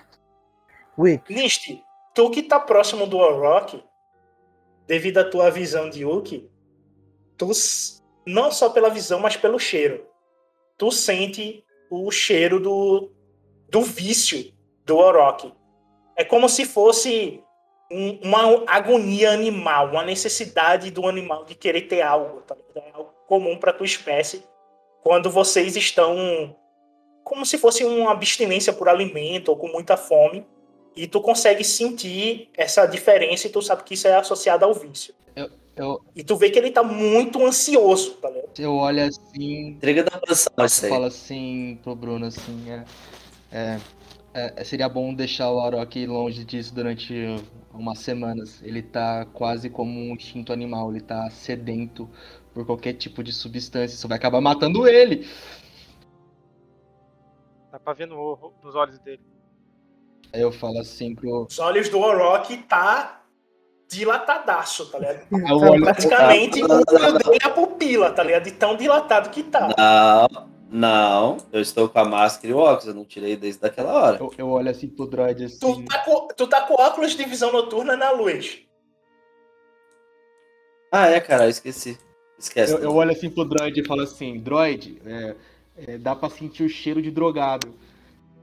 [0.98, 1.80] Wick, Nist,
[2.12, 3.84] tu que tá próximo do Warrock,
[4.84, 6.50] devido à tua visão de Yuki,
[7.36, 7.52] tu,
[8.26, 10.04] não só pela visão, mas pelo cheiro,
[10.76, 13.12] tu sente o cheiro do,
[13.70, 14.52] do vício
[14.84, 15.54] do Warrock.
[16.16, 17.40] É como se fosse
[17.90, 22.86] um- uma agonia animal, uma necessidade do animal de querer ter algo, tá ligado?
[22.88, 24.42] É algo comum para tua espécie
[25.02, 26.54] quando vocês estão
[27.22, 30.46] como se fosse uma abstinência por alimento ou com muita fome
[30.94, 35.14] e tu consegue sentir essa diferença e tu sabe que isso é associado ao vício.
[35.76, 38.50] Eu, E tu vê que ele tá muito ansioso, tá ligado?
[38.60, 40.90] eu olho assim, Entrega da posição, isso aí.
[40.90, 42.84] falo assim pro Bruno, assim, é,
[43.50, 43.80] é,
[44.34, 47.14] é, seria bom deixar o Arok longe disso durante
[47.72, 48.60] umas semanas.
[48.62, 52.08] Ele tá quase como um instinto animal, ele tá sedento
[52.52, 55.26] por qualquer tipo de substância, isso vai acabar matando ele.
[57.82, 59.20] pra ver no, nos olhos dele.
[60.32, 61.46] Aí eu falo assim pro.
[61.48, 63.22] Os olhos do Orochi tá
[63.88, 65.26] dilatadaço, tá ligado?
[65.30, 66.60] Eu olho- Praticamente
[67.42, 68.44] a pupila, tá ligado?
[68.44, 69.68] De tão dilatado que tá.
[69.76, 71.36] Não, não.
[71.52, 72.88] Eu estou com a máscara e o óculos.
[72.88, 74.18] Eu não tirei desde daquela hora.
[74.18, 75.58] Eu, eu olho assim pro droid assim.
[75.60, 78.60] Tu tá, com, tu tá com óculos de visão noturna na luz.
[80.90, 81.96] Ah, é, cara, eu esqueci.
[82.36, 82.72] Esquece.
[82.72, 85.36] Eu, eu olho assim pro droid e falo assim, droid, é,
[85.76, 87.72] é, dá pra sentir o cheiro de drogado.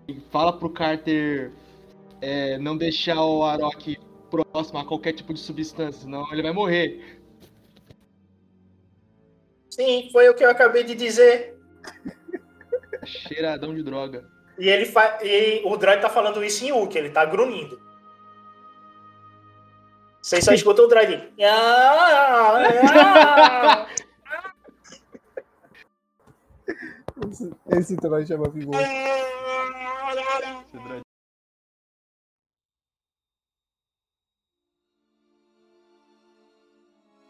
[0.08, 1.52] E fala pro Carter
[2.22, 3.98] é, não deixar o Arok
[4.30, 7.20] próximo a qualquer tipo de substância, senão ele vai morrer.
[9.70, 11.58] Sim, foi o que eu acabei de dizer.
[13.06, 14.30] Cheiradão de droga.
[14.58, 15.20] E ele fa...
[15.24, 17.82] e o droid tá falando isso em Uki, ele tá grunhindo.
[20.22, 21.34] Vocês só escutam o droid.
[27.30, 28.82] Esse, esse troll chama figura.
[28.82, 31.02] Esse droid.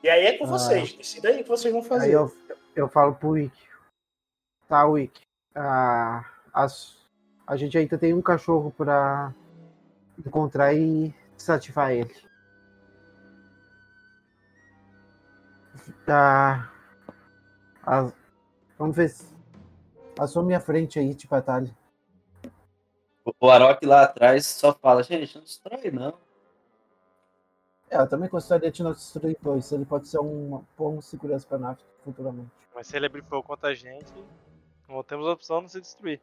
[0.03, 0.47] E aí é com Ah.
[0.47, 0.93] vocês.
[0.93, 2.05] Decida aí o que vocês vão fazer.
[2.07, 2.31] Aí eu,
[2.75, 3.55] eu falo pro Wick.
[4.67, 5.21] Tá, Wick.
[5.55, 6.97] A, as,
[7.45, 9.33] a gente ainda tem um cachorro pra
[10.25, 12.15] encontrar e desativar ele.
[16.05, 16.71] Tá.
[17.83, 18.11] a-
[18.77, 19.31] vamos ver se.
[20.15, 21.75] Passou minha frente aí de batalha.
[23.39, 26.13] O Arok lá atrás só fala, gente, não destrói, não.
[27.89, 29.71] É, eu também gostaria de não destruir dois.
[29.71, 32.51] Ele pode ser um bom segurança pra nave futuramente.
[32.73, 34.11] Mas se ele abrir fogo contra a gente,
[34.91, 36.21] não temos a opção de se destruir.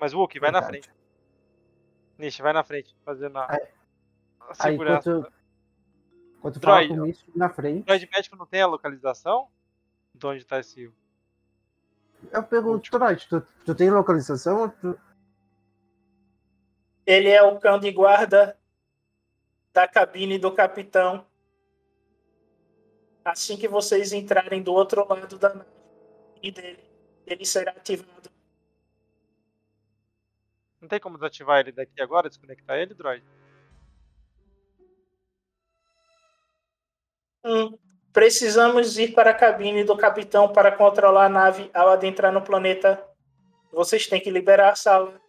[0.00, 0.82] Mas Wookie, vai na Verdade.
[0.86, 0.96] frente.
[2.18, 3.68] Nish, vai na frente, fazendo a, Aí-
[4.40, 5.32] a Aí segurança.
[6.38, 9.48] enquanto fala com isso na frente, O droid médico não tem a localização
[10.14, 10.90] de onde tá esse.
[12.32, 14.68] eu pergunto, Droid, tu, tu tem localização?
[14.70, 14.98] Tu...
[17.04, 18.58] Ele é o cão de guarda
[19.72, 21.26] da cabine do capitão.
[23.24, 25.70] Assim que vocês entrarem do outro lado da nave
[26.42, 26.82] e dele,
[27.26, 28.30] ele será ativado.
[30.80, 33.24] Não tem como desativar ele daqui agora, desconectar ele, droid?
[37.44, 37.78] Hum,
[38.12, 43.04] precisamos ir para a cabine do capitão para controlar a nave ao adentrar no planeta.
[43.72, 45.20] Vocês têm que liberar a sala.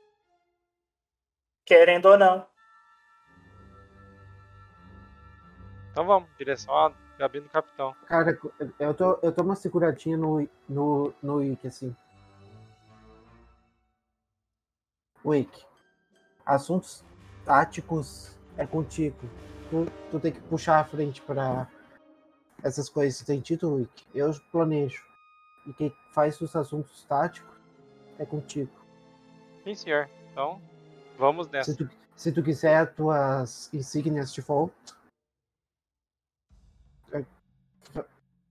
[1.65, 2.48] Querendo ou não.
[5.91, 7.95] Então vamos, direção à cabine do capitão.
[8.06, 8.38] Cara,
[8.80, 11.95] eu tô, eu tô uma seguradinha no, no, no Wiki, assim.
[15.26, 15.65] Wiki,
[16.45, 17.03] assuntos
[17.44, 19.18] táticos é contigo.
[19.69, 21.68] Tu, tu tem que puxar a frente pra
[22.64, 23.22] essas coisas.
[23.26, 24.06] Tem título, Wiki?
[24.14, 25.06] Eu planejo.
[25.65, 27.57] E quem faz os assuntos táticos
[28.18, 28.72] é contigo.
[29.64, 30.10] Sim, senhor.
[30.31, 30.61] Então,
[31.18, 31.72] vamos nessa.
[31.72, 34.95] Se tu, se tu quiser as tuas insígnias de volta,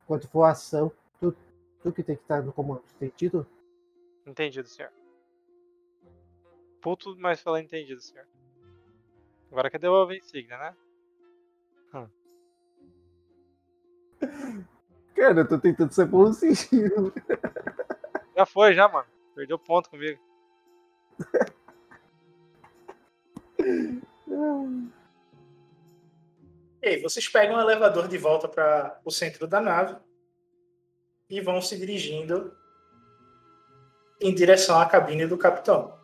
[0.06, 1.34] quando for ação, tu,
[1.82, 2.82] tu que tem que estar no comando.
[2.98, 3.46] Tem título?
[4.24, 4.92] Entendido, senhor.
[6.80, 8.26] Puto, mas falei entendido, senhor.
[9.50, 10.76] Agora que devolver a insígnia, né?
[15.14, 17.12] Cara, eu tô tentando ser bonzinho.
[18.36, 19.08] Já foi, já, mano.
[19.34, 20.20] Perdeu ponto comigo.
[26.86, 29.96] E aí, vocês pegam o elevador de volta para o centro da nave
[31.28, 32.56] e vão se dirigindo
[34.20, 35.98] em direção à cabine do capitão.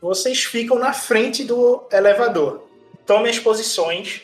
[0.00, 2.68] Vocês ficam na frente do elevador.
[3.06, 4.22] Tomem as posições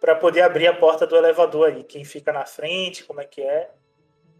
[0.00, 1.84] para poder abrir a porta do elevador aí.
[1.84, 3.70] Quem fica na frente, como é que é?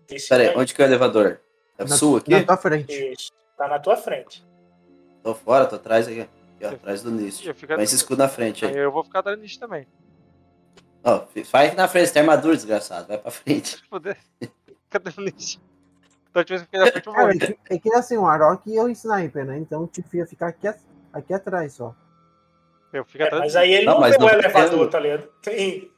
[0.06, 0.56] Decide Pera aí, aí.
[0.58, 1.40] onde que é o elevador?
[1.78, 2.30] É o Na- sul aqui?
[2.30, 2.92] Na tua frente.
[3.12, 3.32] Isso.
[3.56, 4.44] Tá na tua frente.
[5.22, 6.20] Tô fora, tô atrás aqui.
[6.22, 7.10] aqui ó, atrás do
[7.54, 8.78] fico Põe esse escudo na frente Aí aí.
[8.78, 9.86] eu vou ficar atrás disso também.
[11.04, 13.08] Ó, vai aqui na frente, tem armadura, desgraçado.
[13.08, 13.82] Vai pra frente.
[13.90, 14.16] Foder.
[14.90, 15.22] Cadê o
[16.54, 17.36] vez que eu fiquei na frente, eu morri.
[17.36, 19.58] é que, é que assim, o Arok e eu sniper, né?
[19.58, 20.66] Então, tipo, ia ficar aqui,
[21.12, 21.94] aqui atrás só.
[22.92, 23.58] Eu fico É, atrás mas disso.
[23.58, 25.28] aí ele Não, não, mas tem um elevador, tem- tá ligado?
[25.42, 25.92] Tem,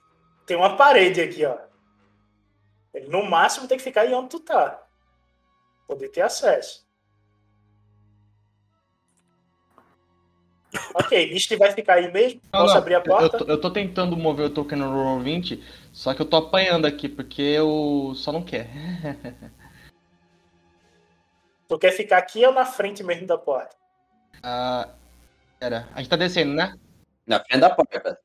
[0.47, 1.57] tem uma parede aqui, ó.
[2.93, 4.81] Ele no máximo tem que ficar em onde tu tá.
[5.87, 6.84] Poder ter acesso.
[10.95, 12.41] Ok, Misty vai ficar aí mesmo?
[12.53, 13.37] Não, Posso não, abrir a porta?
[13.37, 16.37] Eu, tô, eu tô tentando mover o token no Roll 20, só que eu tô
[16.37, 18.69] apanhando aqui, porque eu só não quer.
[21.67, 23.75] Tu quer ficar aqui ou na frente mesmo da porta?
[24.43, 24.87] Ah,
[25.59, 26.75] pera, a gente tá descendo, né?
[27.27, 28.19] Na frente da porta.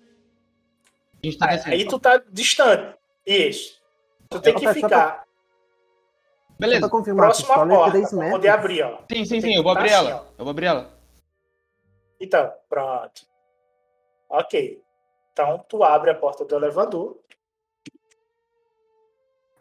[0.00, 1.74] A gente tá Ah, descendo.
[1.74, 2.96] aí tu tá distante.
[3.26, 3.78] Isso.
[4.30, 5.24] Tu tem que ficar
[6.58, 6.80] Beleza.
[6.80, 8.32] pra confirmar, a próximo à pistola é porta 3 pra metros.
[8.38, 8.98] poder abrir, ó.
[9.12, 10.16] Sim, sim, sim, que eu vou tá abrir assim, ela.
[10.16, 10.32] ó.
[10.38, 10.93] Eu vou abrir ela.
[12.24, 13.22] Então, pronto.
[14.28, 14.82] Ok.
[15.32, 17.18] Então, tu abre a porta do elevador.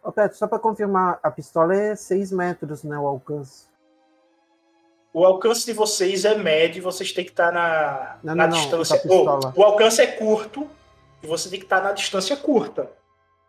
[0.01, 2.97] Ô, Petro, só pra confirmar, a pistola é 6 metros, né?
[2.97, 3.67] O alcance.
[5.13, 8.61] O alcance de vocês é médio, vocês têm que estar na, Não, na não, não,
[8.61, 8.97] distância.
[8.99, 9.53] pistola.
[9.55, 10.67] Ou, o alcance é curto
[11.21, 12.89] e você tem que estar na distância curta.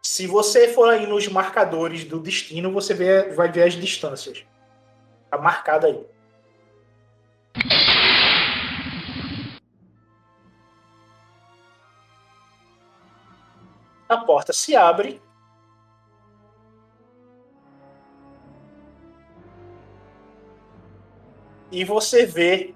[0.03, 4.45] Se você for aí nos marcadores do destino, você vê, vai ver as distâncias.
[5.31, 6.07] Tá marcada aí.
[14.15, 15.21] A porta se abre.
[21.73, 22.73] E você vê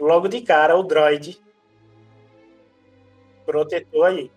[0.00, 1.38] logo de cara o droid
[3.44, 4.32] protetor aí.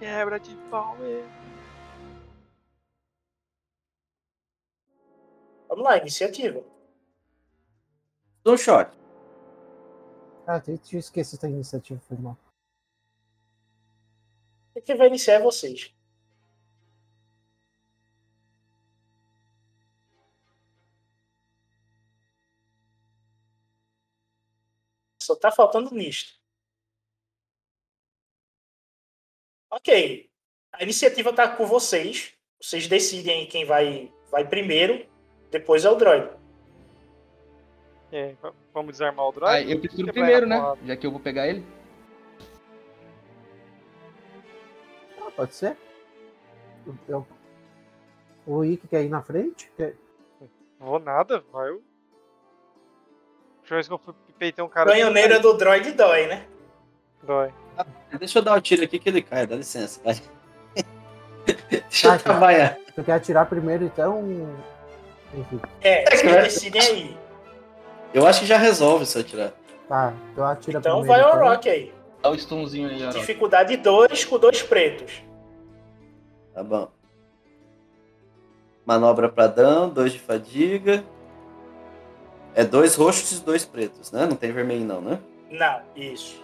[0.00, 1.22] Quebra de pau, é.
[5.68, 6.60] Vamos lá, iniciativa.
[8.44, 8.90] Um shot.
[10.44, 12.36] Ah, eu tinha esquecido da iniciativa, foi mal.
[14.76, 15.92] E quem vai iniciar é vocês.
[25.22, 26.34] Só tá faltando nisto.
[29.70, 30.30] Ok.
[30.72, 32.34] A iniciativa tá com vocês.
[32.60, 35.06] Vocês decidem aí quem vai, vai primeiro.
[35.50, 36.30] Depois é o droid.
[38.40, 39.56] Va- vamos desarmar o droid?
[39.56, 40.56] Ah, eu vai primeiro, né?
[40.84, 41.64] Já que eu vou pegar ele.
[45.36, 45.76] Pode ser?
[47.08, 47.26] Eu...
[48.46, 49.70] O Ick quer ir na frente?
[49.76, 49.94] Quer-
[50.78, 51.70] Vou nada, vai.
[51.70, 51.82] eu-
[53.60, 54.90] Deixa eu ver se eu fui peitei um cara.
[54.90, 56.46] Canhoneira do droid dói, né?
[57.22, 57.50] Dói.
[58.18, 60.00] Deixa eu dar um tiro aqui que ele cai, dá licença.
[60.04, 60.14] Vai.
[61.70, 62.76] Deixa Ah, eu trabalhar.
[62.94, 64.22] Tu quer atirar primeiro, então?
[65.32, 65.66] Henrique.
[65.80, 67.18] É, vocês decidem aí.
[68.12, 69.52] Eu acho que já resolve se eu tirar.
[69.88, 71.22] Tá, então atira Então primeiro.
[71.22, 71.48] vai o então.
[71.48, 71.94] Rock aí.
[72.22, 73.18] Dá o stunzinho aí, Aaron.
[73.18, 75.23] Dificuldade 2 com dois pretos.
[76.54, 76.88] Tá bom.
[78.86, 81.04] Manobra pra Dan, dois de fadiga.
[82.54, 84.26] É dois roxos e dois pretos, né?
[84.26, 85.18] Não tem vermelho não, né?
[85.50, 86.40] Não, isso.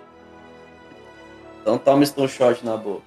[1.60, 3.04] Então toma stone shot na boca.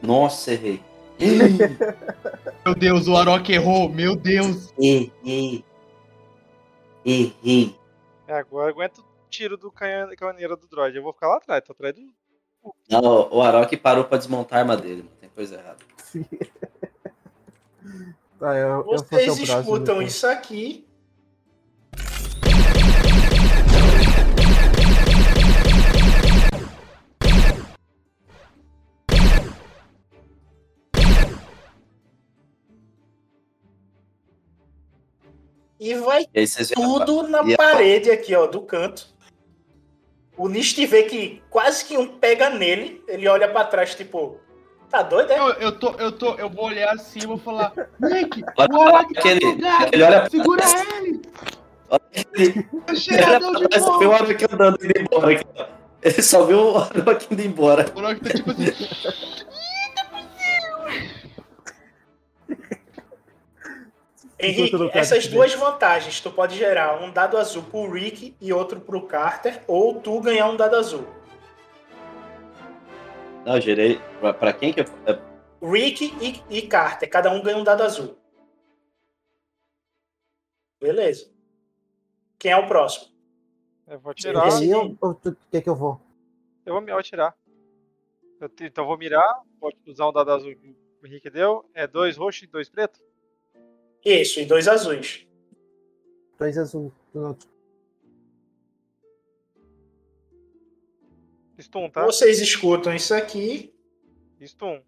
[0.00, 0.82] Nossa, errei.
[2.64, 3.88] Meu Deus, o Arok errou.
[3.88, 4.72] Meu Deus.
[4.78, 5.64] Errei.
[7.04, 7.76] Errei.
[8.26, 10.96] É, agora aguenta o tiro do canhão- canhoneira do droid.
[10.96, 12.00] Eu vou ficar lá atrás, tô atrás do.
[12.88, 15.08] Não, o Arok parou pra desmontar a arma dele.
[15.20, 15.78] Tem coisa errada.
[18.38, 20.84] Tá, eu, eu Vocês próximo, escutam isso aqui.
[35.78, 39.08] E vai E a tudo na e a- parede aqui, ó, do canto.
[40.36, 44.38] O Nist vê que quase que um pega nele, ele olha pra trás, tipo,
[44.92, 45.38] tá doido, é?
[45.38, 48.92] Eu, eu tô, eu tô, eu vou olhar assim e vou falar, Nick, Olha o
[48.92, 49.88] tá bugado.
[49.92, 50.86] ele olha pra Segura trás.
[50.98, 51.22] ele.
[51.90, 54.12] Olha ele- ele pra só vê o.
[54.12, 55.44] Arok andando indo embora.
[56.02, 57.92] Ele só viu o Arok indo embora.
[57.94, 58.66] O Arok tá tipo assim.
[64.38, 69.02] Henrique, essas duas vantagens, tu pode gerar um dado azul pro Rick e outro pro
[69.02, 71.06] Carter, ou tu ganhar um dado azul.
[73.44, 73.98] Não, eu gerei.
[74.38, 74.84] Pra, quem que eu.
[75.06, 75.32] é,
[75.64, 78.16] Rick e, e Carter, cada um ganha um dado azul.
[80.80, 81.30] Beleza.
[82.38, 83.12] Quem é o próximo?
[83.86, 84.12] Eu vou
[84.70, 86.00] eu, ou tu quer que eu vou?
[86.64, 87.36] Eu vou me atirar.
[88.40, 91.64] Eu te- então eu vou mirar, pode usar o dado azul que o Henrique deu.
[91.74, 93.00] É dois roxos e dois pretos?
[94.04, 95.26] Isso, e dois azuis.
[96.38, 96.92] Dois azul.
[101.62, 102.04] Stun, tá?
[102.04, 103.72] Vocês escutam isso aqui.
[104.44, 104.80] Stun.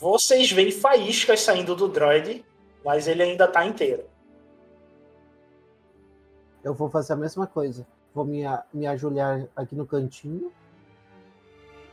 [0.00, 2.42] Vocês veem faíscas saindo do droid,
[2.82, 4.02] mas ele ainda tá inteiro.
[6.64, 7.86] Eu vou fazer a mesma coisa.
[8.14, 10.50] Vou me, me aqui no cantinho,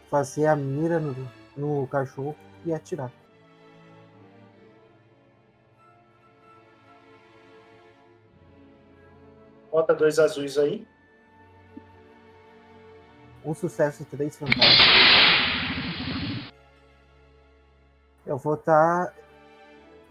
[0.09, 1.15] fazer a mira no,
[1.57, 2.33] no cachorro
[2.65, 3.11] e atirar.
[9.69, 10.87] Bota dois azuis aí.
[13.43, 15.06] Um sucesso e três fantásticos.
[18.27, 19.13] Eu vou estar.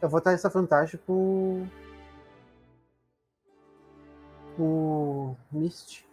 [0.00, 1.66] Eu vou dar essa vantagem pro.
[4.54, 6.04] pro Mist.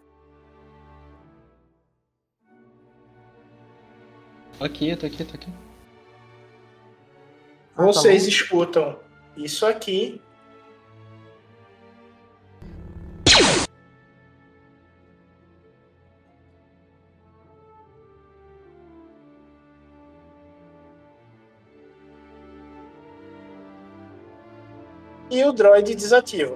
[4.58, 5.50] Tô aqui, tô aqui, tô aqui.
[7.74, 8.30] Ah, tá Vocês bom.
[8.30, 9.00] escutam
[9.38, 10.22] isso aqui.
[25.34, 26.56] E o droid desativa.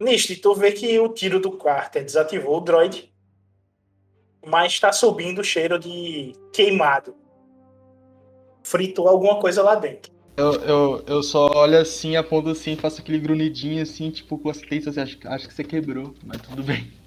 [0.00, 3.14] Nisto, tu vê que o tiro do Carter desativou o droid,
[4.44, 7.14] mas está subindo o cheiro de queimado.
[8.64, 10.10] Fritou alguma coisa lá dentro.
[10.36, 14.58] Eu, eu, eu só olho assim, aponto assim, faço aquele grunidinho assim, tipo, com as
[14.58, 16.99] teitas, acho, acho que você quebrou, mas tudo bem.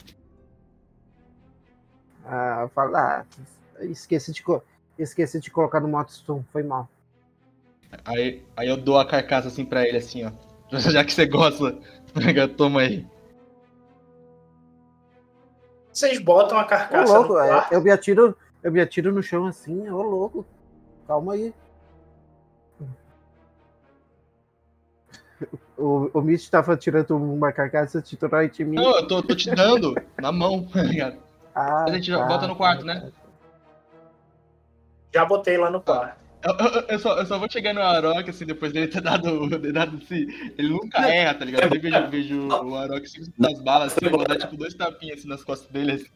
[2.26, 3.26] Ah, falar.
[3.82, 4.44] esqueci de,
[4.98, 6.90] esqueci de colocar no modo stun, foi mal.
[8.06, 10.32] Aí, aí eu dou a carcaça assim pra ele, assim, ó.
[10.80, 11.78] Já que você gosta,
[12.58, 13.06] toma aí.
[15.92, 19.22] Vocês botam a Ô, carcaça louco, no é, eu me atiro, eu me atiro no
[19.22, 20.46] chão assim, ô louco.
[21.08, 21.54] Calma aí.
[25.78, 28.76] O, o Mitch tava tirando uma carcaça de droid em mim.
[28.76, 31.18] Não, eu tô, tô te dando na mão, tá ligado?
[31.56, 33.12] Ah, Mas a gente tá, bota no quarto, né?
[35.14, 36.22] Já botei lá no quarto.
[36.44, 39.48] Eu, eu- eu só, eu só vou chegar no Arok, assim, depois dele ter dado,
[39.62, 40.26] ter dado assim.
[40.58, 41.74] Ele nunca erra, tá ligado?
[41.74, 45.20] Eu vejo, vejo o Arok assim, das balas, assim, eu vou dar tipo dois tapinhas
[45.20, 46.08] assim nas costas dele, assim.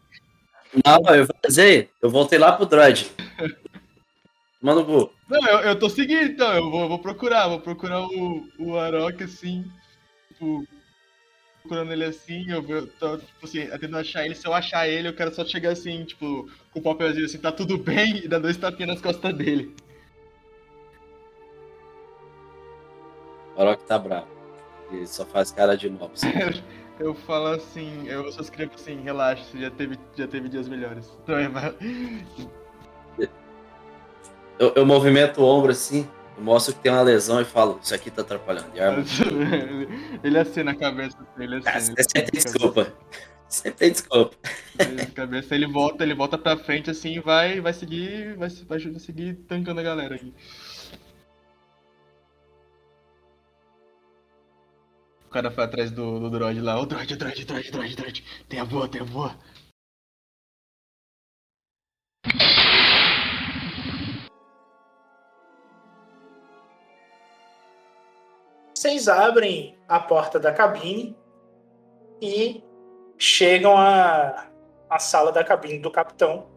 [0.86, 1.92] Não, eu vou fazer.
[2.02, 3.10] Eu voltei lá pro droid.
[4.62, 5.14] Mano, Bu.
[5.30, 9.24] Não, eu, eu tô seguindo, então, eu vou, vou procurar, vou procurar o, o Arok,
[9.24, 9.64] assim,
[10.34, 10.66] tipo,
[11.68, 15.14] procurando ele assim, eu, tô, tipo assim, tentando achar ele, se eu achar ele, eu
[15.14, 18.56] quero só chegar assim, tipo, com o papelzinho assim, tá tudo bem, e dar dois
[18.56, 19.76] tapinhas nas costas dele.
[23.56, 24.28] Orochi tá bravo.
[24.92, 26.14] Ele só faz cara de mob.
[27.00, 31.08] Eu falo assim, eu só escrevo assim, relaxa, você já teve, já teve dias melhores.
[31.22, 31.48] Então, é,
[34.58, 37.96] Eu, eu movimento o ombro assim, eu mostro que tem uma lesão e falo, isso
[37.96, 38.70] aqui tá atrapalhando.
[38.76, 39.04] E arma.
[40.24, 41.94] ele acena a cabeça dele, Ah, assim.
[41.96, 42.94] Você sempre tem desculpa.
[43.50, 44.36] Sempre tem desculpa.
[44.78, 48.80] Ele, cabeça, ele volta, ele volta pra frente assim e vai, vai seguir, vai, vai,
[48.80, 50.34] vai seguir tancando a galera aqui.
[55.26, 56.80] O cara foi atrás do, do droid lá.
[56.80, 58.24] Ô droid, droid, droid, droid, droid.
[58.48, 59.36] Tem a boa, tem a boa.
[68.88, 71.14] Vocês abrem a porta da cabine
[72.22, 72.64] e
[73.18, 74.50] chegam à,
[74.90, 76.50] à sala da cabine do capitão.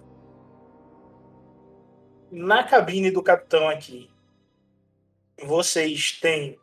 [2.30, 4.08] Na cabine do capitão aqui,
[5.42, 6.56] vocês têm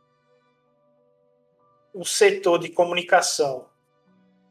[1.94, 3.68] o setor de comunicação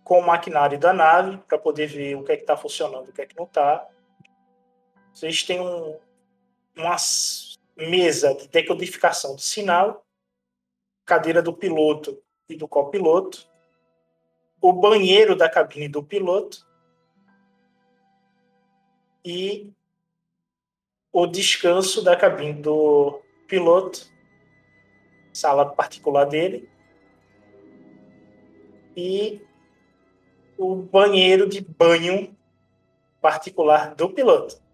[0.05, 3.13] com o maquinário da nave para poder ver o que é que está funcionando, o
[3.15, 3.89] que é que não está.
[5.15, 5.99] Vocês têm um,
[6.77, 6.97] uma
[7.75, 10.06] mesa de decodificação de sinal
[11.07, 13.49] cadeira do piloto e do copiloto,
[14.61, 16.67] o banheiro da cabine do piloto
[19.25, 19.73] e
[21.13, 24.11] o descanso da cabine do piloto,
[25.33, 26.69] sala particular dele,
[28.97, 29.41] e
[30.59, 32.37] o banheiro de banho
[33.21, 34.66] particular do piloto.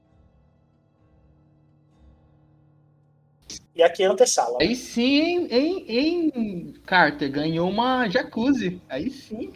[3.74, 4.58] E aqui é a antessala.
[4.60, 8.80] Aí sim, hein, hein, hein, Carter, ganhou uma jacuzzi.
[8.88, 9.52] Aí sim.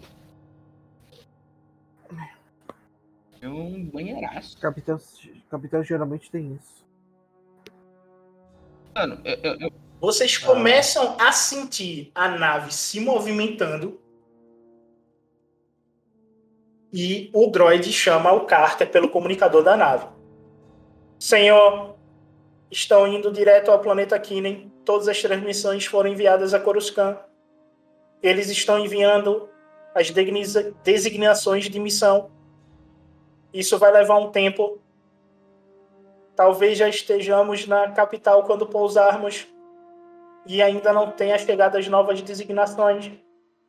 [3.41, 4.59] É um banheiraço.
[4.59, 4.99] Capitão,
[5.51, 6.85] capitão geralmente tem isso.
[8.95, 14.01] Mano, eu, eu- eu- Vocês começam a sentir a nave se movimentando
[16.93, 20.07] e o droid chama o Carter pelo comunicador da nave.
[21.19, 21.96] Senhor,
[22.71, 24.73] estão indo direto ao planeta Kinen.
[24.85, 27.19] Todas as transmissões foram enviadas a Coruscant.
[28.23, 29.49] Eles estão enviando
[29.95, 30.11] as
[30.83, 32.31] designações de missão.
[33.53, 34.79] Isso vai levar um tempo.
[36.35, 39.47] Talvez já estejamos na capital quando pousarmos
[40.47, 43.11] e ainda não tem a chegada das novas designações.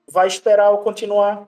[0.09, 1.47] Vai esperar ou continuar?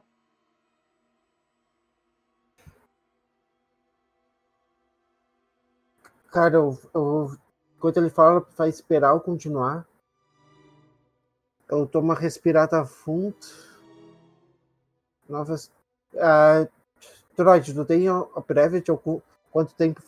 [6.31, 7.37] Cara, eu, eu-
[7.77, 9.87] enquanto ele fala, vai esperar eu continuar.
[11.69, 13.35] Eu tomo uma respirada fundo.
[15.27, 15.71] Novas.
[16.17, 16.67] Ah,
[17.35, 20.01] Troid, tu tem a prévia de algum- quanto tempo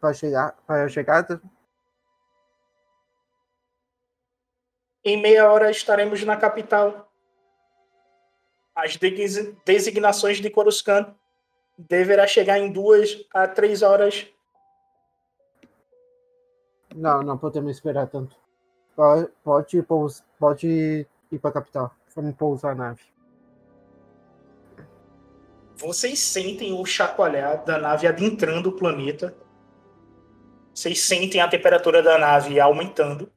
[0.00, 1.40] para chegar para a chegada?
[5.04, 7.10] Em meia hora estaremos na capital.
[8.74, 11.14] As desi- designações de Coruscant
[11.76, 14.28] deverá chegar em duas a três horas.
[16.98, 18.36] Não, não podemos esperar tanto.
[18.96, 21.94] Pode, pode, pous- pode ir para a capital.
[22.16, 23.02] Vamos pousar a nave.
[25.76, 29.32] Vocês sentem o chacoalhar da nave adentrando o planeta.
[30.74, 33.30] Vocês sentem a temperatura da nave aumentando.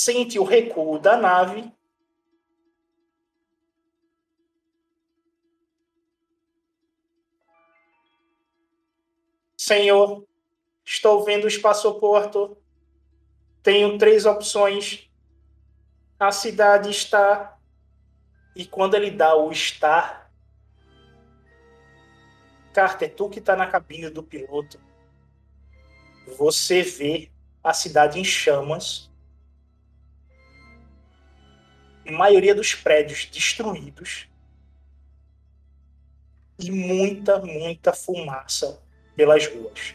[0.00, 1.72] Sente o recuo da nave.
[9.64, 10.26] Senhor,
[10.84, 12.58] estou vendo o espaçoporto.
[13.62, 15.08] Tenho três opções.
[16.18, 17.56] A cidade está.
[18.56, 20.28] E quando ele dá o estar.
[22.74, 24.80] Carter, tu que está na cabine do piloto.
[26.36, 27.30] Você vê
[27.62, 29.12] a cidade em chamas.
[32.04, 34.28] A maioria dos prédios destruídos.
[36.58, 38.82] E muita, muita fumaça
[39.16, 39.94] pelas ruas.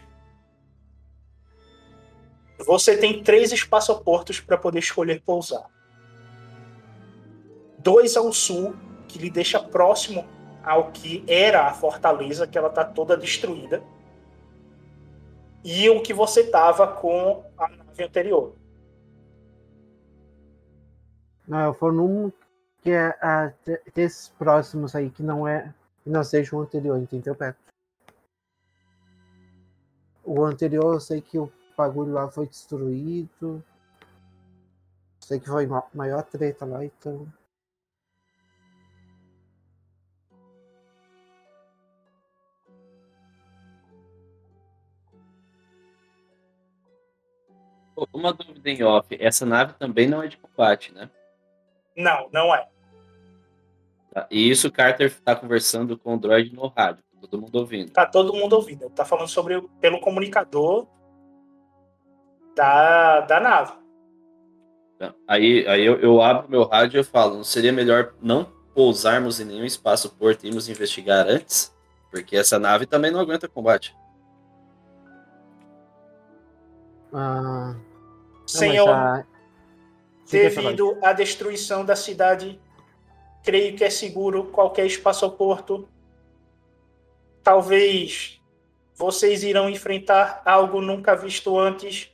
[2.65, 5.69] Você tem três espaçoportos para poder escolher pousar.
[7.77, 8.75] Dois ao sul,
[9.07, 10.27] que lhe deixa próximo
[10.63, 13.83] ao que era a fortaleza, que ela está toda destruída.
[15.63, 18.55] E o que você estava com a nave anterior.
[21.47, 22.31] Não, eu vou num
[22.81, 25.73] que é de- desses próximos aí, que não é.
[26.03, 27.66] Que não seja o anterior, entendeu, Beto?
[30.27, 33.63] O anterior eu sei que o bagulho lá foi destruído.
[35.21, 37.25] Sei que foi ma- maior treta lá, então.
[48.11, 49.15] Uma dúvida em off.
[49.17, 51.09] Essa nave também não é de combate, né?
[51.95, 52.67] Não, não é.
[54.11, 54.27] Tá?
[54.29, 57.91] E isso o Carter tá conversando com o droid no rádio, todo mundo ouvindo.
[57.91, 58.83] Tá todo mundo ouvindo.
[58.83, 60.87] Ele tá falando sobre pelo comunicador
[62.55, 63.73] da, da nave.
[65.27, 69.39] Aí, aí eu, eu abro meu rádio e eu falo, não seria melhor não pousarmos
[69.39, 71.75] em nenhum espaço porto e irmos investigar antes?
[72.09, 73.95] Porque essa nave também não aguenta combate.
[77.13, 77.75] Ah,
[78.45, 79.25] Senhor, a-
[80.29, 82.59] devido à destruição da cidade,
[83.43, 85.87] creio que é seguro qualquer espaçoporto.
[87.51, 88.41] Talvez
[88.93, 92.11] vocês irão enfrentar algo nunca visto antes.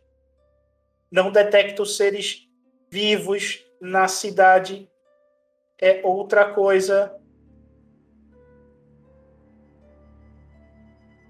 [1.11, 2.47] Não detecto seres
[2.91, 4.88] vivos na cidade.
[5.81, 7.19] É outra coisa.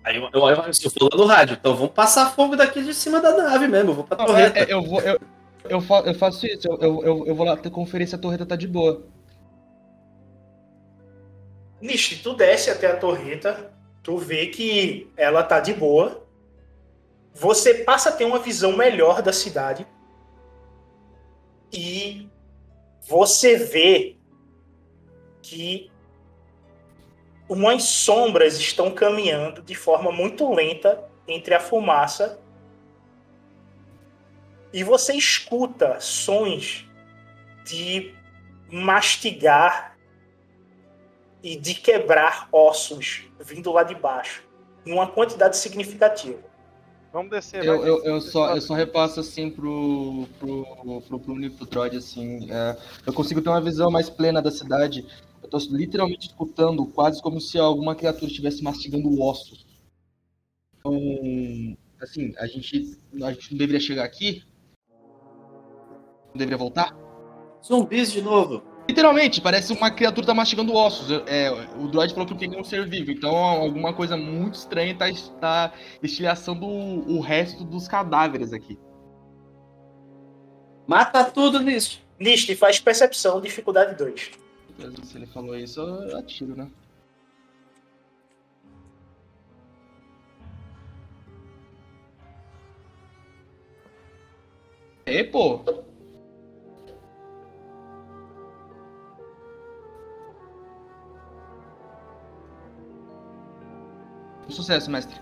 [0.04, 3.22] Aí eu, eu, eu, eu falando no rádio, então vamos passar fogo daqui de cima
[3.22, 4.60] da nave mesmo, eu vou pra Não, torreta.
[4.60, 5.18] é, é, eu, vou, eu,
[5.70, 8.18] eu, fa- eu faço isso, eu, eu, eu- eu vou lá ter conferir se a
[8.18, 9.02] torreta tá de boa.
[11.80, 13.72] Nish, tu desce até a torreta,
[14.04, 16.28] tu vê que ela tá de boa.
[17.34, 19.88] Você passa a ter uma visão melhor da cidade.
[21.72, 22.30] E
[23.08, 24.18] você vê
[25.42, 25.90] que
[27.50, 32.40] umas sombras estão caminhando de forma muito lenta entre a fumaça.
[34.72, 36.88] E você escuta sons
[37.66, 38.14] de
[38.70, 39.93] mastigar
[41.44, 44.44] e de quebrar ossos vindo lá de baixo,
[44.86, 46.40] em uma quantidade significativa.
[47.12, 51.58] Vamos descer, Eu, eu, eu, só, eu só repasso assim pro, pro, pro, pro Nick
[51.58, 52.52] pro Droid, assim.
[52.52, 52.76] é,
[53.06, 55.06] eu consigo ter uma visão mais plena da cidade.
[55.44, 59.64] Eu tô literalmente escutando, quase como se alguma criatura estivesse mastigando ossos.
[60.80, 60.98] Então,
[62.02, 64.44] assim, a gente, a gente não deveria chegar aqui?
[66.30, 66.98] Não deveria voltar?
[67.64, 68.64] Zumbis de novo.
[68.88, 71.10] Literalmente, parece uma criatura tá mastigando ossos.
[71.26, 71.50] É,
[71.80, 75.06] o droid falou que tem um ser vivo, então alguma coisa muito estranha tá,
[75.40, 78.78] tá estilhaçando o, o resto dos cadáveres aqui.
[80.86, 82.02] Mata tudo nisso.
[82.20, 84.32] Nist faz percepção, dificuldade 2.
[85.04, 86.68] Se ele falou isso, eu atiro, né?
[95.06, 95.60] E pô,
[104.50, 105.20] Sucesso, mestre.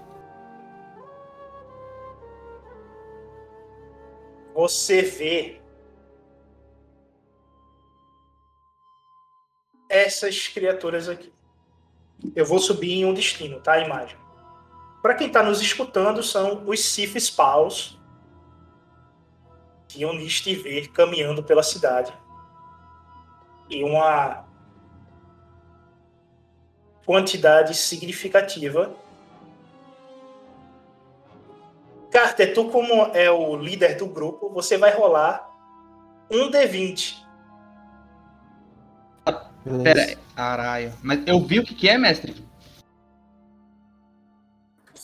[4.53, 5.61] Você vê
[9.89, 11.33] essas criaturas aqui.
[12.35, 13.73] Eu vou subir em um destino, tá?
[13.73, 14.17] A imagem.
[15.01, 17.99] Para quem está nos escutando, são os Sif Spaws
[19.87, 22.13] que Oniste vê caminhando pela cidade.
[23.69, 24.45] E uma
[27.05, 28.95] quantidade significativa.
[32.11, 35.49] Carter, tu como é o líder do grupo, você vai rolar
[36.29, 37.21] um D20.
[39.83, 40.17] Pera aí.
[40.35, 40.93] Caralho.
[41.01, 42.35] Mas eu vi o que, que é, mestre?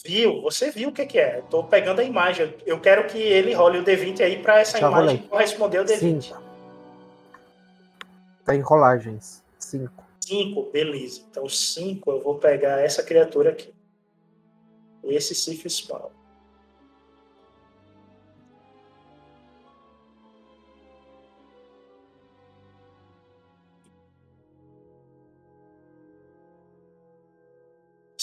[0.05, 0.41] Viu?
[0.41, 1.39] Você viu o que, que é.
[1.39, 2.53] Eu tô pegando a imagem.
[2.65, 5.27] Eu quero que ele role o D20 aí para essa Já imagem rolei.
[5.27, 6.21] corresponder ao D20.
[6.21, 6.43] Cinco.
[8.45, 9.43] Tá em rolagens.
[9.59, 10.05] Cinco.
[10.21, 11.21] 5, beleza.
[11.29, 13.73] Então 5 eu vou pegar essa criatura aqui.
[15.03, 16.09] Esse Sif Spawn.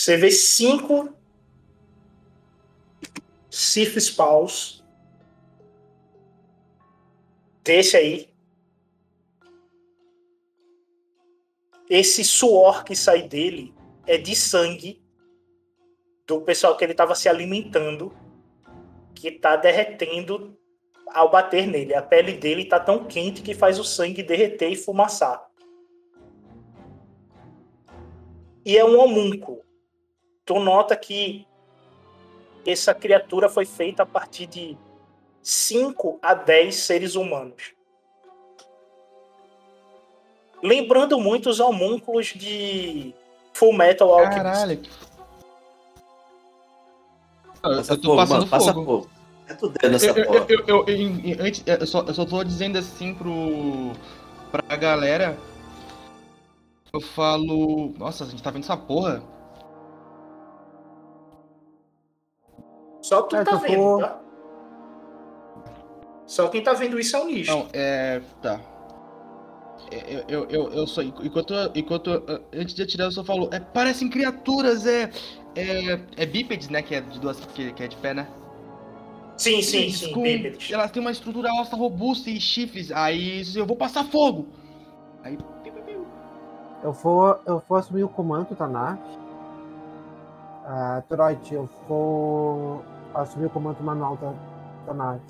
[0.04, 1.16] Você vê cinco
[3.48, 4.84] Sif Spawns
[7.62, 8.28] desse aí
[11.88, 13.74] esse suor que sai dele
[14.06, 15.02] é de sangue
[16.26, 18.14] do pessoal que ele estava se alimentando,
[19.14, 20.54] que está derretendo
[21.14, 21.94] ao bater nele.
[21.94, 25.50] A pele dele está tão quente que faz o sangue derreter e fumaçar.
[28.66, 29.63] E é um homúnculo.
[30.44, 31.46] Tu nota que
[32.66, 34.76] essa criatura foi feita a partir de
[35.42, 37.74] 5 a 10 seres humanos
[40.62, 43.14] lembrando muito os homúnculos de
[43.52, 44.36] Full Metal Alchemist.
[44.38, 44.82] Caralho.
[47.62, 48.84] Eu, Passa eu tô fogo, passando mano, passa fogo.
[49.02, 49.10] fogo.
[49.46, 50.46] É tudo Eu, eu, porra.
[50.48, 53.92] eu, eu, eu- em- em- antes- eu só, eu só tô dizendo assim pro.
[54.50, 55.36] pra galera.
[56.92, 57.92] Eu falo.
[57.98, 59.22] Nossa, a gente tá vendo essa porra.
[63.04, 64.20] Só tu É, tá tu vendo, for- tá?
[66.26, 67.50] Só quem tá vendo isso é o nicho.
[67.50, 68.22] Não, é.
[68.40, 68.58] Tá.
[69.90, 71.02] Eu, eu, eu, eu só.
[71.02, 71.52] Enquanto.
[71.74, 72.10] enquanto
[72.50, 73.50] antes de atirar, eu só falo.
[73.52, 75.10] É, parecem criaturas, é.
[75.54, 76.80] É, é bípedes, né?
[76.80, 77.38] Que é de duas.
[77.44, 78.26] Que, que é de pé, né?
[79.36, 80.72] sim, sim, Bípedes sim, com- bípedes.
[80.72, 82.90] Elas têm uma estrutura óssea robusta e chifres.
[82.90, 84.48] Aí eu vou passar fogo.
[85.22, 85.36] Aí.
[86.82, 89.00] Eu vou, eu vou assumir o comando da nave.
[90.66, 92.82] Ah, Troit, eu vou
[93.14, 94.32] assumir o comando manual da,
[94.86, 95.20] da nave.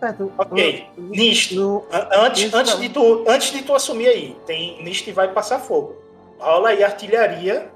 [0.00, 4.82] Petro, Ok, eu- Nist, no- antes, antes, de tu, antes de tu assumir aí, tem
[4.82, 5.94] Nist vai passar fogo.
[6.40, 7.70] Rola aí artilharia.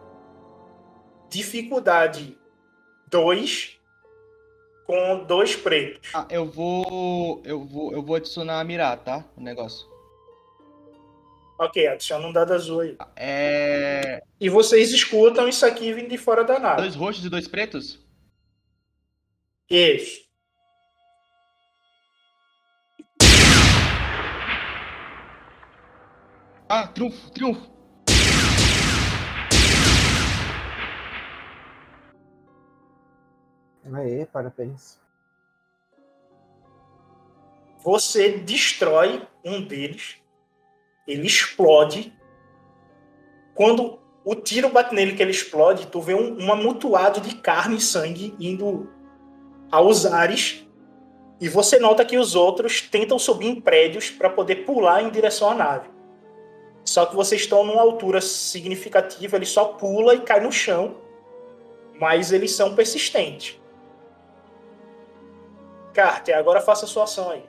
[1.28, 2.36] Dificuldade
[3.10, 3.78] 2
[4.86, 6.10] com dois pretos.
[6.14, 7.40] Ah, eu vou.
[7.44, 7.92] Eu vou.
[7.92, 9.24] Eu vou adicionar a mirar, tá?
[9.36, 9.86] O negócio.
[11.58, 12.96] Ok, adiciona um dado azul aí.
[13.16, 14.22] É.
[14.38, 16.82] E vocês escutam isso aqui vindo de fora da nave.
[16.82, 17.98] Dois roxos e dois pretos?
[19.70, 20.26] Isso.
[26.68, 27.76] Ah, triunfo, triunfo.
[33.94, 35.00] Aê, parabéns.
[37.78, 40.16] Você destrói um deles,
[41.06, 42.12] ele explode.
[43.54, 47.76] Quando o tiro bate nele que ele explode, tu vê um, um amontoado de carne
[47.76, 48.90] e sangue indo
[49.70, 50.66] aos ares.
[51.40, 55.50] E você nota que os outros tentam subir em prédios para poder pular em direção
[55.50, 55.88] à nave.
[56.84, 60.96] Só que vocês estão numa altura significativa, ele só pula e cai no chão.
[62.00, 63.60] Mas eles são persistentes.
[65.92, 67.44] Carter, agora faça a sua ação aí.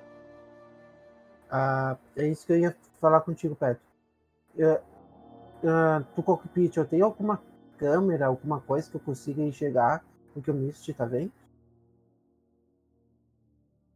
[1.50, 3.82] Ah, é isso que eu ia falar contigo, Petro.
[4.56, 4.80] Eu,
[5.66, 7.42] ah, do cockpit, eu tenho alguma
[7.78, 10.04] câmera, alguma coisa que eu consiga enxergar
[10.36, 11.32] o que o Misty tá vendo?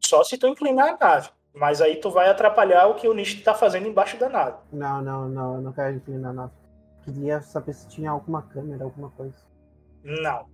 [0.03, 1.29] Só se tu inclinar a nave.
[1.53, 4.57] Mas aí tu vai atrapalhar o que o Nist tá fazendo embaixo da nave.
[4.71, 6.51] Não, não, não, eu não quero inclinar nada.
[7.03, 9.35] Queria saber se tinha alguma câmera, alguma coisa.
[10.03, 10.47] Não.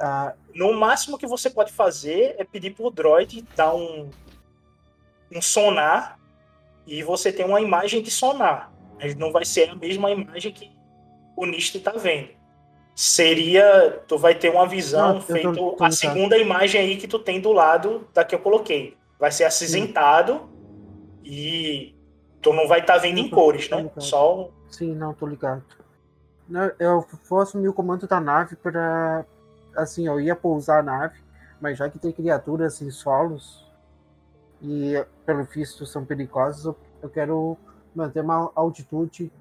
[0.00, 4.08] Ah, No máximo que você pode fazer é pedir pro droid dar um,
[5.34, 6.17] um sonar
[6.88, 8.72] e você tem uma imagem de sonar.
[9.00, 10.72] Mas não vai ser a mesma imagem que
[11.36, 12.30] o Nist tá vendo.
[12.94, 14.02] Seria.
[14.08, 17.06] Tu vai ter uma visão Não, eu tô- feito tô a segunda imagem aí que
[17.06, 18.96] tu tem do lado da que eu coloquei.
[19.20, 20.48] Vai ser acinzentado
[21.24, 21.94] e
[22.42, 23.76] tu não vai estar vendo em cores, né?
[23.82, 24.00] ligado.
[24.02, 25.62] Só sim, não, tô ligado.
[26.78, 29.24] Eu vou assumir o comando da nave pra.
[29.76, 31.20] Assim, eu ia pousar a nave,
[31.60, 33.64] mas já que tem criaturas em solos
[34.62, 34.94] e
[35.24, 36.64] pelo visto são perigosas,
[37.02, 37.56] eu, quero
[37.94, 39.32] manter uma altitude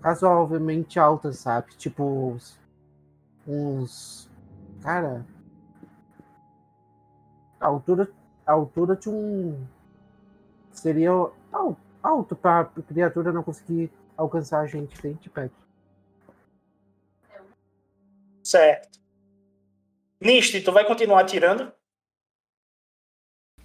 [0.00, 1.74] razoavelmente alta, sabe?
[1.76, 2.36] Tipo
[3.46, 4.30] uns-.
[4.82, 5.24] Cara.
[7.60, 8.10] A altura,
[8.46, 9.64] a altura de um.
[10.72, 11.10] Seria
[11.52, 15.54] al- alto pra criatura não conseguir alcançar a gente bem de perto.
[18.42, 18.98] Certo.
[20.20, 21.72] Niste, tu vai continuar atirando?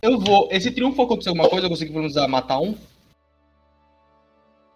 [0.01, 0.47] Eu vou.
[0.51, 1.65] Esse triunfo aconteceu alguma coisa?
[1.65, 2.75] Eu consegui pelo menos ah, matar um?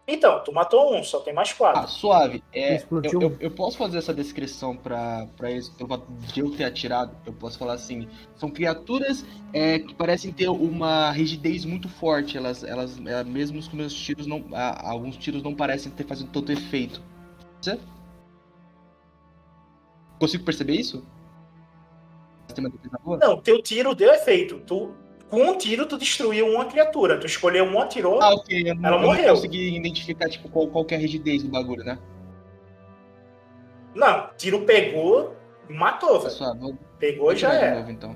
[0.08, 1.88] Então, tu matou um, só tem mais Ah, quatro.
[1.92, 2.44] suave.
[2.52, 3.22] É, Explodiu.
[3.22, 6.66] eu, eu, eu posso fazer essa descrição pra, pra eles, pelo fato de eu ter
[6.66, 7.16] atirado.
[7.26, 9.24] Eu posso falar assim: são criaturas
[9.54, 12.36] é, que parecem ter uma rigidez muito forte.
[12.36, 14.44] Elas, elas, é, mesmo os meus tiros não.
[14.54, 17.02] ah, alguns tiros não parecem ter fazendo tanto efeito.
[17.62, 17.80] Você?
[20.20, 21.06] Consigo perceber isso?
[22.48, 23.18] Você tem uma defesa boa?
[23.18, 24.60] Não, teu tiro deu efeito.
[24.68, 24.94] Tu,
[25.32, 27.18] com um tiro, tu destruiu uma criatura.
[27.18, 28.22] Tu escolheu um, atirou.
[28.22, 28.70] Ah, ok.
[28.70, 29.34] Eu não, Ela eu não morreu.
[29.34, 31.98] consegui identificar tipo, qual, qual que é a rigidez do bagulho, né?
[33.96, 35.36] Não, tiro pegou
[35.70, 36.24] matou, velho.
[36.24, 37.76] Pessoal, vou, Pegou vou e já é.
[37.76, 38.16] novo então.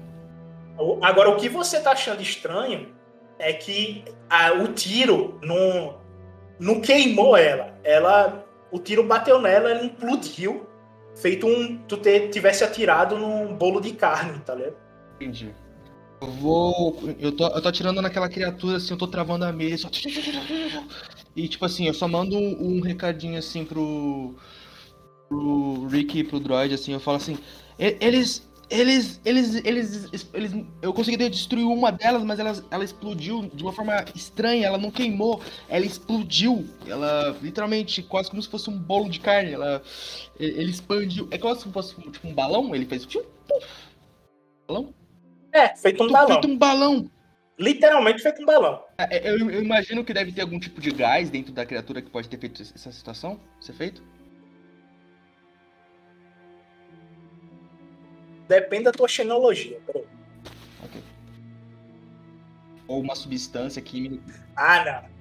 [1.01, 2.93] Agora, o que você tá achando estranho
[3.39, 5.97] é que a- o tiro não,
[6.59, 7.73] não queimou ela.
[7.83, 8.45] Ela.
[8.71, 10.67] O tiro bateu nela, ela implodiu.
[11.15, 11.77] Feito um.
[11.87, 14.75] Tu te- tivesse atirado num bolo de carne, tá ligado?
[15.15, 15.53] Entendi.
[16.21, 16.97] Eu vou.
[17.19, 19.77] Eu tô, eu tô atirando naquela criatura assim, eu tô travando a mesa.
[19.83, 19.89] só-
[21.35, 24.33] E tipo assim, eu só mando um, um recadinho assim pro.
[25.29, 27.37] pro Rick e pro Droid, assim, eu falo assim.
[27.79, 28.47] "E- Eles.
[28.69, 29.21] Eles.
[29.25, 29.55] Eles.
[29.65, 30.09] Eles.
[30.33, 34.77] eles eu consegui destruir uma delas, mas ela, ela explodiu de uma forma estranha, ela
[34.77, 36.65] não queimou, ela explodiu.
[36.87, 39.53] Ela literalmente, quase como se fosse um bolo de carne.
[39.53, 39.83] Ela.
[40.39, 41.27] Ele expandiu.
[41.31, 43.05] É quase como se fosse tipo um balão, ele fez.
[43.05, 43.25] puf.
[44.67, 44.93] Balão?
[45.55, 46.27] É, feito um balão.
[46.27, 47.11] feito um balão.
[47.57, 48.83] Literalmente feito um balão.
[48.97, 52.09] É, Eu, eu imagino que deve ter algum tipo de gás dentro da criatura que
[52.09, 54.03] pode ter feito essa situação, ser feito.
[58.49, 59.79] Depende da tua xenologia.
[59.87, 60.03] Peraí.
[60.83, 61.01] Ok.
[62.89, 64.45] Ou uma substância química.
[64.57, 65.15] Ah, não.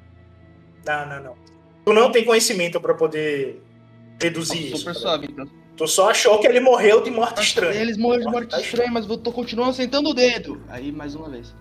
[0.85, 1.37] Não, não, não.
[1.85, 3.63] Tu não tem conhecimento pra poder
[4.19, 4.79] deduzir isso.
[4.79, 5.49] Super tá suave, então.
[5.77, 7.81] Tu só achou que ele morreu de morte estranha.
[7.81, 10.63] Eles morreram de morte Tá estranha, mas eu tô continuando sentando o dedo.
[10.69, 11.53] Aí, mais uma vez.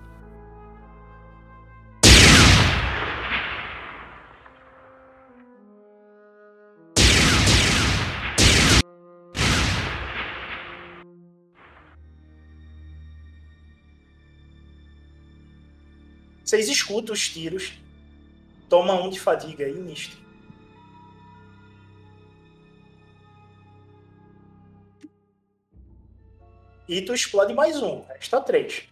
[16.45, 17.73] Vocês escutam os tiros.
[18.69, 20.22] Toma um de fadiga aí, nisto.
[26.87, 28.01] E tu explode mais um.
[28.03, 28.87] Resta três.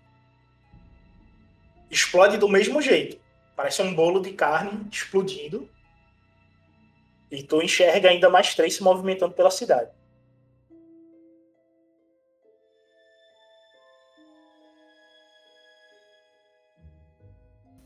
[1.90, 3.20] Explode do mesmo jeito.
[3.56, 5.70] Parece um bolo de carne explodindo.
[7.30, 9.90] E tu enxerga ainda mais três se movimentando pela cidade.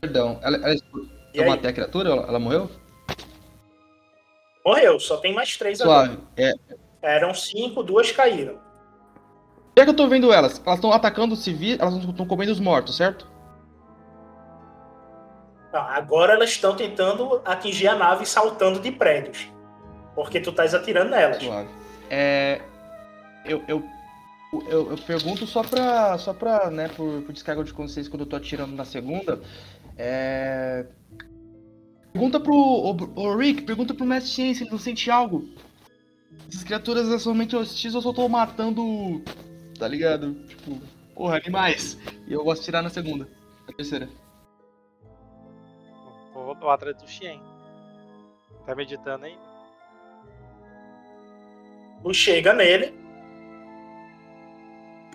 [0.00, 0.76] Perdão, ela, ela,
[1.34, 2.10] eu matei a criatura?
[2.10, 2.70] Ela, ela morreu?
[4.64, 6.16] Morreu, só tem mais três agora.
[6.36, 6.52] É,
[7.02, 8.65] Eram cinco, duas caíram.
[9.76, 12.60] Já que eu tô vendo elas, elas estão atacando os civis, elas estão comendo os
[12.60, 13.26] mortos, certo?
[15.72, 19.50] Não, agora elas estão tentando atingir a nave saltando de prédios.
[20.14, 21.42] Porque tu estás atirando nelas.
[21.42, 21.68] Suave.
[22.08, 22.62] É.
[23.44, 23.84] Eu, eu,
[24.70, 26.16] eu, eu pergunto só pra.
[26.16, 29.38] Só pra, né, por, por descarga de consciência quando eu tô atirando na segunda.
[29.98, 30.86] É.
[32.10, 32.54] Pergunta pro.
[32.54, 35.46] Ô, ô, Rick, pergunta pro Mestre se ele não sente algo.
[36.48, 39.22] Essas criaturas são somente hostis, eu só tô matando.
[39.78, 40.34] Tá ligado?
[40.46, 40.80] Tipo,
[41.14, 41.98] porra, animais.
[42.26, 43.28] E eu vou atirar na segunda.
[43.66, 44.08] Na terceira.
[46.32, 47.40] Vou vou atrás do Xien.
[48.64, 49.38] Tá meditando aí?
[52.02, 52.94] Tu chega nele.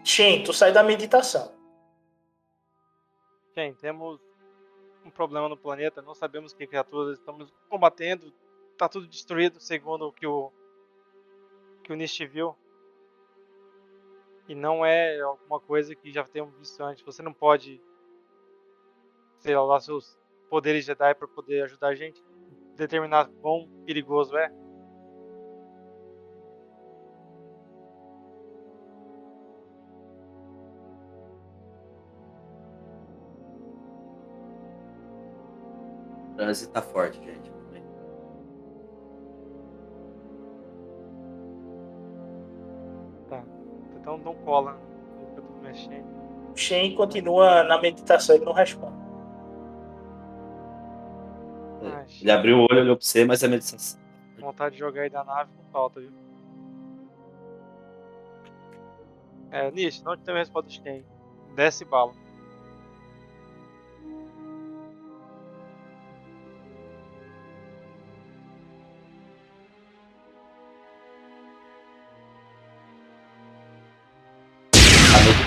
[0.03, 1.51] Shen, tu sai da meditação.
[3.53, 4.19] Xien, temos
[5.05, 8.33] um problema no planeta, não sabemos que criaturas estamos combatendo.
[8.77, 10.51] Tá tudo destruído, segundo o que o
[11.83, 12.55] que o Nish viu.
[14.51, 17.05] E não é alguma coisa que já temos visto antes.
[17.05, 17.81] Você não pode
[19.39, 20.19] sei lá, usar seus
[20.49, 22.21] poderes Jedi para poder ajudar a gente
[22.75, 24.51] determinar quão perigoso é.
[36.33, 37.50] O trânsito tá forte, gente.
[44.11, 44.73] Então não cola
[45.19, 46.03] no canto do mexer.
[46.51, 48.99] O Shen continua na meditação e não responde.
[51.81, 53.99] Ai, Ele abriu o olho, olhou pra você, mas a meditação.
[54.37, 56.11] vontade de jogar aí da nave não falta, viu?
[59.49, 61.05] É, Nish, não tem resposta de quem?
[61.55, 62.13] Desce bala.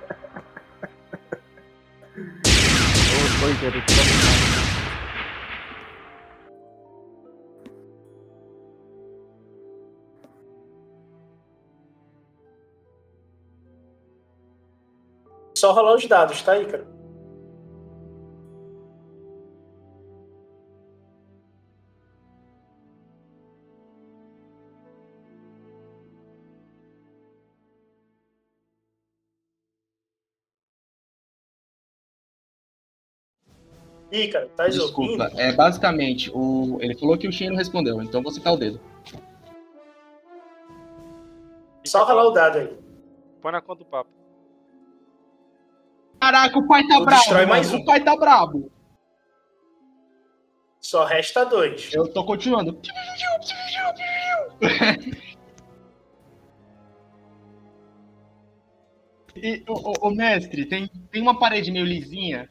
[15.56, 16.93] Só rolar os dados, tá, Ícaro?
[34.14, 34.82] Ícaro, tá ouvindo?
[34.82, 36.78] Desculpa, é basicamente, o...
[36.80, 38.80] ele falou que o Shen não respondeu, então vou citar o dedo.
[41.84, 42.78] Só rolar o dado aí.
[43.42, 44.10] Põe na conta do papo.
[46.22, 47.20] Caraca, o pai tá Tu brabo.
[47.20, 47.78] destrói mais um.
[47.78, 48.72] O pai tá brabo.
[50.80, 51.92] Só resta dois.
[51.94, 52.80] Eu tô continuando.
[59.36, 62.48] E, ô, ô, ô, mestre, tem, tem uma parede meio lisinha.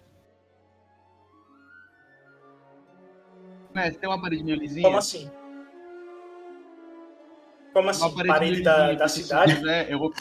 [3.74, 4.82] Mestre, tem uma parede meio lisinha?
[4.84, 5.30] Como assim?
[7.72, 8.02] Como assim?
[8.04, 9.54] Uma Parede, meio da, lisinha, da cidade?
[9.56, 10.12] quiser, eu vou,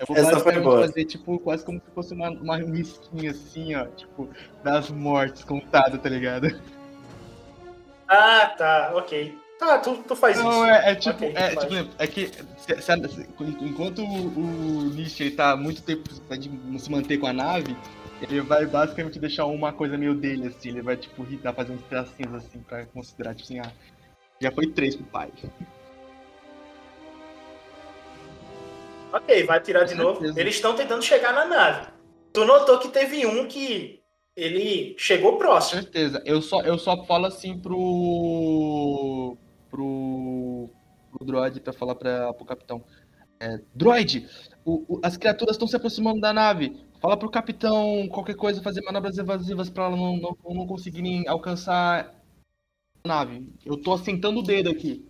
[0.00, 0.80] eu vou Essa foi boa.
[0.86, 3.86] fazer tipo, quase como se fosse uma, uma risquinha assim, ó.
[3.86, 4.28] Tipo,
[4.62, 6.48] das mortes contada, tá ligado?
[8.06, 9.38] Ah, tá, ok.
[9.58, 10.64] Tá, tu, tu faz Não, isso.
[10.64, 12.26] é, é tipo, Ok, é, tipo, é que
[12.58, 13.28] se- se- se-
[13.62, 17.74] enquanto o, o Nietzsche ele tá muito tempo de se manter com a nave,
[18.24, 21.82] ele vai basicamente deixar uma coisa meio dele, assim, ele vai tipo irritar, fazer uns
[21.84, 23.72] tracinhos assim pra considerar, tipo assim, ah,
[24.40, 25.30] já foi três pro pai.
[29.12, 30.38] Ok, vai tirar de Com novo.
[30.38, 31.86] Eles estão tentando chegar na nave.
[32.32, 34.00] Tu notou que teve um que
[34.36, 35.80] ele chegou Com próximo.
[35.82, 36.20] certeza.
[36.24, 39.36] Eu só, eu só falo assim pro.
[39.70, 40.68] pro.
[41.12, 42.84] pro droid pra falar pra, pro capitão.
[43.38, 44.26] É, droid,
[44.64, 46.76] o- o- as criaturas estão se aproximando da nave.
[47.04, 52.14] Fala pro capitão qualquer coisa, fazer manobras evasivas pra ela não, não, não conseguirem alcançar
[53.04, 53.52] a nave.
[53.62, 55.06] Eu tô assentando o dedo aqui.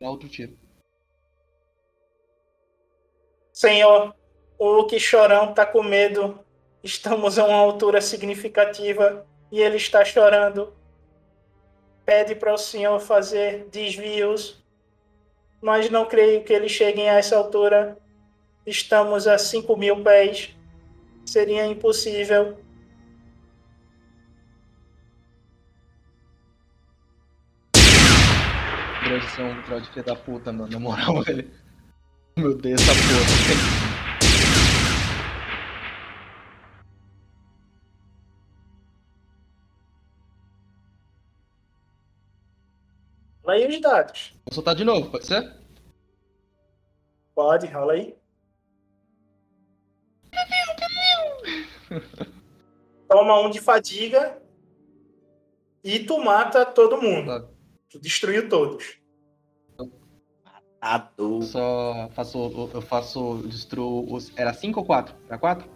[0.00, 0.56] Dar outro tiro.
[3.52, 4.16] Senhor,
[4.58, 6.38] o que chorão tá com medo.
[6.82, 10.72] Estamos a uma altura significativa e ele está chorando.
[12.06, 14.64] Pede para o senhor fazer desvios,
[15.60, 17.98] mas não creio que eles cheguem a essa altura.
[18.64, 20.53] Estamos a 5 mil pés.
[21.24, 22.58] Seria impossível.
[29.04, 30.70] Droid são um droid filho da puta, mano.
[30.70, 31.50] Na moral, velho.
[32.36, 33.94] Meu Deus, essa porra.
[43.44, 44.34] Rola aí os dados.
[44.46, 45.52] Vou soltar de novo, pode ser?
[47.34, 48.16] Pode, rola aí.
[53.08, 54.42] Toma um de fadiga
[55.82, 57.26] e tu mata todo mundo.
[57.26, 57.48] Tá.
[57.90, 58.98] Tu destruiu todos.
[60.80, 61.44] Tá doido.
[61.44, 62.70] Só faço.
[62.74, 63.42] Eu faço.
[63.46, 64.32] Destruo os.
[64.36, 65.14] Era 5 ou 4?
[65.28, 65.74] Era 4?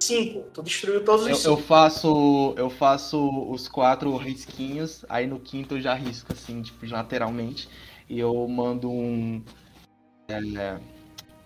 [0.00, 0.42] Cinco.
[0.52, 1.50] Tu destruiu todos os Eu, cinco.
[1.50, 2.54] eu faço.
[2.56, 7.68] Eu faço os quatro risquinhos, aí no quinto eu já risco assim, tipo, lateralmente.
[8.08, 9.42] E eu mando um.
[10.28, 10.78] É,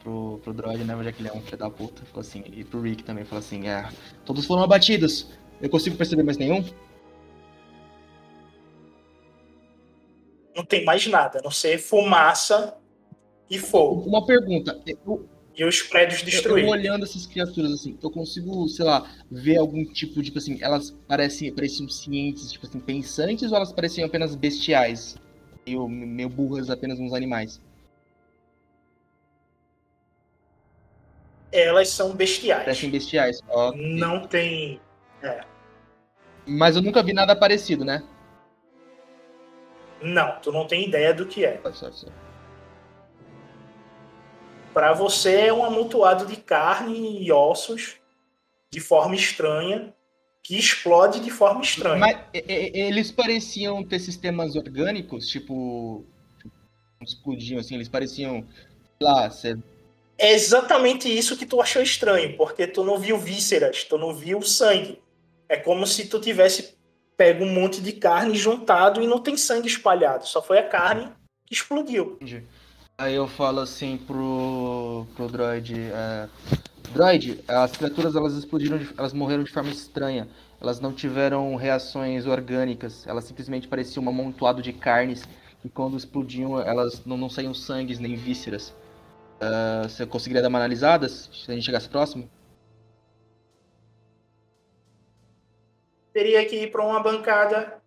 [0.03, 1.03] pro, pro droid, né?
[1.05, 2.03] Já que ele é um filho da puta.
[2.07, 3.89] Falo assim, e pro Rick também, fala assim, é.
[4.24, 5.29] Todos foram abatidos.
[5.61, 6.65] Eu consigo perceber mais nenhum?
[10.55, 12.77] Não tem mais nada, a não ser fumaça
[13.49, 14.03] e fogo.
[14.09, 14.81] Uma pergunta.
[14.87, 15.27] Eu,
[15.57, 16.70] E os prédios eu, eu destruídos.
[16.70, 21.53] olhando essas criaturas assim, eu consigo, sei lá, ver algum tipo, tipo assim, elas parecem,
[21.55, 25.16] pareciam cientes, tipo assim, pensantes ou elas pareciam apenas bestiais?
[25.66, 27.61] Meio, meio burras, apenas uns animais?
[31.53, 32.65] Elas são bestiais.
[32.65, 33.41] Parecem bestiais.
[33.49, 33.73] Ó.
[33.77, 34.81] Não tem.
[36.47, 38.03] Mas eu nunca vi nada parecido, né?
[40.01, 41.61] Não, tu não tem ideia do que é.
[44.73, 47.97] Pra você é um amontoado de carne e ossos
[48.70, 49.95] de forma estranha
[50.43, 51.99] que explode de forma estranha.
[51.99, 56.05] Mas eles pareciam ter sistemas orgânicos, tipo.
[57.01, 58.45] explodiam, assim, eles pareciam,
[58.99, 59.59] sei lá, ser
[60.18, 64.43] É exatamente isso que tu achou estranho, porque tu não viu vísceras, tu não viu
[64.43, 65.01] sangue.
[65.48, 66.74] É como se tu tivesse
[67.16, 71.09] pego um monte de carne juntado e não tem sangue espalhado, só foi a carne
[71.47, 72.16] que explodiu.
[72.16, 72.42] Entendi.
[72.99, 75.74] Aí eu falo assim pro, pro droid.
[75.81, 76.28] É,
[76.92, 80.28] droid, as criaturas elas explodiram, elas morreram de forma estranha.
[80.60, 83.05] Elas não tiveram reações orgânicas.
[83.07, 85.24] Elas simplesmente pareciam um amontoado de carnes.
[85.65, 88.73] E quando explodiam, elas não, não saíam sangues nem vísceras.
[89.45, 92.31] Ah, você conseguiria dar uma analisada se a gente chegasse próximo?
[96.12, 97.83] Teria que ir para uma bancada,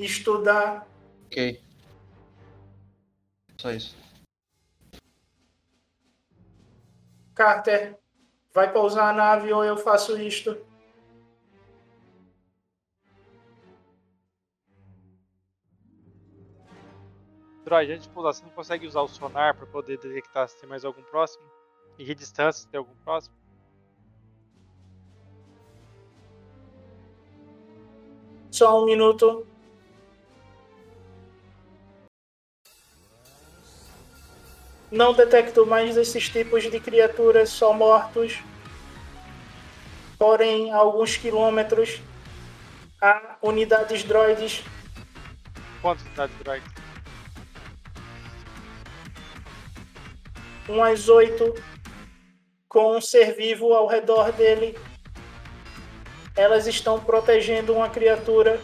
[0.00, 0.84] estudar.
[1.26, 1.62] Ok.
[3.56, 3.96] Só isso.
[7.36, 7.96] Carter,
[8.52, 10.58] vai pousar a nave ou eu faço isto?
[17.64, 20.68] Droid, antes de pousar, você não consegue usar o sonar pra poder detectar se tem
[20.68, 21.44] mais algum próximo?
[21.98, 23.34] E que distância se tem algum próximo?
[28.50, 29.46] Só um minuto.
[34.90, 38.40] Não detecto mais esses tipos de criaturas, só mortos.
[40.18, 42.00] Porém, a alguns quilômetros
[43.00, 44.62] há unidades droides.
[45.80, 46.73] Quantas unidades de
[50.66, 50.68] droid?
[50.68, 51.54] umas oito,
[52.68, 54.78] com um ser vivo ao redor dele.
[56.36, 58.60] Elas estão protegendo uma criatura.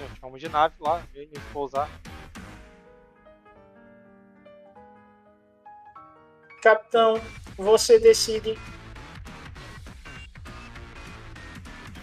[0.00, 1.88] Eu chamo de nave lá, vem me pousar.
[6.62, 7.20] Capitão,
[7.56, 8.58] você decide.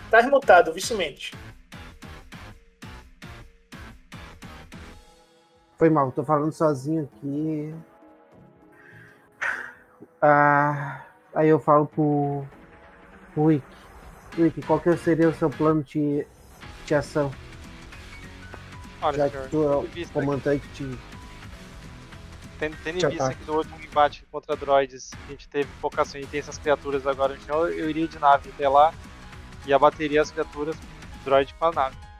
[0.09, 1.31] Tá mutado, vice-mente.
[5.81, 7.73] Foi mal, tô falando sozinho aqui.
[10.21, 11.01] Ah,
[11.33, 12.45] aí eu falo pro,
[13.33, 13.65] pro Rick.
[14.37, 16.27] Rick, qual que seria o seu plano de,
[16.85, 17.31] de ação?
[19.01, 20.99] Olha, Já senhor, que tu é o comandante de.
[22.59, 26.39] Tendo, tendo em vista que no último embate contra droids a gente teve focação tem
[26.39, 28.93] essas criaturas agora chão, eu iria de nave até lá
[29.65, 30.75] e abateria as criaturas
[31.25, 32.10] droid com a nave.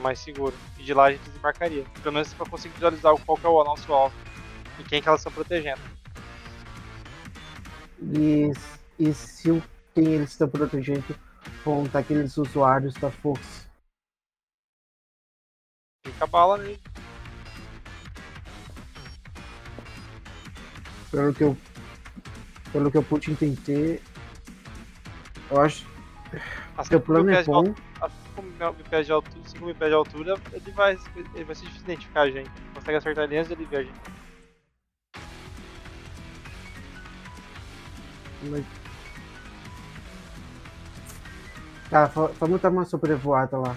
[0.00, 0.54] Mais seguro.
[0.78, 1.84] E de lá a gente desembarcaria.
[2.02, 4.14] Pelo menos pra conseguir visualizar qual que é o nosso alvo
[4.78, 5.80] e quem que elas estão protegendo.
[8.02, 8.50] E,
[8.98, 9.62] e se o-
[9.94, 11.04] quem eles estão protegendo
[11.86, 13.64] estar aqueles usuários da força?
[16.04, 16.80] Fica a bala nele.
[21.10, 21.56] Pelo que eu.
[22.72, 24.02] Pelo que eu pude entender.
[25.50, 25.86] Eu acho
[26.76, 27.54] A que o 5 plano é de bom.
[27.58, 27.93] altura, a 5 mil
[28.72, 30.98] pés de altura, 5 mil pés de altura ele, vai,
[31.34, 32.50] ele vai se identificar a gente.
[32.74, 34.00] Consegue acertar ele antes de ele ver a gente.
[41.90, 42.06] Tá,
[42.40, 43.76] vamos dar uma sobrevoada lá.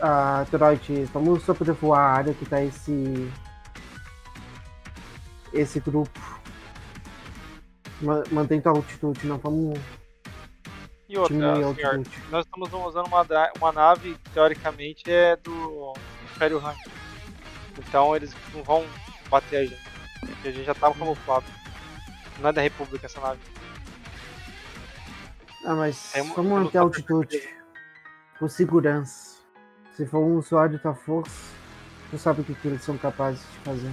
[0.00, 3.30] Ah, Droid, vamos sobrevoar a área que tá esse.
[5.52, 6.20] Esse grupo.
[8.02, 9.78] Ma- Mantém tua altitude, não vamos
[11.14, 13.24] E outra, senhor, nós estamos usando uma,
[13.58, 15.92] uma nave que teoricamente é do
[16.34, 16.74] Império Han.
[17.78, 18.84] Então eles não vão
[19.30, 19.80] bater a gente.
[20.18, 21.46] Porque a gente já tava camuflado.
[22.40, 23.38] Não é da República essa nave.
[25.64, 27.48] Ah, mas Tem uma- vamos tem manter a altitude.
[28.36, 29.36] Por segurança.
[29.96, 31.54] Se for um usuário da força,
[32.10, 33.92] tu sabe o que, que eles são capazes de fazer.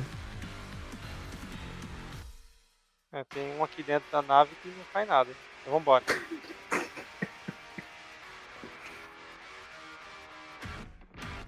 [3.14, 5.30] É, tem um aqui dentro da nave que não faz nada.
[5.61, 6.03] Então vambora.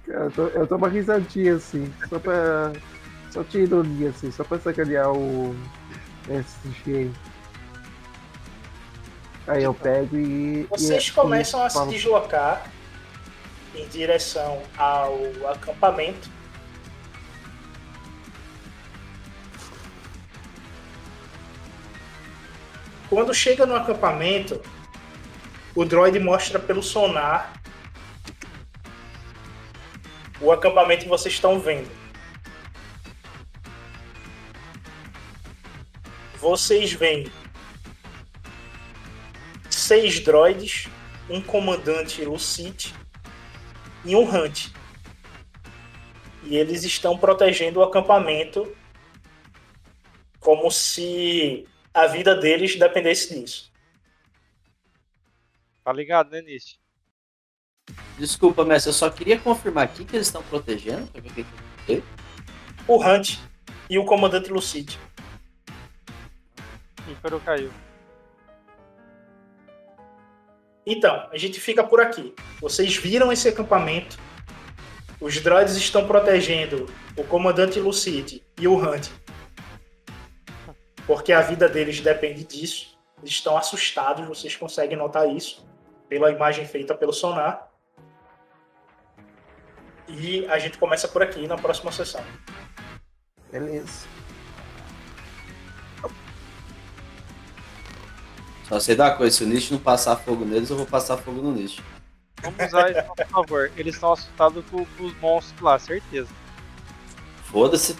[0.05, 2.73] Cara, eu tô, eu tô uma risadinha assim, só pra.
[3.31, 5.55] Só tinha ironia assim, só pra sacanear o
[6.29, 7.09] SG.
[9.47, 10.63] Aí eu pego e.
[10.69, 12.69] Vocês e- começam e a se deslocar
[13.75, 15.19] em direção ao
[15.51, 16.29] acampamento.
[23.09, 24.59] Quando chega no acampamento,
[25.75, 27.52] o droid mostra pelo sonar
[30.43, 31.89] o acampamento que vocês estão vendo.
[36.35, 37.31] Vocês veem
[39.69, 40.89] seis droids,
[41.29, 42.93] um comandante Lucite
[44.03, 44.67] e um Hunt.
[46.43, 48.75] E eles estão protegendo o acampamento
[50.41, 53.71] como se a vida deles dependesse disso.
[55.85, 56.82] Tá ligado, né, Nist?
[58.17, 61.07] Desculpa, mestre, eu só queria confirmar aqui que eles estão protegendo.
[61.07, 61.43] pra ver o que
[61.85, 62.03] que-
[62.87, 63.37] O Hunt
[63.89, 64.99] e o comandante Lucide.
[67.09, 67.71] Ícaro caiu.
[70.85, 72.33] Então, a gente fica por aqui.
[72.59, 74.17] Vocês viram esse acampamento.
[75.19, 76.85] Os droids estão protegendo
[77.17, 79.09] o comandante Lucide e o Hunt.
[81.07, 82.97] Porque a vida deles depende disso.
[83.19, 85.65] Eles estão assustados, vocês conseguem notar isso
[86.09, 87.69] pela imagem feita pelo sonar.
[90.07, 92.23] E a gente começa por aqui na próxima sessão.
[93.51, 94.07] Beleza.
[98.67, 101.41] Só sei da coisa, se o Nish não passar fogo neles, eu vou passar fogo
[101.41, 101.81] no Nish.
[102.41, 103.71] Vamos usar isso a favor.
[103.77, 106.29] Eles estão assustados com, com os monstros lá, certeza.
[107.45, 107.95] Foda-se.